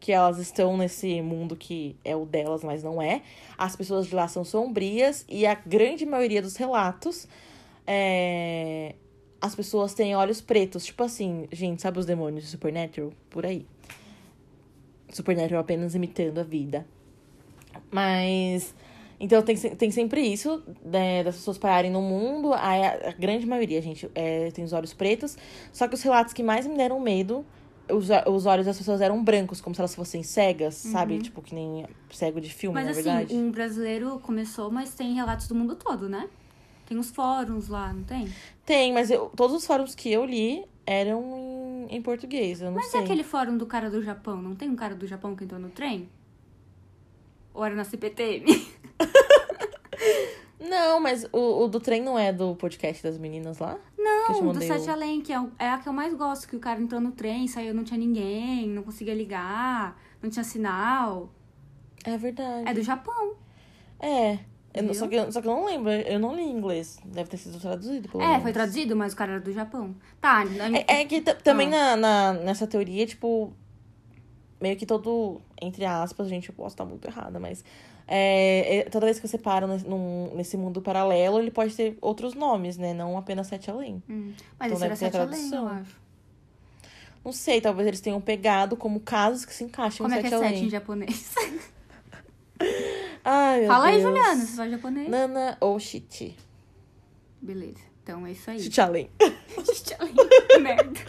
Que 0.01 0.13
elas 0.13 0.39
estão 0.39 0.77
nesse 0.77 1.21
mundo 1.21 1.57
que 1.57 1.97
é 2.05 2.15
o 2.15 2.25
delas, 2.25 2.63
mas 2.63 2.83
não 2.83 3.03
é. 3.03 3.23
As 3.57 3.75
pessoas 3.75 4.07
de 4.07 4.15
lá 4.15 4.29
são 4.29 4.45
sombrias. 4.45 5.25
E 5.29 5.45
a 5.47 5.55
grande 5.55 6.07
maioria 6.07 6.41
dos 6.41 6.57
relatos. 6.57 7.27
é, 7.87 8.95
As 9.41 9.55
pessoas 9.55 9.95
têm 9.95 10.15
olhos 10.15 10.41
pretos. 10.41 10.85
Tipo 10.85 11.03
assim, 11.05 11.49
gente, 11.53 11.83
sabe 11.83 11.99
os 11.99 12.07
demônios 12.07 12.45
de 12.45 12.51
Supernatural? 12.51 13.13
Por 13.29 13.45
aí. 13.45 13.67
Supernatural 15.11 15.61
apenas 15.61 15.95
imitando 15.95 16.39
a 16.39 16.43
vida. 16.45 16.87
Mas. 17.91 18.75
Então 19.21 19.43
tem, 19.43 19.57
tem 19.57 19.91
sempre 19.91 20.21
isso, 20.21 20.63
né, 20.85 21.25
das 21.25 21.35
pessoas 21.37 21.59
pararem 21.59 21.91
no 21.91 22.01
mundo. 22.01 22.53
A, 22.53 23.09
a 23.09 23.13
grande 23.19 23.47
maioria, 23.47 23.83
gente, 23.83 24.09
é, 24.15 24.51
tem 24.53 24.65
os 24.65 24.73
olhos 24.73 24.95
pretos. 24.95 25.37
Só 25.73 25.89
que 25.89 25.95
os 25.95 26.03
relatos 26.03 26.33
que 26.33 26.43
mais 26.43 26.67
me 26.69 26.77
deram 26.77 27.01
medo, 27.01 27.45
os, 27.91 28.09
os 28.27 28.47
olhos 28.47 28.67
das 28.67 28.79
pessoas 28.79 29.01
eram 29.01 29.23
brancos, 29.23 29.61
como 29.61 29.75
se 29.75 29.81
elas 29.81 29.95
fossem 29.95 30.23
cegas, 30.23 30.75
sabe? 30.75 31.19
Tipo, 31.19 31.43
que 31.43 31.55
nem 31.55 31.87
cego 32.11 32.41
de 32.41 32.53
filme, 32.53 32.75
Mas 32.75 32.87
na 32.87 32.93
assim, 32.93 33.03
verdade. 33.03 33.35
um 33.35 33.51
brasileiro 33.51 34.19
começou, 34.21 34.71
mas 34.71 34.95
tem 34.95 35.15
relatos 35.15 35.49
do 35.49 35.55
mundo 35.55 35.77
todo, 35.77 36.09
né? 36.09 36.29
Tem 36.87 36.97
os 36.99 37.11
fóruns 37.11 37.69
lá, 37.69 37.93
não 37.93 38.03
tem? 38.05 38.33
Tem, 38.65 38.93
mas 38.93 39.11
eu- 39.11 39.31
todos 39.37 39.55
os 39.57 39.67
fóruns 39.67 39.95
que 39.95 40.11
eu 40.11 40.25
li 40.25 40.65
eram 40.87 41.87
em, 41.91 41.97
em 41.97 42.03
português, 42.03 42.61
eu 42.63 42.69
não 42.69 42.77
Mas 42.77 42.87
sei. 42.87 43.01
é 43.01 43.05
aquele 43.05 43.23
fórum 43.23 43.59
do 43.59 43.67
cara 43.67 43.91
do 43.91 44.03
Japão, 44.03 44.41
não 44.41 44.55
tem 44.55 44.71
um 44.71 44.77
cara 44.77 44.95
do 44.95 45.07
Japão 45.07 45.37
que 45.37 45.45
entrou 45.45 45.61
no 45.61 45.69
trem? 45.69 46.09
Ou 47.53 47.63
era 47.65 47.75
na 47.75 47.85
CPTM? 47.85 48.47
Não, 50.61 50.99
mas 51.01 51.25
o, 51.33 51.65
o 51.65 51.69
do 51.69 51.79
trem 51.79 52.03
não 52.03 52.19
é 52.19 52.33
do 52.33 52.55
podcast 52.57 53.03
das 53.03 53.17
meninas 53.17 53.59
lá? 53.59 53.79
Não, 53.97 54.53
do 54.53 54.61
Sete 54.61 54.89
o- 54.89 54.93
Além, 54.93 55.21
que 55.21 55.33
é, 55.33 55.41
é 55.59 55.71
a 55.71 55.79
que 55.79 55.89
eu 55.89 55.93
mais 55.93 56.13
gosto, 56.15 56.49
que 56.49 56.57
o 56.57 56.61
cara 56.61 56.81
entrou 56.81 57.01
no 57.01 57.13
trem, 57.13 57.47
saiu, 57.47 57.73
não 57.73 57.85
tinha 57.85 57.99
ninguém, 57.99 58.69
não 58.69 58.83
conseguia 58.83 59.15
ligar, 59.15 59.97
não 60.23 60.29
tinha 60.29 60.43
sinal. 60.45 61.31
É 62.05 62.17
verdade. 62.19 62.69
É 62.69 62.75
do 62.75 62.83
Japão. 62.83 63.35
É. 64.01 64.39
Não- 64.83 64.95
só, 64.95 65.09
que, 65.09 65.15
eu- 65.17 65.31
só 65.33 65.41
que 65.41 65.49
eu 65.49 65.53
não 65.55 65.65
lembro, 65.65 65.91
eu 65.91 66.19
não 66.21 66.35
li 66.35 66.43
em 66.43 66.51
inglês. 66.57 66.99
Deve 67.05 67.29
ter 67.31 67.37
sido 67.37 67.59
traduzido, 67.61 68.09
pelo 68.09 68.23
É, 68.23 68.27
menos. 68.29 68.43
foi 68.43 68.53
traduzido, 68.53 68.95
mas 68.97 69.13
o 69.13 69.17
cara 69.17 69.33
era 69.33 69.41
do 69.41 69.53
Japão. 69.53 69.95
Tá, 70.21 70.45
na- 70.45 70.77
É, 70.79 70.85
é 71.01 71.05
que 71.05 71.21
também 71.21 71.69
Ah. 71.75 71.97
na, 71.97 71.97
na- 71.97 72.33
nessa 72.45 72.67
teoria, 72.67 73.07
tipo, 73.07 73.53
meio 74.61 74.77
que 74.77 74.85
todo, 74.87 75.41
entre 75.61 75.85
aspas, 75.85 76.29
gente, 76.29 76.49
eu 76.49 76.55
posso 76.55 76.75
estar 76.75 76.85
muito 76.85 77.07
errada, 77.07 77.39
mas 77.41 77.65
é, 78.09 78.79
é, 78.79 78.83
toda 78.85 79.05
vez 79.07 79.21
que 79.21 79.29
você 79.29 79.37
para 79.39 79.67
nesse, 79.67 79.87
num- 79.87 80.35
nesse 80.35 80.57
mundo 80.57 80.81
paralelo, 80.81 81.39
ele 81.39 81.51
pode 81.51 81.75
ter 81.75 81.97
outros 82.01 82.33
nomes, 82.35 82.77
né? 82.79 82.95
Não 82.95 83.17
apenas 83.19 83.47
Sete 83.49 83.71
Além. 83.71 84.03
Hum, 84.09 84.33
Mas 84.59 84.73
Então 84.73 84.77
esse 84.79 84.85
era 84.87 84.97
Sete 84.97 85.17
Além, 85.19 85.55
eu 85.55 85.69
acho. 85.69 86.09
Não 87.25 87.33
sei, 87.33 87.61
talvez 87.61 87.87
eles 87.87 88.01
tenham 88.01 88.21
pegado 88.21 88.77
como 88.77 88.99
casos 89.01 89.45
que 89.45 89.53
se 89.53 89.63
encaixam 89.65 90.05
Como 90.07 90.15
em 90.15 90.19
é 90.19 90.23
que 90.23 90.29
Sete 90.31 90.35
é 90.35 90.45
Além. 90.47 90.55
sete 90.57 90.67
em 90.67 90.71
japonês? 90.71 91.35
Ai, 93.25 93.61
meu 93.61 93.69
Fala 93.69 93.87
aí, 93.87 94.01
Deus. 94.01 94.03
Juliana, 94.09 94.47
você 94.47 94.57
fala 94.57 94.71
japonês? 94.71 95.09
Nana 95.09 95.57
ou 95.61 95.79
Shiti. 95.79 96.35
Beleza, 97.41 97.81
então 98.03 98.27
é 98.27 98.33
isso 98.33 98.51
aí. 98.51 98.59
Shiti 98.61 98.81
Além. 98.81 99.11
Sete 99.65 99.95
Além, 99.99 100.15
que 100.49 100.59
merda. 100.59 101.01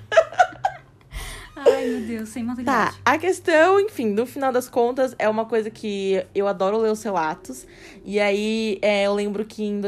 Ai, 1.67 1.87
meu 1.87 2.01
Deus, 2.07 2.29
sem 2.29 2.43
Tá, 2.43 2.47
maturidade. 2.49 2.97
a 3.05 3.17
questão, 3.17 3.79
enfim, 3.79 4.07
no 4.07 4.25
final 4.25 4.51
das 4.51 4.69
contas, 4.69 5.15
é 5.19 5.27
uma 5.29 5.45
coisa 5.45 5.69
que 5.69 6.25
eu 6.33 6.47
adoro 6.47 6.77
ler 6.77 6.91
os 6.91 7.01
relatos. 7.03 7.65
E 8.05 8.19
aí, 8.19 8.79
é, 8.81 9.05
eu 9.07 9.13
lembro 9.13 9.45
que 9.45 9.63
em 9.63 9.79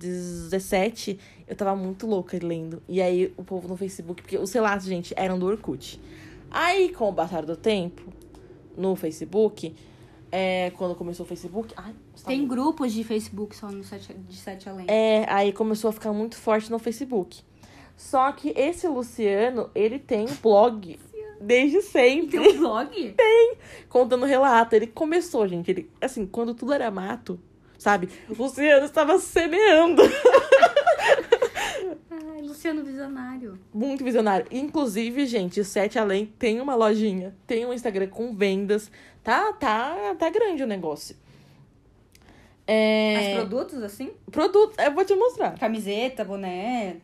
2017, 0.00 1.18
eu 1.46 1.56
tava 1.56 1.74
muito 1.76 2.06
louca 2.06 2.38
lendo. 2.42 2.82
E 2.88 3.00
aí, 3.02 3.32
o 3.36 3.44
povo 3.44 3.68
no 3.68 3.76
Facebook, 3.76 4.22
porque 4.22 4.38
os 4.38 4.52
relatos, 4.52 4.86
gente, 4.86 5.12
eram 5.16 5.38
do 5.38 5.46
Orkut. 5.46 6.00
Aí, 6.50 6.90
com 6.90 7.08
o 7.08 7.14
passar 7.14 7.44
do 7.46 7.56
tempo, 7.56 8.02
no 8.76 8.94
Facebook, 8.96 9.74
é, 10.30 10.70
quando 10.76 10.94
começou 10.94 11.24
o 11.24 11.28
Facebook... 11.28 11.72
Ai, 11.76 11.94
Tem 12.26 12.38
muito- 12.38 12.50
grupos 12.50 12.92
de 12.92 13.04
Facebook 13.04 13.54
só 13.56 13.70
no 13.70 13.82
sete, 13.84 14.12
de 14.14 14.36
Sete 14.36 14.68
Além. 14.68 14.86
É, 14.88 15.24
aí 15.28 15.52
começou 15.52 15.90
a 15.90 15.92
ficar 15.92 16.12
muito 16.12 16.36
forte 16.36 16.70
no 16.70 16.78
Facebook. 16.78 17.42
Só 17.96 18.32
que 18.32 18.52
esse 18.56 18.86
Luciano, 18.88 19.70
ele 19.74 19.98
tem 19.98 20.24
um 20.24 20.34
blog 20.42 20.98
desde 21.42 21.82
sempre. 21.82 22.38
Tem 22.38 22.56
um 22.56 22.58
blog? 22.58 23.16
contando 23.88 24.24
relato. 24.24 24.74
Ele 24.74 24.86
começou, 24.86 25.46
gente. 25.46 25.70
Ele, 25.70 25.90
assim, 26.00 26.24
quando 26.26 26.54
tudo 26.54 26.72
era 26.72 26.90
mato, 26.90 27.38
sabe? 27.78 28.08
O 28.28 28.42
Luciano 28.42 28.86
estava 28.86 29.18
semeando. 29.18 30.02
Ai, 32.10 32.42
Luciano 32.42 32.84
Visionário. 32.84 33.58
Muito 33.74 34.04
visionário. 34.04 34.46
Inclusive, 34.50 35.26
gente, 35.26 35.64
Sete 35.64 35.98
Além 35.98 36.26
tem 36.26 36.60
uma 36.60 36.74
lojinha, 36.74 37.34
tem 37.46 37.66
um 37.66 37.72
Instagram 37.72 38.08
com 38.08 38.34
vendas. 38.34 38.90
Tá, 39.22 39.52
tá, 39.52 40.14
tá 40.18 40.30
grande 40.30 40.62
o 40.62 40.66
negócio. 40.66 41.16
É... 42.66 43.14
Mas 43.16 43.34
produtos, 43.34 43.82
assim? 43.82 44.12
Produto, 44.30 44.78
eu 44.80 44.92
vou 44.94 45.04
te 45.04 45.14
mostrar. 45.14 45.58
Camiseta, 45.58 46.24
boné. 46.24 46.96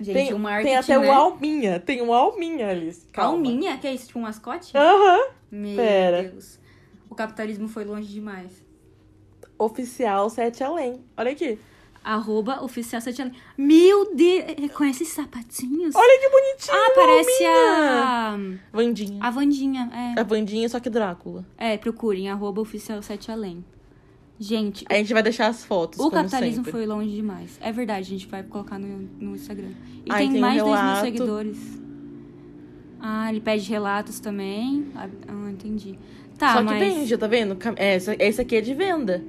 Gente, 0.00 0.14
Tem, 0.14 0.34
marketing, 0.34 0.68
tem 0.68 0.76
até 0.76 0.98
né? 0.98 1.08
o 1.08 1.12
Alminha. 1.12 1.78
Tem 1.80 2.00
um 2.02 2.12
Alminha, 2.12 2.68
Alice. 2.70 3.06
Calma. 3.12 3.32
Alminha? 3.32 3.76
Que 3.78 3.86
é 3.86 3.94
isso, 3.94 4.06
tipo 4.06 4.18
um 4.18 4.22
mascote? 4.22 4.76
Aham. 4.76 5.28
Meu 5.50 5.76
pera. 5.76 6.22
Deus. 6.22 6.58
O 7.08 7.14
capitalismo 7.14 7.68
foi 7.68 7.84
longe 7.84 8.08
demais. 8.08 8.64
Oficial 9.58 10.30
Sete 10.30 10.62
Além. 10.64 11.04
Olha 11.16 11.32
aqui. 11.32 11.58
Arroba 12.02 12.62
oficial 12.64 12.98
sete 13.02 13.20
além. 13.20 13.34
Meu 13.58 14.14
Deus! 14.14 14.44
Reconhece 14.58 15.02
esses 15.02 15.14
sapatinhos? 15.14 15.94
Olha 15.94 16.18
que 16.18 16.30
bonitinho. 16.30 16.74
ah, 16.74 16.92
parece 16.94 17.44
Alminha. 17.44 18.02
a... 18.02 18.38
Vandinha. 18.72 19.18
A 19.22 19.30
Vandinha, 19.30 19.90
é. 20.16 20.18
A 20.20 20.22
Vandinha, 20.24 20.66
só 20.70 20.80
que 20.80 20.88
Drácula. 20.88 21.44
É, 21.58 21.76
procurem, 21.76 22.30
arroba 22.30 22.62
oficial 22.62 23.02
sete 23.02 23.30
além. 23.30 23.62
Gente, 24.42 24.86
A 24.88 24.94
gente 24.94 25.12
vai 25.12 25.22
deixar 25.22 25.48
as 25.48 25.62
fotos, 25.62 26.00
o 26.00 26.10
capitalismo 26.10 26.64
sempre. 26.64 26.72
foi 26.72 26.86
longe 26.86 27.14
demais. 27.14 27.58
É 27.60 27.70
verdade, 27.70 28.06
a 28.06 28.10
gente 28.18 28.26
vai 28.26 28.42
colocar 28.42 28.78
no, 28.78 29.06
no 29.20 29.34
Instagram. 29.36 29.68
E 30.06 30.10
Aí 30.10 30.22
tem, 30.24 30.30
tem 30.30 30.38
um 30.38 30.40
mais 30.40 30.54
de 30.54 30.60
2 30.62 30.82
mil 30.82 30.96
seguidores. 30.96 31.80
Ah, 32.98 33.30
ele 33.30 33.40
pede 33.40 33.68
relatos 33.68 34.18
também. 34.18 34.86
Ah, 34.94 35.08
ah, 35.28 35.50
entendi. 35.50 35.98
Tá, 36.38 36.54
Só 36.54 36.58
que 36.60 36.64
mas... 36.64 36.78
vende, 36.78 37.18
tá 37.18 37.26
vendo? 37.26 37.56
É, 37.76 37.94
Essa, 37.96 38.16
esse 38.18 38.40
aqui 38.40 38.56
é 38.56 38.60
de 38.62 38.72
venda. 38.72 39.22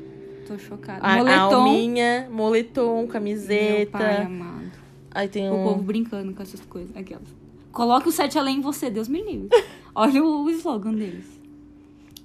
Tô 0.47 0.57
chocada. 0.57 1.05
A, 1.05 1.15
a 1.15 1.17
Moletom. 1.17 1.55
alminha, 1.55 2.29
moletom, 2.31 2.99
Meu 2.99 3.07
camiseta. 3.07 3.91
pai 3.97 4.23
amado. 4.23 4.71
Aí 5.11 5.27
tem 5.27 5.49
O 5.49 5.55
um... 5.55 5.63
povo 5.65 5.83
brincando 5.83 6.33
com 6.33 6.41
essas 6.41 6.61
coisas. 6.61 6.95
Aquelas. 6.95 7.27
Coloque 7.73 8.07
o 8.07 8.11
sete 8.13 8.39
além 8.39 8.59
em 8.59 8.61
você, 8.61 8.89
Deus 8.89 9.09
me 9.09 9.21
livre. 9.21 9.49
Olha 9.93 10.23
o, 10.23 10.45
o 10.45 10.49
slogan 10.51 10.93
deles. 10.93 11.40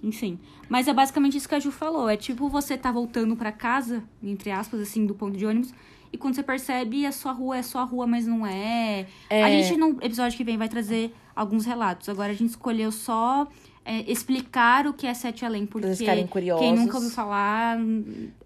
Enfim. 0.07 0.39
Mas 0.69 0.87
é 0.87 0.95
basicamente 0.95 1.37
isso 1.37 1.49
que 1.49 1.55
a 1.57 1.59
Ju 1.59 1.73
falou. 1.73 2.09
É 2.09 2.17
tipo 2.17 2.49
você 2.49 2.79
tá 2.79 2.93
voltando 2.93 3.35
pra 3.35 3.51
casa, 3.51 4.05
entre 4.23 4.53
aspas, 4.53 4.81
assim, 4.81 5.05
do 5.05 5.15
ponto 5.17 5.37
de 5.37 5.45
ônibus. 5.45 5.75
E 6.13 6.17
quando 6.17 6.37
você 6.37 6.43
percebe, 6.45 7.05
a 7.05 7.11
sua 7.11 7.33
rua 7.33 7.59
é 7.59 7.63
sua 7.63 7.83
rua, 7.83 8.07
mas 8.07 8.25
não 8.25 8.47
é. 8.47 9.07
É. 9.29 9.43
A 9.43 9.51
gente, 9.51 9.77
no 9.77 9.99
episódio 10.01 10.37
que 10.37 10.45
vem, 10.45 10.57
vai 10.57 10.69
trazer 10.69 11.13
alguns 11.35 11.67
relatos. 11.67 12.09
Agora 12.09 12.31
a 12.31 12.35
gente 12.35 12.51
escolheu 12.51 12.93
só 12.93 13.49
é, 13.85 14.11
explicar 14.11 14.87
o 14.87 14.95
que 14.95 15.09
é 15.09 15.13
Sete 15.13 15.45
Além, 15.45 15.67
porque 15.67 15.89
vocês 15.89 15.99
ficarem 15.99 16.27
curiosos. 16.27 16.65
quem 16.65 16.75
nunca 16.75 16.97
ouviu 16.97 17.11
falar 17.11 17.77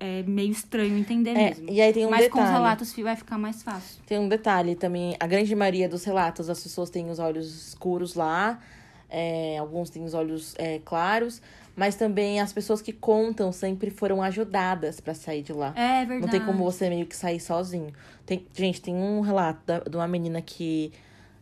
é 0.01 0.23
meio 0.23 0.51
estranho 0.51 0.97
entender 0.97 1.31
É, 1.31 1.49
mesmo. 1.51 1.71
e 1.71 1.81
aí 1.81 1.93
tem 1.93 2.07
um 2.07 2.11
mas 2.11 2.29
com 2.29 2.39
os 2.39 2.45
detalhe. 2.45 2.53
relatos 2.53 2.95
vai 2.97 3.17
ficar 3.17 3.37
mais 3.37 3.63
fácil. 3.63 4.03
Tem 4.07 4.19
um 4.19 4.29
detalhe 4.29 4.75
também. 4.75 5.15
A 5.21 5.27
grande 5.27 5.55
maioria 5.55 5.89
dos 5.89 6.05
relatos, 6.05 6.49
as 6.49 6.63
pessoas 6.63 6.89
têm 6.89 7.11
os 7.11 7.19
olhos 7.19 7.69
escuros 7.69 8.15
lá. 8.15 8.59
É, 9.11 9.59
alguns 9.59 9.91
têm 9.91 10.05
os 10.05 10.15
olhos 10.15 10.55
é, 10.59 10.79
claros. 10.85 11.43
Mas 11.77 11.95
também 11.95 12.41
as 12.41 12.53
pessoas 12.53 12.83
que 12.83 12.93
contam 12.93 13.53
sempre 13.53 13.91
foram 13.91 14.23
ajudadas 14.23 15.01
pra 15.01 15.15
sair 15.15 15.43
de 15.43 15.53
lá. 15.53 15.73
É 15.77 16.05
verdade. 16.05 16.21
Não 16.21 16.29
tem 16.29 16.41
como 16.45 16.63
você 16.65 16.89
meio 16.91 17.07
que 17.07 17.17
sair 17.17 17.41
sozinho. 17.41 17.93
Tem, 18.27 18.45
gente, 18.55 18.83
tem 18.83 18.95
um 18.95 19.21
relato 19.21 19.61
da- 19.65 19.79
de 19.79 19.97
uma 19.97 20.07
menina 20.09 20.43
que, 20.43 20.93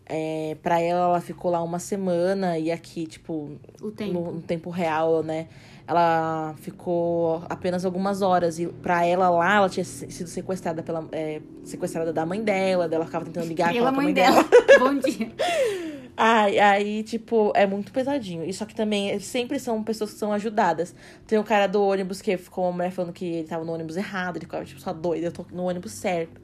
é, 0.07 0.57
pra 0.63 0.81
ela, 0.81 1.07
ela 1.07 1.21
ficou 1.21 1.51
lá 1.51 1.61
uma 1.63 1.79
semana 1.81 2.57
e 2.59 2.71
aqui, 2.71 3.07
tipo, 3.07 3.51
tempo. 3.97 4.13
no, 4.13 4.33
no 4.35 4.41
tempo 4.43 4.71
real, 4.71 5.23
né? 5.25 5.49
Ela 5.89 6.55
ficou 6.59 7.43
apenas 7.49 7.85
algumas 7.85 8.21
horas. 8.23 8.59
E 8.61 8.67
pra 8.67 9.05
ela 9.07 9.31
lá, 9.31 9.57
ela 9.57 9.69
tinha 9.69 9.85
si- 9.85 10.11
sido 10.11 10.29
sequestrada 10.29 10.83
pela. 10.83 11.09
é, 11.11 11.41
sequestrada 11.65 12.13
da 12.13 12.25
mãe 12.27 12.45
dela, 12.45 12.87
dela 12.87 13.07
ficava 13.07 13.25
tentando 13.25 13.47
ligar 13.47 13.73
Pela 13.73 13.89
a 13.89 13.93
mãe 13.93 14.13
dela. 14.13 14.45
Bom 14.79 14.95
dia. 14.99 15.33
Ai, 16.21 16.59
aí, 16.59 17.05
tipo, 17.05 17.53
é 17.55 17.65
muito 17.65 17.93
pesadinho. 17.93 18.45
E 18.45 18.53
só 18.53 18.65
que 18.67 18.75
também 18.75 19.13
é- 19.13 19.21
sempre 19.21 19.57
são 19.61 19.85
pessoas 19.85 20.13
que 20.13 20.19
são 20.19 20.33
ajudadas. 20.33 20.93
Tem 21.29 21.39
o 21.39 21.45
cara 21.45 21.69
do 21.69 21.81
ônibus 21.81 22.21
que 22.21 22.37
ficou 22.37 22.65
uma 22.65 22.73
mulher 22.73 22.91
falando 22.91 23.13
que 23.13 23.25
ele 23.25 23.47
tava 23.47 23.65
no 23.65 23.73
ônibus 23.73 23.97
errado, 23.97 24.37
ele 24.37 24.45
ficava, 24.47 24.65
tipo, 24.65 24.81
só 24.81 24.93
doido, 24.93 25.23
eu 25.25 25.33
tô 25.33 25.47
no 25.53 25.63
ônibus 25.69 25.93
certo. 25.93 26.41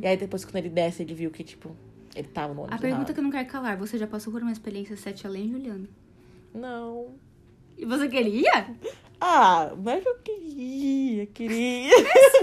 E 0.00 0.06
aí 0.06 0.16
depois, 0.16 0.46
quando 0.46 0.56
ele 0.56 0.70
desce, 0.70 1.02
ele 1.02 1.12
viu 1.12 1.30
que, 1.30 1.44
tipo, 1.44 1.76
ele 2.16 2.26
tava 2.28 2.54
no 2.54 2.60
ônibus 2.62 2.78
A 2.78 2.80
pergunta 2.80 3.02
errado. 3.02 3.14
que 3.14 3.20
eu 3.20 3.24
não 3.24 3.30
quero 3.30 3.46
calar, 3.48 3.76
você 3.76 3.98
já 3.98 4.06
passou 4.06 4.32
por 4.32 4.40
uma 4.40 4.50
experiência 4.50 4.96
sete 4.96 5.26
além, 5.26 5.50
Juliana? 5.52 5.86
Não. 6.54 7.08
E 7.76 7.84
você 7.84 8.08
queria? 8.08 8.70
Ah, 9.20 9.72
mas 9.84 10.04
eu 10.06 10.14
queria, 10.24 11.26
queria. 11.26 11.90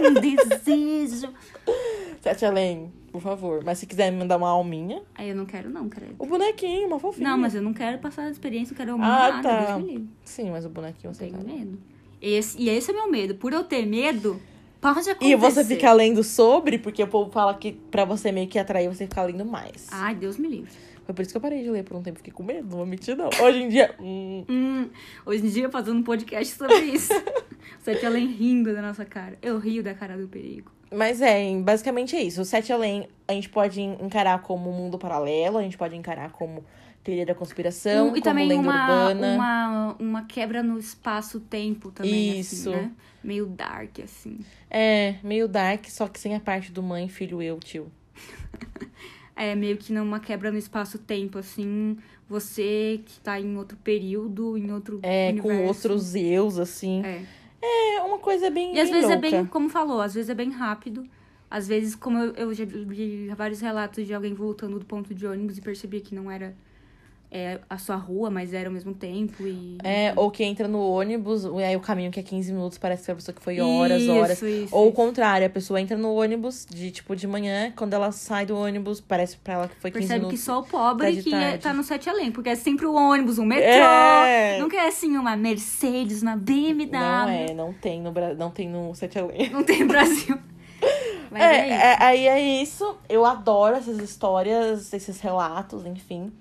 um 0.01 0.13
desejo. 0.13 1.33
Sete 2.21 2.45
além, 2.45 2.91
por 3.15 3.21
favor. 3.21 3.63
Mas 3.63 3.77
se 3.79 3.85
quiser 3.85 4.11
me 4.11 4.17
mandar 4.17 4.35
uma 4.35 4.49
alminha, 4.49 5.01
Aí 5.15 5.29
eu 5.29 5.35
não 5.35 5.45
quero 5.45 5.69
não, 5.69 5.87
credo. 5.87 6.15
o 6.19 6.25
bonequinho, 6.25 6.87
uma 6.87 6.99
fofinha. 6.99 7.29
Não, 7.29 7.37
mas 7.37 7.55
eu 7.55 7.61
não 7.61 7.73
quero 7.73 7.97
passar 7.99 8.23
a 8.23 8.29
experiência, 8.29 8.73
eu 8.73 8.77
quero 8.77 8.91
Ah, 8.91 8.95
humilhar 8.95 9.43
nada, 9.43 9.49
tá. 9.77 9.81
Sim, 10.25 10.51
mas 10.51 10.65
o 10.65 10.69
bonequinho 10.69 11.11
Eu 11.11 11.13
você 11.13 11.25
tenho 11.27 11.37
tá. 11.37 11.43
medo. 11.43 11.77
Esse, 12.21 12.59
e 12.61 12.69
esse 12.69 12.91
é 12.91 12.93
meu 12.93 13.09
medo. 13.09 13.35
Por 13.35 13.53
eu 13.53 13.63
ter 13.63 13.85
medo, 13.85 14.41
pode 14.81 15.09
acontecer. 15.09 15.31
E 15.31 15.35
você 15.35 15.63
fica 15.63 15.93
lendo 15.93 16.23
sobre, 16.23 16.77
porque 16.77 17.01
o 17.03 17.07
povo 17.07 17.31
fala 17.31 17.53
que 17.53 17.71
pra 17.71 18.03
você 18.03 18.31
meio 18.33 18.47
que 18.49 18.59
atrair, 18.59 18.87
você 18.89 19.05
ficar 19.07 19.23
lendo 19.23 19.45
mais. 19.45 19.87
Ai, 19.91 20.13
Deus 20.13 20.37
me 20.37 20.47
livre. 20.49 20.71
Foi 21.05 21.13
por 21.13 21.21
isso 21.21 21.31
que 21.31 21.37
eu 21.37 21.41
parei 21.41 21.61
de 21.63 21.69
ler 21.69 21.83
por 21.83 21.95
um 21.95 22.01
tempo. 22.01 22.17
Fiquei 22.17 22.33
com 22.33 22.41
medo, 22.43 22.67
não 22.67 22.77
vou 22.77 22.85
mentir, 22.85 23.15
não. 23.15 23.29
Hoje 23.41 23.61
em 23.61 23.69
dia. 23.69 23.95
hum, 23.99 24.43
Hum, 24.49 24.89
hoje 25.25 25.45
em 25.45 25.49
dia, 25.49 25.69
fazendo 25.69 25.99
um 25.99 26.03
podcast 26.03 26.53
sobre 26.55 26.79
isso. 26.81 27.13
Sete 27.83 28.05
além 28.05 28.25
rindo 28.27 28.73
da 28.73 28.81
nossa 28.81 29.05
cara. 29.05 29.37
Eu 29.41 29.59
rio 29.59 29.83
da 29.83 29.93
cara 29.93 30.17
do 30.17 30.27
perigo. 30.27 30.71
Mas 30.91 31.21
é, 31.21 31.53
basicamente 31.59 32.15
é 32.15 32.21
isso. 32.21 32.41
O 32.41 32.45
Sete 32.45 32.71
Além 32.71 33.07
a 33.27 33.33
gente 33.33 33.49
pode 33.49 33.81
encarar 33.81 34.41
como 34.41 34.69
um 34.69 34.73
mundo 34.73 34.97
paralelo, 34.97 35.57
a 35.57 35.61
gente 35.63 35.77
pode 35.77 35.95
encarar 35.95 36.31
como 36.31 36.63
teoria 37.03 37.25
da 37.25 37.35
conspiração, 37.35 38.05
Um- 38.05 38.09
como 38.09 38.17
e 38.17 38.21
também 38.21 38.47
lenda 38.47 38.61
uma, 38.69 39.07
urbana. 39.09 39.35
uma, 39.35 39.95
uma 39.99 40.25
quebra 40.25 40.63
no 40.63 40.77
espaço-tempo 40.79 41.91
também, 41.91 42.39
Isso. 42.39 42.69
assim, 42.69 42.77
né? 42.77 42.91
Meio 43.23 43.45
dark, 43.47 43.99
assim. 44.03 44.39
É, 44.69 45.15
meio 45.23 45.47
dark, 45.47 45.85
só 45.89 46.07
que 46.07 46.19
sem 46.19 46.35
a 46.35 46.39
parte 46.39 46.71
do 46.71 46.81
mãe, 46.83 47.07
filho, 47.07 47.41
eu, 47.41 47.59
tio. 47.59 47.91
É 49.37 49.53
meio 49.53 49.75
que 49.75 49.91
numa 49.91 50.17
quebra 50.17 50.49
no 50.49 50.57
espaço-tempo, 50.57 51.37
assim. 51.37 51.97
Você 52.29 53.01
que 53.05 53.19
tá 53.19 53.37
em 53.37 53.57
outro 53.57 53.77
período, 53.83 54.57
em 54.57 54.71
outro 54.71 55.01
É, 55.03 55.29
universo. 55.29 55.41
com 55.59 55.65
outros 55.67 56.15
eus, 56.15 56.57
assim. 56.57 57.03
É. 57.03 57.21
É 57.97 58.01
uma 58.01 58.19
coisa 58.19 58.49
bem 58.49 58.75
E 58.75 58.79
às 58.79 58.89
bem 58.89 58.93
vezes 58.93 59.09
é 59.09 59.13
louca. 59.15 59.29
bem, 59.31 59.45
como 59.45 59.69
falou, 59.69 60.01
às 60.01 60.13
vezes 60.13 60.29
é 60.29 60.33
bem 60.33 60.49
rápido. 60.51 61.05
Às 61.49 61.67
vezes, 61.67 61.95
como 61.95 62.17
eu, 62.17 62.33
eu 62.33 62.53
já 62.53 62.65
vi 62.65 63.29
vários 63.35 63.61
relatos 63.61 64.05
de 64.05 64.13
alguém 64.13 64.33
voltando 64.33 64.79
do 64.79 64.85
ponto 64.85 65.13
de 65.13 65.25
ônibus 65.27 65.57
e 65.57 65.61
percebia 65.61 66.01
que 66.01 66.13
não 66.15 66.29
era 66.29 66.55
é, 67.35 67.59
a 67.69 67.77
sua 67.77 67.97
rua, 67.97 68.29
mas 68.29 68.53
era 68.53 68.69
ao 68.69 68.73
mesmo 68.73 68.93
tempo. 68.93 69.45
E... 69.45 69.77
É, 69.83 70.13
ou 70.15 70.31
que 70.31 70.41
entra 70.41 70.69
no 70.69 70.79
ônibus, 70.79 71.43
e 71.43 71.63
aí 71.63 71.75
o 71.75 71.81
caminho 71.81 72.09
que 72.09 72.17
é 72.17 72.23
15 72.23 72.53
minutos 72.53 72.77
parece 72.77 73.03
que 73.03 73.11
a 73.11 73.15
pessoa 73.15 73.35
que 73.35 73.41
foi 73.41 73.59
horas, 73.59 74.01
Isso, 74.01 74.11
horas. 74.13 74.41
Isso, 74.41 74.73
Ou 74.73 74.87
o 74.87 74.93
contrário, 74.93 75.45
a 75.45 75.49
pessoa 75.49 75.81
entra 75.81 75.97
no 75.97 76.13
ônibus 76.13 76.65
de 76.69 76.91
tipo 76.91 77.13
de 77.13 77.27
manhã, 77.27 77.73
quando 77.75 77.93
ela 77.93 78.13
sai 78.13 78.45
do 78.45 78.57
ônibus, 78.57 79.01
parece 79.01 79.35
pra 79.35 79.55
ela 79.55 79.67
que 79.67 79.75
foi 79.75 79.91
15 79.91 79.99
Percebe 79.99 80.19
minutos. 80.21 80.39
que 80.39 80.45
só 80.45 80.59
o 80.59 80.63
pobre 80.63 81.21
que 81.21 81.33
é, 81.33 81.39
tarde. 81.49 81.57
tá 81.63 81.73
no 81.73 81.83
sete 81.83 82.09
além, 82.09 82.31
porque 82.31 82.49
é 82.49 82.55
sempre 82.55 82.85
o 82.85 82.93
ônibus, 82.93 83.37
um 83.37 83.45
metrô. 83.45 83.65
É. 83.67 84.57
Nunca 84.57 84.77
é 84.77 84.87
assim 84.87 85.17
uma 85.17 85.35
Mercedes, 85.35 86.21
uma 86.21 86.37
BMW. 86.37 86.91
Não 86.91 87.29
é, 87.29 87.53
não 87.53 87.73
tem 87.73 88.01
no 88.01 88.11
Bra... 88.13 88.33
não 88.33 88.49
tem 88.49 88.69
no 88.69 88.95
Sete 88.95 89.19
Além. 89.19 89.49
Não 89.49 89.63
tem 89.63 89.85
Brasil. 89.85 90.37
Mas 91.29 91.41
É, 91.41 91.55
é, 91.55 91.71
é, 91.71 92.03
aí 92.03 92.27
é 92.27 92.61
isso. 92.61 92.97
Eu 93.09 93.25
adoro 93.25 93.75
essas 93.75 93.99
histórias, 93.99 94.93
esses 94.93 95.19
relatos, 95.19 95.85
enfim. 95.85 96.31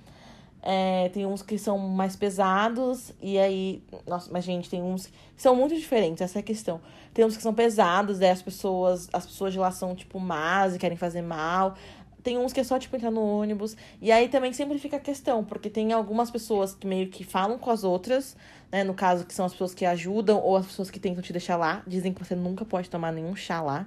É, 0.66 1.10
tem 1.10 1.26
uns 1.26 1.42
que 1.42 1.58
são 1.58 1.76
mais 1.76 2.16
pesados, 2.16 3.12
e 3.20 3.38
aí. 3.38 3.82
Nossa, 4.06 4.30
mas 4.32 4.44
gente, 4.44 4.70
tem 4.70 4.82
uns 4.82 5.06
que 5.06 5.42
são 5.42 5.54
muito 5.54 5.74
diferentes, 5.74 6.22
essa 6.22 6.38
é 6.38 6.40
a 6.40 6.42
questão. 6.42 6.80
Tem 7.12 7.22
uns 7.22 7.36
que 7.36 7.42
são 7.42 7.52
pesados, 7.52 8.22
aí 8.22 8.30
as 8.30 8.40
pessoas, 8.40 9.10
as 9.12 9.26
pessoas 9.26 9.52
de 9.52 9.58
lá 9.58 9.70
são, 9.70 9.94
tipo, 9.94 10.18
más 10.18 10.74
e 10.74 10.78
querem 10.78 10.96
fazer 10.96 11.20
mal. 11.20 11.76
Tem 12.22 12.38
uns 12.38 12.54
que 12.54 12.60
é 12.60 12.64
só, 12.64 12.78
tipo, 12.78 12.96
entrar 12.96 13.10
no 13.10 13.20
ônibus. 13.20 13.76
E 14.00 14.10
aí 14.10 14.26
também 14.26 14.54
sempre 14.54 14.78
fica 14.78 14.96
a 14.96 15.00
questão, 15.00 15.44
porque 15.44 15.68
tem 15.68 15.92
algumas 15.92 16.30
pessoas 16.30 16.74
que 16.74 16.86
meio 16.86 17.08
que 17.08 17.24
falam 17.24 17.58
com 17.58 17.70
as 17.70 17.84
outras, 17.84 18.34
né? 18.72 18.82
No 18.82 18.94
caso, 18.94 19.26
que 19.26 19.34
são 19.34 19.44
as 19.44 19.52
pessoas 19.52 19.74
que 19.74 19.84
ajudam 19.84 20.40
ou 20.40 20.56
as 20.56 20.64
pessoas 20.64 20.90
que 20.90 20.98
tentam 20.98 21.22
te 21.22 21.30
deixar 21.30 21.58
lá. 21.58 21.82
Dizem 21.86 22.14
que 22.14 22.24
você 22.24 22.34
nunca 22.34 22.64
pode 22.64 22.88
tomar 22.88 23.12
nenhum 23.12 23.36
chá 23.36 23.60
lá. 23.60 23.86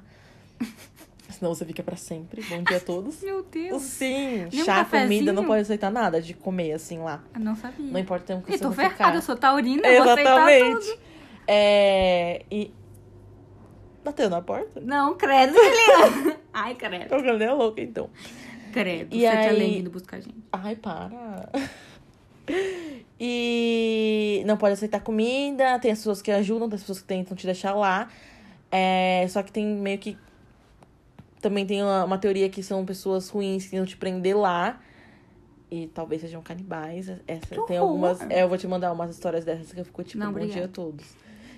Senão 1.30 1.54
você 1.54 1.66
fica 1.66 1.84
pra 1.84 1.96
sempre. 1.96 2.42
Bom 2.44 2.64
dia 2.64 2.78
a 2.78 2.80
todos. 2.80 3.22
Meu 3.24 3.44
Deus. 3.44 3.82
Sim, 3.84 4.48
Nem 4.52 4.62
um 4.62 4.66
chá, 4.66 4.84
comida, 4.86 5.00
cafezinho? 5.00 5.34
não 5.34 5.46
pode 5.46 5.62
aceitar 5.62 5.92
nada 5.92 6.22
de 6.22 6.34
comer 6.34 6.72
assim 6.74 7.00
lá. 7.00 7.24
Eu 7.34 7.42
não 7.42 7.56
sabia. 7.56 7.86
Não 7.92 8.00
importa 8.00 8.24
o 8.24 8.28
tempo 8.28 8.46
que 8.48 8.54
Eu 8.54 8.58
você 8.58 8.64
tô 8.64 8.72
ferrada, 8.72 8.94
ficar. 8.96 9.16
eu 9.16 9.22
sou 9.22 9.36
taurina, 9.36 9.88
eu 9.88 10.04
vou 10.04 10.14
aceitar 10.14 10.50
Exatamente. 10.52 10.86
tudo. 10.88 11.00
É. 11.48 12.44
E. 12.52 12.72
Bateu 14.04 14.30
na 14.30 14.42
porta? 14.42 14.80
Não, 14.80 15.16
credo, 15.16 15.54
Juliana. 15.54 16.38
Ai, 16.54 16.76
credo. 16.76 17.14
Eu 17.14 17.20
falei, 17.24 17.48
é 17.48 17.52
louca, 17.52 17.82
então. 17.82 18.10
Credo, 18.72 19.16
E 19.16 19.22
sete 19.22 19.38
aí- 19.38 19.50
além 19.50 19.80
indo 19.80 19.90
buscar 19.90 20.18
a 20.18 20.20
gente. 20.22 20.36
Ai, 20.54 20.76
para. 20.78 21.50
E 23.20 24.44
não 24.46 24.58
pode 24.58 24.74
aceitar 24.74 25.02
comida, 25.02 25.80
tem 25.80 25.92
as 25.92 25.98
pessoas 26.00 26.22
que 26.22 26.32
ajudam, 26.32 26.70
tem 26.70 26.76
as 26.76 26.82
pessoas 26.82 27.02
que 27.02 27.08
tentam 27.08 27.36
te 27.36 27.46
deixar 27.46 27.74
lá. 27.74 28.08
É, 28.72 29.26
só 29.30 29.42
que 29.44 29.52
tem 29.52 29.66
meio 29.66 29.98
que. 29.98 30.18
Também 31.42 31.66
tem 31.66 31.82
uma, 31.84 32.04
uma 32.04 32.18
teoria 32.18 32.50
que 32.50 32.64
são 32.64 32.86
pessoas 32.86 33.30
ruins 33.30 33.66
que 33.66 33.72
tentam 33.72 33.86
te 33.86 33.98
prender 33.98 34.36
lá. 34.36 34.82
E 35.70 35.88
talvez 35.88 36.22
sejam 36.22 36.42
canibais. 36.42 37.10
Essa, 37.28 37.56
Que 37.56 37.62
tem 37.68 37.80
horror. 37.80 38.10
algumas. 38.10 38.22
É, 38.30 38.44
eu 38.44 38.50
vou 38.50 38.58
te 38.58 38.68
mandar 38.68 38.92
umas 38.92 39.12
histórias 39.12 39.44
dessas 39.44 39.72
que 39.72 39.80
eu 39.80 39.86
fico 39.86 40.04
tipo, 40.04 40.24
Não, 40.24 40.32
bom 40.32 40.46
dia 40.46 40.66
a 40.66 40.68
todos. 40.68 41.06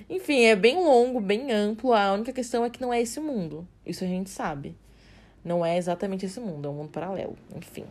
Enfim, 0.10 0.46
é 0.46 0.56
bem 0.56 0.76
longo, 0.78 1.22
bem 1.22 1.52
amplo. 1.52 1.94
A 1.94 2.14
única 2.14 2.34
questão 2.34 2.66
é 2.66 2.70
que 2.70 2.82
não 2.82 2.92
é 2.92 3.00
esse 3.00 3.20
mundo. 3.20 3.68
Isso 3.86 4.04
a 4.04 4.08
gente 4.08 4.30
sabe. 4.30 4.76
Não 5.46 5.64
é 5.64 5.78
exatamente 5.78 6.26
esse 6.26 6.40
mundo, 6.40 6.68
é 6.68 6.72
um 6.72 6.74
mundo 6.74 6.90
paralelo. 6.90 7.38
Enfim. 7.56 7.86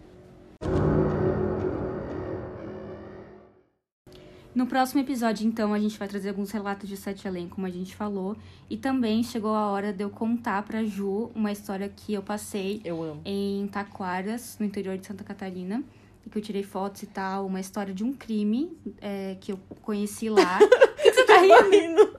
No 4.59 4.67
próximo 4.67 5.01
episódio, 5.01 5.47
então, 5.47 5.73
a 5.73 5.79
gente 5.79 5.97
vai 5.97 6.09
trazer 6.09 6.31
alguns 6.31 6.51
relatos 6.51 6.89
de 6.89 6.97
Sete 6.97 7.29
Além, 7.29 7.49
como 7.49 7.65
a 7.65 7.71
gente 7.71 7.95
falou. 7.95 8.37
E 8.69 8.77
também 8.77 9.23
chegou 9.23 9.55
a 9.55 9.71
hora 9.71 9.93
de 9.93 10.03
eu 10.03 10.11
contar 10.11 10.65
pra 10.65 10.83
Ju 10.83 11.31
uma 11.33 11.53
história 11.53 11.89
que 11.89 12.13
eu 12.13 12.25
passei 12.25 12.81
Eu 12.85 13.01
amo. 13.01 13.21
em 13.25 13.69
Taquaras, 13.69 14.57
no 14.59 14.67
interior 14.67 14.99
de 14.99 15.07
Santa 15.07 15.23
Catarina. 15.23 15.81
E 16.27 16.29
que 16.29 16.37
eu 16.37 16.43
tirei 16.43 16.65
fotos 16.65 17.05
e 17.05 17.07
tal. 17.07 17.47
Uma 17.47 17.61
história 17.61 17.95
de 17.95 18.03
um 18.03 18.13
crime 18.13 18.77
é, 19.01 19.37
que 19.41 19.53
eu 19.53 19.61
conheci 19.81 20.29
lá. 20.29 20.59
Por 20.59 20.97
que, 20.97 21.11
que 21.13 21.15
você 21.15 21.25
tá 21.25 21.37
rindo? 21.41 21.71
rindo. 21.71 22.19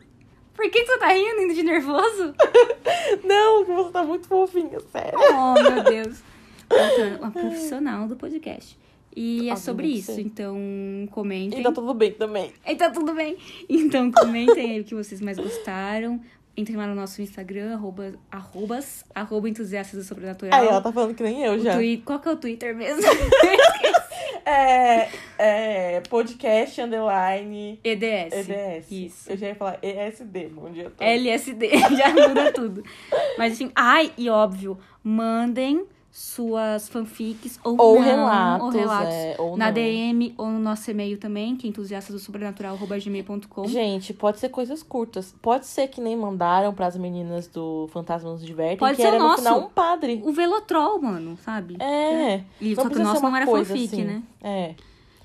Por 0.53 0.71
que, 0.71 0.79
que 0.79 0.85
você 0.85 0.97
tá 0.97 1.07
rindo, 1.09 1.41
indo 1.41 1.53
de 1.53 1.63
nervoso? 1.63 2.33
Não, 3.21 3.65
você 3.65 3.91
tá 3.91 4.01
muito 4.01 4.29
fofinha, 4.29 4.79
sério. 4.93 5.19
Oh, 5.29 5.61
meu 5.61 5.83
Deus. 5.83 6.23
Uma 7.19 7.31
profissional 7.31 8.07
do 8.07 8.15
podcast. 8.15 8.79
E 9.15 9.49
é 9.49 9.53
Ah, 9.53 9.55
sobre 9.55 9.87
isso. 9.87 10.19
Então, 10.19 10.57
comentem. 11.11 11.59
E 11.59 11.63
tá 11.63 11.71
tudo 11.71 11.93
bem 11.93 12.11
também. 12.11 12.51
E 12.65 12.75
tá 12.75 12.89
tudo 12.89 13.13
bem. 13.13 13.37
Então, 13.67 14.11
comentem 14.11 14.71
aí 14.71 14.79
o 14.81 14.83
que 14.83 14.95
vocês 14.95 15.19
mais 15.21 15.37
gostaram. 15.37 16.21
Entrem 16.57 16.75
lá 16.77 16.85
no 16.87 16.95
nosso 16.95 17.21
Instagram, 17.21 17.73
arroba, 17.73 18.13
arrobas, 18.29 19.05
arroba 19.15 19.47
entusiastas 19.47 19.99
do 19.99 20.05
sobrenatural. 20.05 20.59
Aí 20.59 20.67
ela 20.67 20.81
tá 20.81 20.91
falando 20.91 21.15
que 21.15 21.23
nem 21.23 21.41
eu 21.43 21.53
O 21.53 21.59
já. 21.59 21.75
twi- 21.75 22.01
Qual 22.05 22.19
que 22.19 22.27
é 22.27 22.31
o 22.31 22.35
Twitter 22.37 22.75
mesmo? 22.75 23.01
É, 24.45 25.09
é 25.37 26.01
podcast 26.09 26.81
underline 26.81 27.79
EDS. 27.83 28.49
EDS. 28.49 28.91
Isso. 28.91 29.31
Eu 29.31 29.37
já 29.37 29.47
ia 29.49 29.55
falar 29.55 29.77
ESD, 29.83 30.47
bom 30.47 30.71
dia 30.71 30.87
a 30.87 30.89
todos. 30.89 31.01
LSD, 31.05 31.69
já 31.95 32.09
muda 32.27 32.51
tudo. 32.51 32.83
Mas 33.37 33.53
assim, 33.53 33.71
ai, 33.75 34.11
e 34.17 34.27
óbvio, 34.29 34.79
mandem 35.03 35.85
suas 36.11 36.89
fanfics 36.89 37.59
ou, 37.63 37.79
Ou 37.79 37.95
não, 37.95 38.01
relatos, 38.03 38.65
ou 38.65 38.71
relatos 38.71 39.13
é, 39.13 39.35
ou 39.37 39.55
na 39.55 39.67
não. 39.67 39.73
DM 39.73 40.33
ou 40.37 40.47
no 40.47 40.59
nosso 40.59 40.89
e-mail 40.89 41.17
também, 41.17 41.55
que 41.55 41.67
é 41.67 41.69
entusiastasdosobrenatural.gmail.com. 41.69 43.67
Gente, 43.67 44.13
pode 44.13 44.39
ser 44.39 44.49
coisas 44.49 44.81
curtas. 44.81 45.35
Pode 45.41 45.65
ser 45.67 45.87
que 45.87 46.01
nem 46.01 46.15
mandaram 46.17 46.73
pras 46.73 46.97
meninas 46.97 47.47
do 47.47 47.87
Fantasma 47.91 48.31
nos 48.31 48.43
Divertem, 48.43 48.77
Pode 48.77 48.95
que 48.95 49.01
ser 49.01 49.09
era 49.09 49.17
o 49.17 49.19
no 49.19 49.27
nosso. 49.27 49.43
final 49.43 49.59
um 49.59 49.69
padre. 49.69 50.21
O 50.25 50.31
Velotrol, 50.31 50.99
mano, 51.01 51.37
sabe? 51.43 51.77
É. 51.79 52.43
E, 52.59 52.73
Não 52.75 52.83
só 52.83 52.89
que 52.89 52.97
o 52.97 53.03
nosso 53.03 53.21
não 53.21 53.35
era 53.35 53.45
fanfic, 53.45 53.85
assim. 53.85 54.03
né? 54.03 54.23
É. 54.41 54.75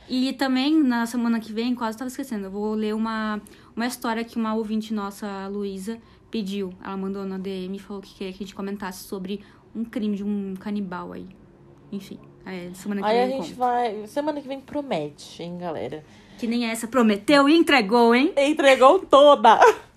E 0.08 0.34
também, 0.34 0.82
na 0.82 1.06
semana 1.06 1.40
que 1.40 1.52
vem, 1.52 1.74
quase 1.74 1.96
tava 1.96 2.08
esquecendo, 2.08 2.44
eu 2.46 2.50
vou 2.50 2.74
ler 2.74 2.94
uma, 2.94 3.40
uma 3.74 3.86
história 3.86 4.22
que 4.22 4.36
uma 4.36 4.54
ouvinte 4.54 4.92
nossa, 4.92 5.26
a 5.26 5.48
Luísa, 5.48 5.98
pediu. 6.30 6.74
Ela 6.84 6.96
mandou 6.96 7.24
na 7.24 7.38
DM 7.38 7.74
e 7.76 7.78
falou 7.78 8.02
que 8.02 8.12
queria 8.14 8.32
que 8.32 8.42
a 8.42 8.46
gente 8.46 8.54
comentasse 8.54 9.04
sobre 9.04 9.40
um 9.74 9.84
crime 9.84 10.16
de 10.16 10.24
um 10.24 10.54
canibal 10.58 11.12
aí. 11.12 11.26
Enfim, 11.92 12.18
é, 12.44 12.70
semana 12.74 13.00
que 13.02 13.06
Aí 13.08 13.22
a 13.22 13.26
vem 13.26 13.36
eu 13.36 13.42
gente 13.42 13.54
conto. 13.54 13.58
vai. 13.58 14.06
Semana 14.06 14.40
que 14.40 14.48
vem 14.48 14.60
promete, 14.60 15.42
hein, 15.42 15.58
galera? 15.58 16.04
Que 16.38 16.46
nem 16.46 16.66
essa 16.66 16.86
prometeu 16.88 17.48
e 17.48 17.56
entregou, 17.56 18.14
hein? 18.14 18.32
Entregou 18.36 18.98
toda! 19.00 19.58